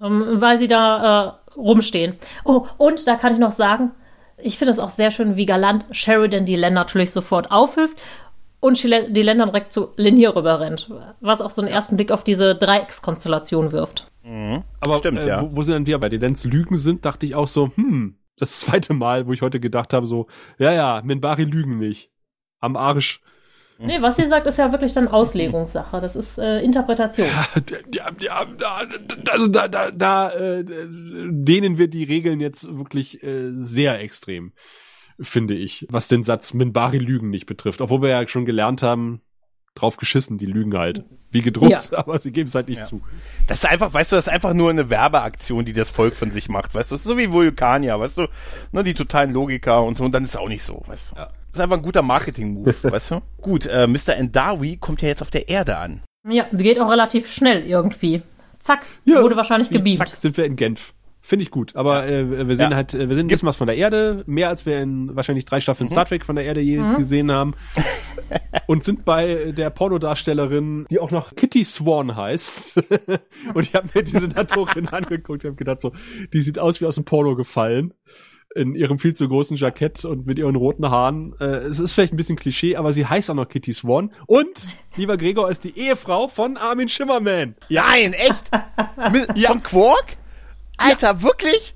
[0.01, 2.15] Ähm, weil sie da äh, rumstehen.
[2.45, 3.91] Oh, und da kann ich noch sagen,
[4.37, 8.01] ich finde es auch sehr schön, wie galant Sheridan die Länder natürlich sofort aufhilft
[8.59, 10.89] und die Länder direkt zu Linier rüberrennt,
[11.19, 14.07] was auch so einen ersten Blick auf diese Dreieckskonstellation wirft.
[14.79, 15.41] Aber Stimmt, äh, ja.
[15.41, 18.15] wo, wo sie dann wieder bei den Lenz Lügen sind, dachte ich auch so, hm,
[18.37, 20.27] das zweite Mal, wo ich heute gedacht habe, so,
[20.57, 22.09] ja, ja, Minbari lügen nicht.
[22.63, 23.19] Am Arsch.
[23.77, 25.99] Nee, was sie sagt, ist ja wirklich dann Auslegungssache.
[25.99, 27.27] Das ist äh, Interpretation.
[27.91, 28.87] Ja, ja, da,
[29.29, 34.53] also da, da, da äh, dehnen wir die Regeln jetzt wirklich äh, sehr extrem,
[35.19, 37.81] finde ich, was den Satz Minbari Lügen nicht betrifft.
[37.81, 39.21] Obwohl wir ja schon gelernt haben,
[39.75, 41.03] drauf geschissen, die lügen halt.
[41.31, 41.81] Wie gedruckt, Ja.
[41.97, 42.85] aber sie geben es halt nicht Ja.
[42.85, 43.01] zu.
[43.47, 46.31] Das ist einfach, weißt du, das ist einfach nur eine Werbeaktion, die das Volk von
[46.31, 46.95] sich macht, weißt du?
[46.95, 48.27] Das ist so wie Vulkanier, weißt du?
[48.71, 51.15] Ne, die totalen Logiker und so, und dann ist es auch nicht so, weißt du?
[51.15, 51.29] Ja.
[51.53, 53.21] Das ist einfach ein guter Marketing-Move, weißt du?
[53.41, 54.15] Gut, äh, Mr.
[54.17, 56.01] Endawi kommt ja jetzt auf der Erde an.
[56.27, 58.23] Ja, sie geht auch relativ schnell irgendwie.
[58.59, 59.99] zack, wurde wahrscheinlich gebeamt.
[59.99, 60.93] Zack, sind wir in Genf.
[61.21, 61.75] Finde ich gut.
[61.75, 62.75] Aber äh, wir sehen Ja.
[62.75, 65.45] halt, äh, wir sehen ein bisschen was von der Erde, mehr als wir in wahrscheinlich
[65.45, 67.53] drei Staffeln Star Trek von der Erde je gesehen haben.
[68.67, 72.77] Und sind bei der Pornodarstellerin, die auch noch Kitty Swan heißt.
[73.53, 75.93] Und ich habe mir diese Senatorin angeguckt und habe gedacht, so,
[76.33, 77.93] die sieht aus wie aus dem Porno gefallen.
[78.55, 81.33] In ihrem viel zu großen Jackett und mit ihren roten Haaren.
[81.39, 84.11] Äh, es ist vielleicht ein bisschen Klischee, aber sie heißt auch noch Kitty Swan.
[84.27, 87.55] Und, lieber Gregor, ist die Ehefrau von Armin Schimmerman.
[87.69, 88.51] Nein, echt?
[89.11, 90.17] Mit, Von Quark?
[90.77, 91.75] Alter, wirklich?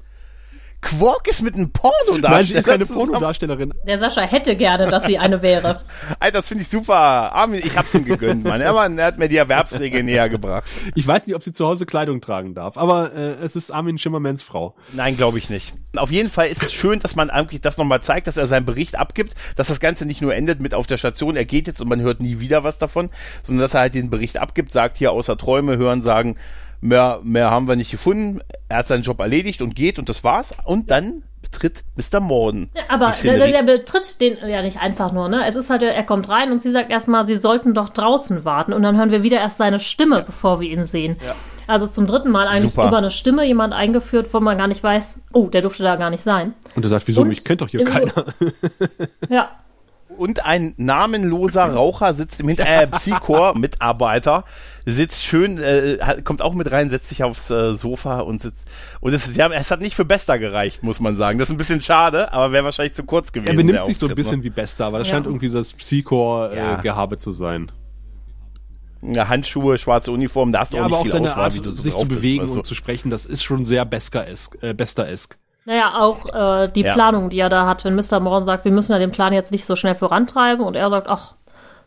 [0.81, 2.29] Quark ist mit einem Porno da.
[2.29, 3.73] Nein, sie ist keine Pornodarstellerin.
[3.85, 5.81] Der Sascha hätte gerne, dass sie eine wäre.
[6.19, 6.95] Alter, das finde ich super.
[6.95, 8.61] Armin, ich hab's ihm gegönnt, Mann.
[8.61, 10.65] Er, Mann, er hat mir die Erwerbsregel näher gebracht.
[10.93, 13.97] Ich weiß nicht, ob sie zu Hause Kleidung tragen darf, aber äh, es ist Armin
[13.97, 14.75] Schimmermans Frau.
[14.93, 15.73] Nein, glaube ich nicht.
[15.95, 18.65] Auf jeden Fall ist es schön, dass man eigentlich das nochmal zeigt, dass er seinen
[18.65, 21.81] Bericht abgibt, dass das Ganze nicht nur endet mit auf der Station, er geht jetzt
[21.81, 23.09] und man hört nie wieder was davon,
[23.41, 26.37] sondern dass er halt den Bericht abgibt, sagt hier außer Träume hören, sagen,
[26.81, 30.23] mehr, mehr haben wir nicht gefunden, er hat seinen Job erledigt und geht und das
[30.23, 30.53] war's.
[30.65, 32.19] Und dann betritt Mr.
[32.19, 32.69] Morden.
[32.75, 33.51] Ja, aber der, Szenerie.
[33.51, 35.47] der betritt den ja nicht einfach nur, ne?
[35.47, 38.73] Es ist halt, er kommt rein und sie sagt erstmal, sie sollten doch draußen warten
[38.73, 41.17] und dann hören wir wieder erst seine Stimme, bevor wir ihn sehen.
[41.67, 42.87] Also zum dritten Mal eigentlich Super.
[42.87, 46.09] über eine Stimme jemand eingeführt, wo man gar nicht weiß, oh, der durfte da gar
[46.09, 46.53] nicht sein.
[46.75, 48.11] Und er sagt, wieso, Und mich kennt doch hier keiner.
[49.29, 49.49] Ja.
[50.17, 54.43] Und ein namenloser Raucher sitzt im Hinter äh, Psychor-Mitarbeiter,
[54.85, 58.67] sitzt schön, äh, kommt auch mit rein, setzt sich aufs äh, Sofa und sitzt.
[58.99, 61.39] Und es, ist, sie haben, es hat nicht für Bester gereicht, muss man sagen.
[61.39, 63.51] Das ist ein bisschen schade, aber wäre wahrscheinlich zu kurz gewesen.
[63.51, 65.13] Er benimmt sich so ein Auftritt, bisschen wie Bester, aber das Ja.
[65.15, 66.79] scheint irgendwie das Psychor-Gehabe Ja.
[66.79, 67.71] äh, Gehabe zu sein.
[69.01, 69.13] Ne?
[69.15, 71.43] Ja, Handschuhe, schwarze Uniform, da hast du Ja, auch aber auch nicht viel seine Auswahl,
[71.45, 72.57] Art, wie du so sich zu bist, bewegen weißt du.
[72.57, 75.37] und zu sprechen, das ist schon sehr Besker-esk, äh, Bester-esk.
[75.67, 76.93] Naja, auch äh, die Ja.
[76.93, 78.21] Planung, die er da hat, wenn Mr.
[78.21, 81.07] Morgan sagt, wir müssen ja den Plan jetzt nicht so schnell vorantreiben und er sagt,
[81.09, 81.33] ach,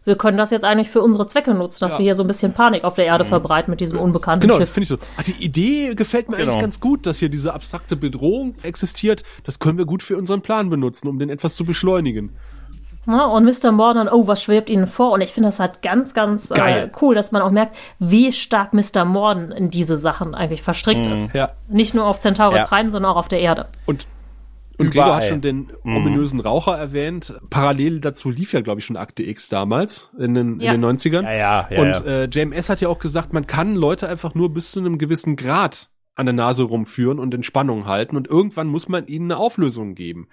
[0.04, 1.98] wir können das jetzt eigentlich für unsere Zwecke nutzen, dass Ja.
[1.98, 4.70] wir hier so ein bisschen Panik auf der Erde verbreiten mit diesem unbekannten Genau, Schiff.
[4.70, 4.96] finde ich so.
[5.16, 6.52] Ah, die Idee gefällt mir Genau.
[6.52, 9.22] eigentlich ganz gut, dass hier diese abstrakte Bedrohung existiert.
[9.44, 12.34] Das können wir gut für unseren Plan benutzen, um den etwas zu beschleunigen.
[13.10, 13.72] Ja, und Mr.
[13.72, 15.12] Morgan, oh, was schwebt Ihnen vor?
[15.12, 18.72] Und ich finde das halt ganz, ganz äh, cool, dass man auch merkt, wie stark
[18.72, 19.04] Mr.
[19.04, 21.34] Morden in diese Sachen eigentlich verstrickt ist.
[21.34, 21.52] Ja.
[21.68, 22.66] Nicht nur auf Centauri Ja.
[22.66, 23.66] Prime, sondern auch auf der Erde.
[23.86, 24.06] Und,
[24.78, 24.90] und.
[24.90, 27.38] Gregor hat schon den ominösen Raucher erwähnt.
[27.50, 30.72] Parallel dazu lief ja, glaube ich, schon Akte X damals, in den, Ja.
[30.72, 31.22] in den 90ern.
[31.24, 32.06] Ja, ja, ja, Und.
[32.06, 35.36] Äh, JMS hat ja auch gesagt, man kann Leute einfach nur bis zu einem gewissen
[35.36, 39.40] Grad an der Nase rumführen und in Spannung halten und irgendwann muss man ihnen eine
[39.40, 40.28] Auflösung geben.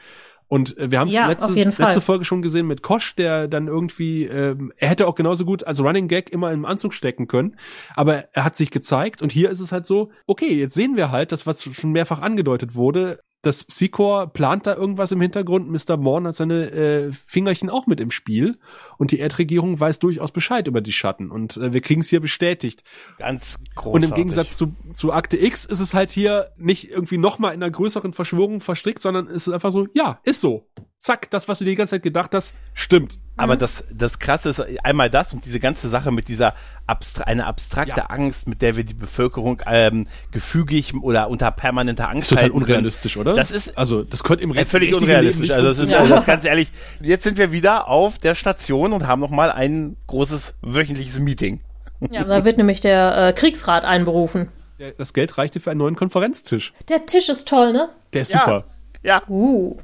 [0.48, 3.68] Und äh, wir haben es Ja, letzte, letzte Folge schon gesehen mit Kosch, der dann
[3.68, 7.58] irgendwie, ähm, er hätte auch genauso gut als Running Gag immer im Anzug stecken können,
[7.96, 11.12] aber er hat sich gezeigt und hier ist es halt so, okay, jetzt sehen wir
[11.12, 15.70] halt, das was schon mehrfach angedeutet wurde, das Psychor plant da irgendwas im Hintergrund.
[15.70, 15.96] Mr.
[15.96, 18.60] Morn hat seine äh, Fingerchen auch mit im Spiel
[18.98, 22.20] und die Erdregierung weiß durchaus Bescheid über die Schatten und äh, wir kriegen es hier
[22.20, 22.84] bestätigt.
[23.18, 23.94] Ganz großartig.
[23.94, 27.64] Und im Gegensatz zu, zu Akte X ist es halt hier nicht irgendwie nochmal in
[27.64, 30.68] einer größeren Verschwörung verstrickt, sondern es ist einfach so, ja, ist so.
[31.00, 33.20] Zack, das, was du dir die ganze Zeit gedacht hast, stimmt.
[33.40, 36.56] Aber das, das Krasse ist einmal das und diese ganze Sache mit dieser
[36.88, 38.06] abstra eine abstrakte Ja.
[38.08, 42.54] Angst, mit der wir die Bevölkerung ähm, gefügig oder unter permanenter Angst Ist total halten
[42.62, 42.66] können.
[42.66, 43.36] unrealistisch, oder?
[43.36, 45.48] Das ist also, das könnte im äh, völlig unrealistisch.
[45.50, 46.02] Leben nicht Also das ist funktionieren.
[46.02, 46.72] also das ist ganz ehrlich.
[47.00, 51.62] Jetzt sind wir wieder auf der Station und haben noch mal ein großes wöchentliches Meeting.
[52.10, 54.50] Ja, da wird nämlich der äh, Kriegsrat einberufen.
[54.80, 56.74] Ja, Das Geld reichte für einen neuen Konferenztisch.
[56.90, 57.90] Der Tisch ist toll, ne?
[58.14, 58.40] Der ist Ja.
[58.40, 58.64] super.
[59.04, 59.78] Ja, Uh.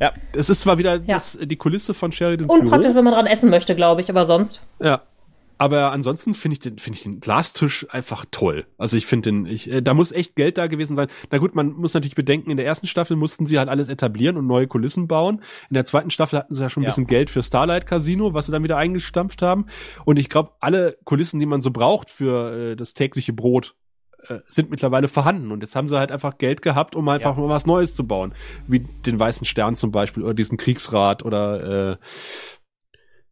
[0.00, 0.12] Ja.
[0.34, 1.14] Es ist zwar wieder Ja.
[1.14, 2.96] das, die Kulisse von Sheridans Unpraktisch, Büro.
[2.98, 4.60] wenn man dran essen möchte, glaube ich, aber sonst.
[4.82, 5.02] Ja.
[5.58, 8.64] Aber ansonsten finde ich den, finde ich den Glastisch einfach toll.
[8.78, 11.08] Also ich finde den, ich, äh, da muss echt Geld da gewesen sein.
[11.30, 14.38] Na gut, man muss natürlich bedenken, in der ersten Staffel mussten sie halt alles etablieren
[14.38, 15.42] und neue Kulissen bauen.
[15.68, 16.88] In der zweiten Staffel hatten sie ja schon ein Ja.
[16.88, 19.66] bisschen Geld für Starlight Casino, was sie dann wieder eingestampft haben.
[20.06, 23.74] Und ich glaube, alle Kulissen, die man so braucht für äh, das tägliche Brot,
[24.28, 25.52] äh, sind mittlerweile vorhanden.
[25.52, 28.34] Und jetzt haben sie halt einfach Geld gehabt, um einfach mal was Neues zu bauen.
[28.66, 31.96] Wie den Weißen Stern zum Beispiel oder diesen Kriegsrat oder äh,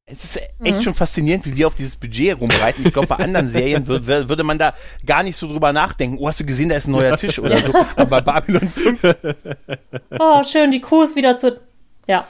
[0.07, 2.87] Es ist echt schon faszinierend, wie wir auf dieses Budget rumreiten.
[2.87, 4.73] Ich glaube, bei anderen Serien würd, wür- würde man da
[5.05, 6.17] gar nicht so drüber nachdenken.
[6.19, 7.73] Oh, hast du gesehen, da ist ein neuer Tisch oder so.
[7.97, 9.17] Aber bei Babylon 5,
[10.19, 11.61] Oh, schön, die Crew ist wieder zu.
[12.09, 12.27] Ja.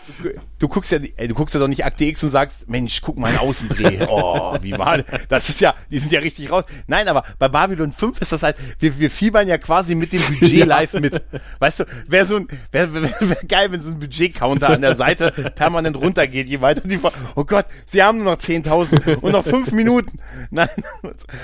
[0.59, 3.29] du guckst ja, du guckst ja doch nicht Akte X und sagst, Mensch, guck mal
[3.29, 3.99] einen Außendreh.
[4.09, 4.99] Oh, wie war
[5.29, 5.49] das?
[5.49, 6.65] ist ja, die sind ja richtig raus.
[6.87, 10.23] Nein, aber bei Babylon 5 ist das halt, wir, wir fiebern ja quasi mit dem
[10.23, 11.23] Budget live mit.
[11.61, 14.97] Weißt du, wäre so ein, wäre wär, wär geil, wenn so ein Budget-Counter an der
[14.97, 16.99] Seite permanent runtergeht, je weiter die,
[17.37, 20.19] oh Gott, sie haben nur noch 10.000 und noch fünf Minuten.
[20.51, 20.69] Nein,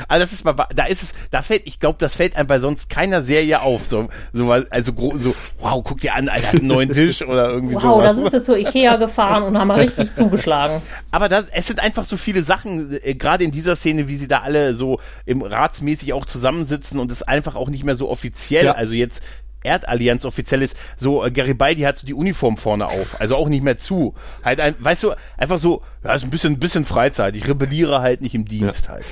[0.08, 2.58] also das ist bei, da ist es, da fällt, ich glaube, das fällt einem bei
[2.58, 6.68] sonst keiner Serie auf, so, so, also, so, wow, guck dir an, Alter, hat einen
[6.68, 8.23] neuen Tisch oder irgendwie Wow, sowas.
[8.30, 10.82] Sind sie zur Ikea gefahren und haben richtig zugeschlagen.
[11.10, 14.28] Aber das, es sind einfach so viele Sachen, äh, gerade in dieser Szene, wie sie
[14.28, 18.66] da alle so im ratsmäßig auch zusammensitzen und es einfach auch nicht mehr so offiziell,
[18.66, 18.72] Ja.
[18.72, 19.20] also jetzt
[19.62, 23.62] Erdallianz offiziell ist, so äh, Garibaldi hat so die Uniform vorne auf, also auch nicht
[23.64, 24.14] mehr zu.
[24.44, 28.00] Halt ein, weißt du, einfach so, ja, ist ein bisschen, ein bisschen Freizeit, ich rebelliere
[28.00, 29.04] halt nicht im Dienst halt.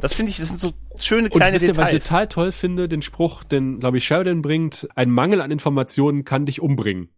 [0.00, 2.52] Das finde ich, das sind so schöne Und kleine wisst ihr, was ich total toll
[2.52, 7.08] finde, den Spruch, den, glaube ich, Sheridan bringt, ein Mangel an Informationen kann dich umbringen.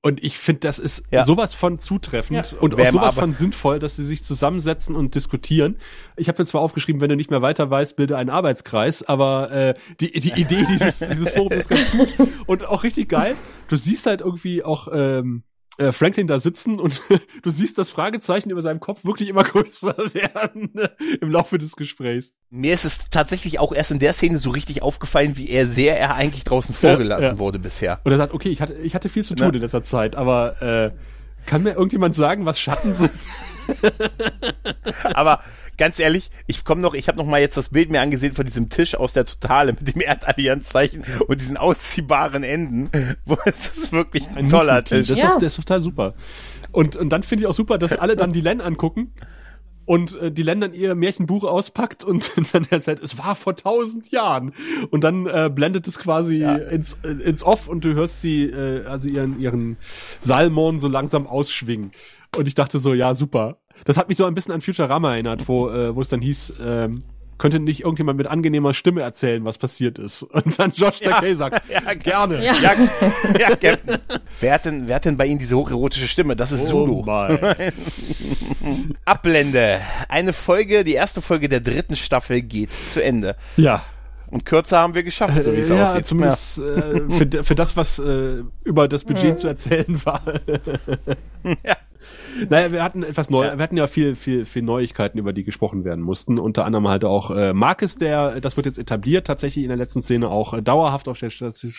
[0.00, 1.24] Und ich finde, das ist Ja.
[1.24, 5.76] sowas von zutreffend und Wer auch sowas von sinnvoll, dass sie sich zusammensetzen und diskutieren.
[6.16, 9.50] Ich habe mir zwar aufgeschrieben, wenn du nicht mehr weiter weißt, bilde einen Arbeitskreis, aber
[9.50, 12.14] äh, die, die Idee dieses, dieses Forums ist ganz gut
[12.46, 13.34] und auch richtig geil.
[13.66, 15.42] Du siehst halt irgendwie auch ähm,
[15.78, 17.00] äh, Franklin da sitzen und
[17.42, 20.88] du siehst das Fragezeichen über seinem Kopf wirklich immer größer werden äh,
[21.20, 22.32] im Laufe des Gesprächs.
[22.50, 25.98] Mir ist es tatsächlich auch erst in der Szene so richtig aufgefallen, wie er sehr
[25.98, 27.38] er eigentlich draußen vorgelassen ja.
[27.38, 28.00] wurde bisher.
[28.04, 29.54] Und er sagt, okay, ich hatte, ich hatte viel zu tun Ja.
[29.54, 30.90] in letzter Zeit, aber äh,
[31.46, 33.12] kann mir irgendjemand sagen, was Schatten sind?
[35.04, 35.40] Aber
[35.78, 38.44] ganz ehrlich, ich komme noch, ich habe noch mal jetzt das Bild mir angesehen von
[38.44, 42.90] diesem Tisch aus der Totale mit dem Erdallianzzeichen und diesen ausziehbaren Enden.
[43.24, 44.84] Wo es ist wirklich ein, toller.
[44.84, 45.08] Tisch.
[45.08, 45.30] Das, Ja.
[45.30, 46.14] ist, das ist total super.
[46.72, 49.12] Und, und dann finde ich auch super, dass alle dann die Len angucken
[49.86, 54.10] und äh, die Len dann ihr Märchenbuch auspackt und dann erzählt, es war vor tausend
[54.10, 54.52] Jahren.
[54.90, 58.84] Und dann äh, blendet es quasi ins, äh, ins Off und du hörst sie, äh,
[58.84, 59.78] also ihren, ihren
[60.20, 61.92] Salmon so langsam ausschwingen.
[62.36, 63.56] Und ich dachte so, ja, super.
[63.84, 66.54] Das hat mich so ein bisschen an Futurama erinnert, wo, äh, wo es dann hieß,
[66.64, 67.02] ähm,
[67.38, 70.22] könnte nicht irgendjemand mit angenehmer Stimme erzählen, was passiert ist.
[70.32, 72.44] Und dann Josh Takei sagt, ja, gerne.
[72.44, 72.72] Ja, ja,
[73.38, 73.98] ja Captain.
[74.40, 76.36] Wer hat, denn, wer hat denn bei Ihnen diese hocherotische Stimme?
[76.36, 77.00] Das ist Zulu.
[77.00, 77.38] Oh mein.
[79.04, 79.80] Ablende.
[80.08, 83.36] Eine Folge, die erste Folge der dritten Staffel geht zu Ende.
[83.56, 83.82] Ja.
[84.30, 86.06] Und kürzer haben wir geschafft, so wie es ja, aussieht.
[86.06, 90.20] zumindest äh, für, für das, was äh, über das Budget zu erzählen war.
[91.64, 91.76] Ja.
[92.48, 93.56] Naja, wir hatten etwas neu, Ja.
[93.58, 96.38] wir hatten ja viel, viel, viel Neuigkeiten, über die gesprochen werden mussten.
[96.38, 100.02] Unter anderem halt auch äh, Marcus, der, das wird jetzt etabliert, tatsächlich in der letzten
[100.02, 101.72] Szene auch äh, dauerhaft auf der, Station,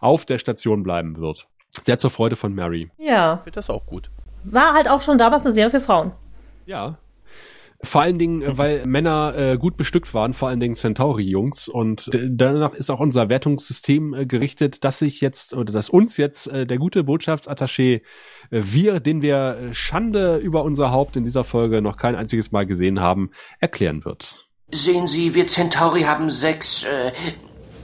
[0.00, 1.46] auf der Station bleiben wird.
[1.82, 2.90] Sehr zur Freude von Mary.
[2.98, 4.10] Ja, Ich finde das auch gut.
[4.44, 6.12] war halt auch schon damals eine Serie für Frauen.
[6.66, 6.98] Ja.
[7.82, 11.68] Vor allen Dingen, äh, weil Männer äh, gut bestückt waren, vor allen Dingen Centauri-Jungs.
[11.68, 16.16] Und äh, danach ist auch unser Wertungssystem äh, gerichtet, dass sich jetzt oder dass uns
[16.16, 18.00] jetzt äh, der gute Botschaftsattaché äh,
[18.50, 22.66] wir, den wir äh, Schande über unser Haupt in dieser Folge noch kein einziges Mal
[22.66, 23.30] gesehen haben,
[23.60, 24.48] erklären wird.
[24.72, 27.12] Sehen Sie, wir Centauri haben sechs, äh,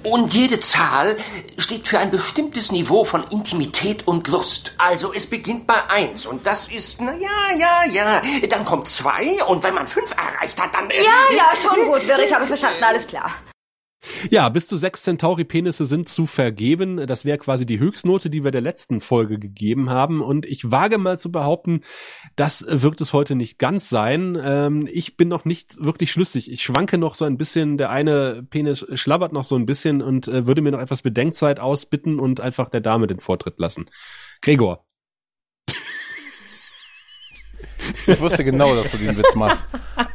[0.06, 1.16] und jede Zahl
[1.58, 4.72] steht für ein bestimmtes Niveau von Intimität und Lust.
[4.78, 8.22] Also es beginnt bei eins und das ist, na ja, ja, ja.
[8.48, 10.88] Dann kommt zwei und wenn man fünf erreicht hat, dann...
[10.90, 13.32] Ja, ja, schon gut, Wirr, ich habe verstanden, alles klar.
[14.30, 17.06] Ja, bis zu sechs Centauri-Penisse sind zu vergeben.
[17.06, 20.20] Das wäre quasi die Höchstnote, die wir der letzten Folge gegeben haben.
[20.20, 21.80] Und ich wage mal zu behaupten,
[22.36, 24.38] das wird es heute nicht ganz sein.
[24.42, 26.50] Ähm, ich bin noch nicht wirklich schlüssig.
[26.50, 27.78] Ich schwanke noch so ein bisschen.
[27.78, 31.58] Der eine Penis schlabbert noch so ein bisschen und äh, würde mir noch etwas Bedenkzeit
[31.58, 33.86] ausbitten und einfach der Dame den Vortritt lassen.
[34.40, 34.85] Gregor.
[38.06, 39.66] Ich wusste genau, dass du den Witz machst.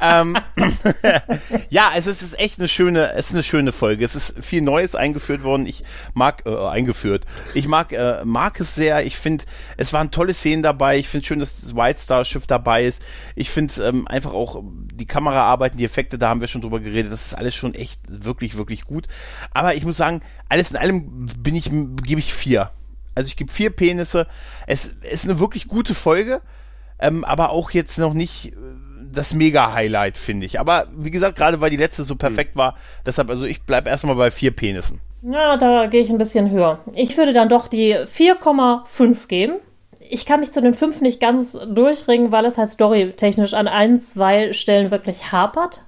[0.01, 0.37] ähm,
[1.69, 4.05] ja, also es ist echt eine schöne, es ist eine schöne Folge.
[4.05, 5.65] Es ist viel Neues eingeführt worden.
[5.65, 5.83] Ich
[6.13, 7.25] mag äh, eingeführt.
[7.53, 9.05] Ich mag äh, mag es sehr.
[9.05, 9.45] Ich finde,
[9.77, 10.97] es waren tolle Szenen dabei.
[10.97, 13.01] Ich finde schön, dass das White Star Schiff dabei ist.
[13.35, 14.61] Ich finde ähm, einfach auch
[14.93, 17.11] die Kameraarbeiten, die Effekte, da haben wir schon drüber geredet.
[17.11, 19.07] Das ist alles schon echt wirklich wirklich gut.
[19.51, 22.71] Aber ich muss sagen, alles in allem bin ich gebe ich vier.
[23.15, 24.27] Also ich gebe vier Penisse.
[24.67, 26.41] Es ist eine wirklich gute Folge
[27.01, 28.55] ähm, aber auch jetzt noch nicht äh,
[29.11, 30.59] das Mega-Highlight, finde ich.
[30.59, 32.75] Aber wie gesagt, gerade weil die letzte so perfekt war,
[33.05, 35.01] deshalb, also ich bleib erstmal bei vier Penissen.
[35.21, 36.79] Ja, da gehe ich ein bisschen höher.
[36.95, 39.55] Ich würde dann doch die 4,5 geben.
[39.99, 43.99] Ich kann mich zu den 5 nicht ganz durchringen, weil es halt storytechnisch an ein,
[43.99, 45.83] zwei Stellen wirklich hapert.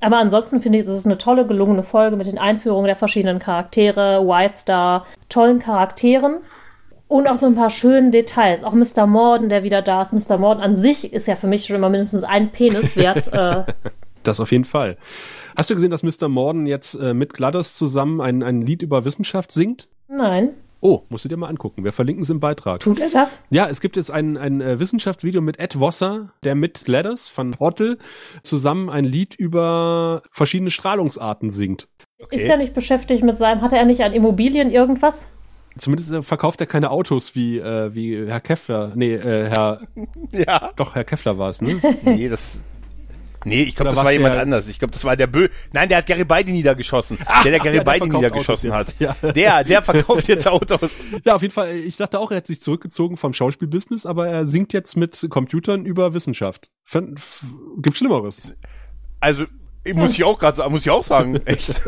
[0.00, 3.38] Aber ansonsten finde ich, es ist eine tolle, gelungene Folge mit den Einführungen der verschiedenen
[3.38, 6.38] Charaktere, White Star, tollen Charakteren
[7.08, 8.62] und auch so ein paar schönen Details.
[8.62, 9.06] Auch Mr.
[9.06, 10.12] Morden, der wieder da ist.
[10.12, 10.38] Mr.
[10.38, 13.28] Morden an sich ist ja für mich schon immer mindestens ein Penis wert.
[13.32, 13.64] äh,
[14.22, 14.96] Das auf jeden Fall.
[15.56, 16.28] Hast du gesehen, dass Mr.
[16.28, 19.88] Morden jetzt äh, mit Gladys zusammen ein, ein Lied über Wissenschaft singt?
[20.08, 21.82] nein, Oh, musst du dir mal angucken.
[21.82, 22.78] Wir verlinken es im Beitrag.
[22.80, 23.40] tut er das?
[23.50, 27.50] Ja, es gibt jetzt ein, ein äh, Wissenschaftsvideo mit Ed Wasser, der mit Gladys von
[27.50, 27.98] Portal
[28.44, 31.88] zusammen ein Lied über verschiedene Strahlungsarten singt.
[32.30, 35.28] Ist er nicht beschäftigt mit seinem, hatte er nicht an Immobilien irgendwas?
[35.78, 38.92] Zumindest äh, verkauft er keine Autos wie, äh, wie Herr Keffler.
[38.94, 39.80] Nee, äh, Herr,
[40.32, 40.70] Ja.
[40.76, 41.80] doch, Herr Keffler war es, ne?
[42.02, 42.64] Nee, das.
[43.44, 44.68] Nee, ich glaube, das war jemand der- anders.
[44.68, 45.48] Ich glaube, das war der Bö.
[45.72, 47.18] Nein, der hat Garibaldi niedergeschossen.
[47.44, 48.94] der, der ach ja, der niedergeschossen hat.
[48.98, 49.14] Ja.
[49.22, 50.98] Der, der verkauft jetzt Autos.
[51.24, 51.76] Ja, auf jeden Fall.
[51.76, 55.86] Ich dachte auch, er hat sich zurückgezogen vom Schauspielbusiness, aber er singt jetzt mit Computern
[55.86, 56.68] über Wissenschaft.
[56.92, 57.44] F-
[57.80, 58.42] Gibt Schlimmeres.
[59.20, 59.44] Also,
[59.94, 61.82] muss ich auch gerade sagen, muss ich auch sagen, echt.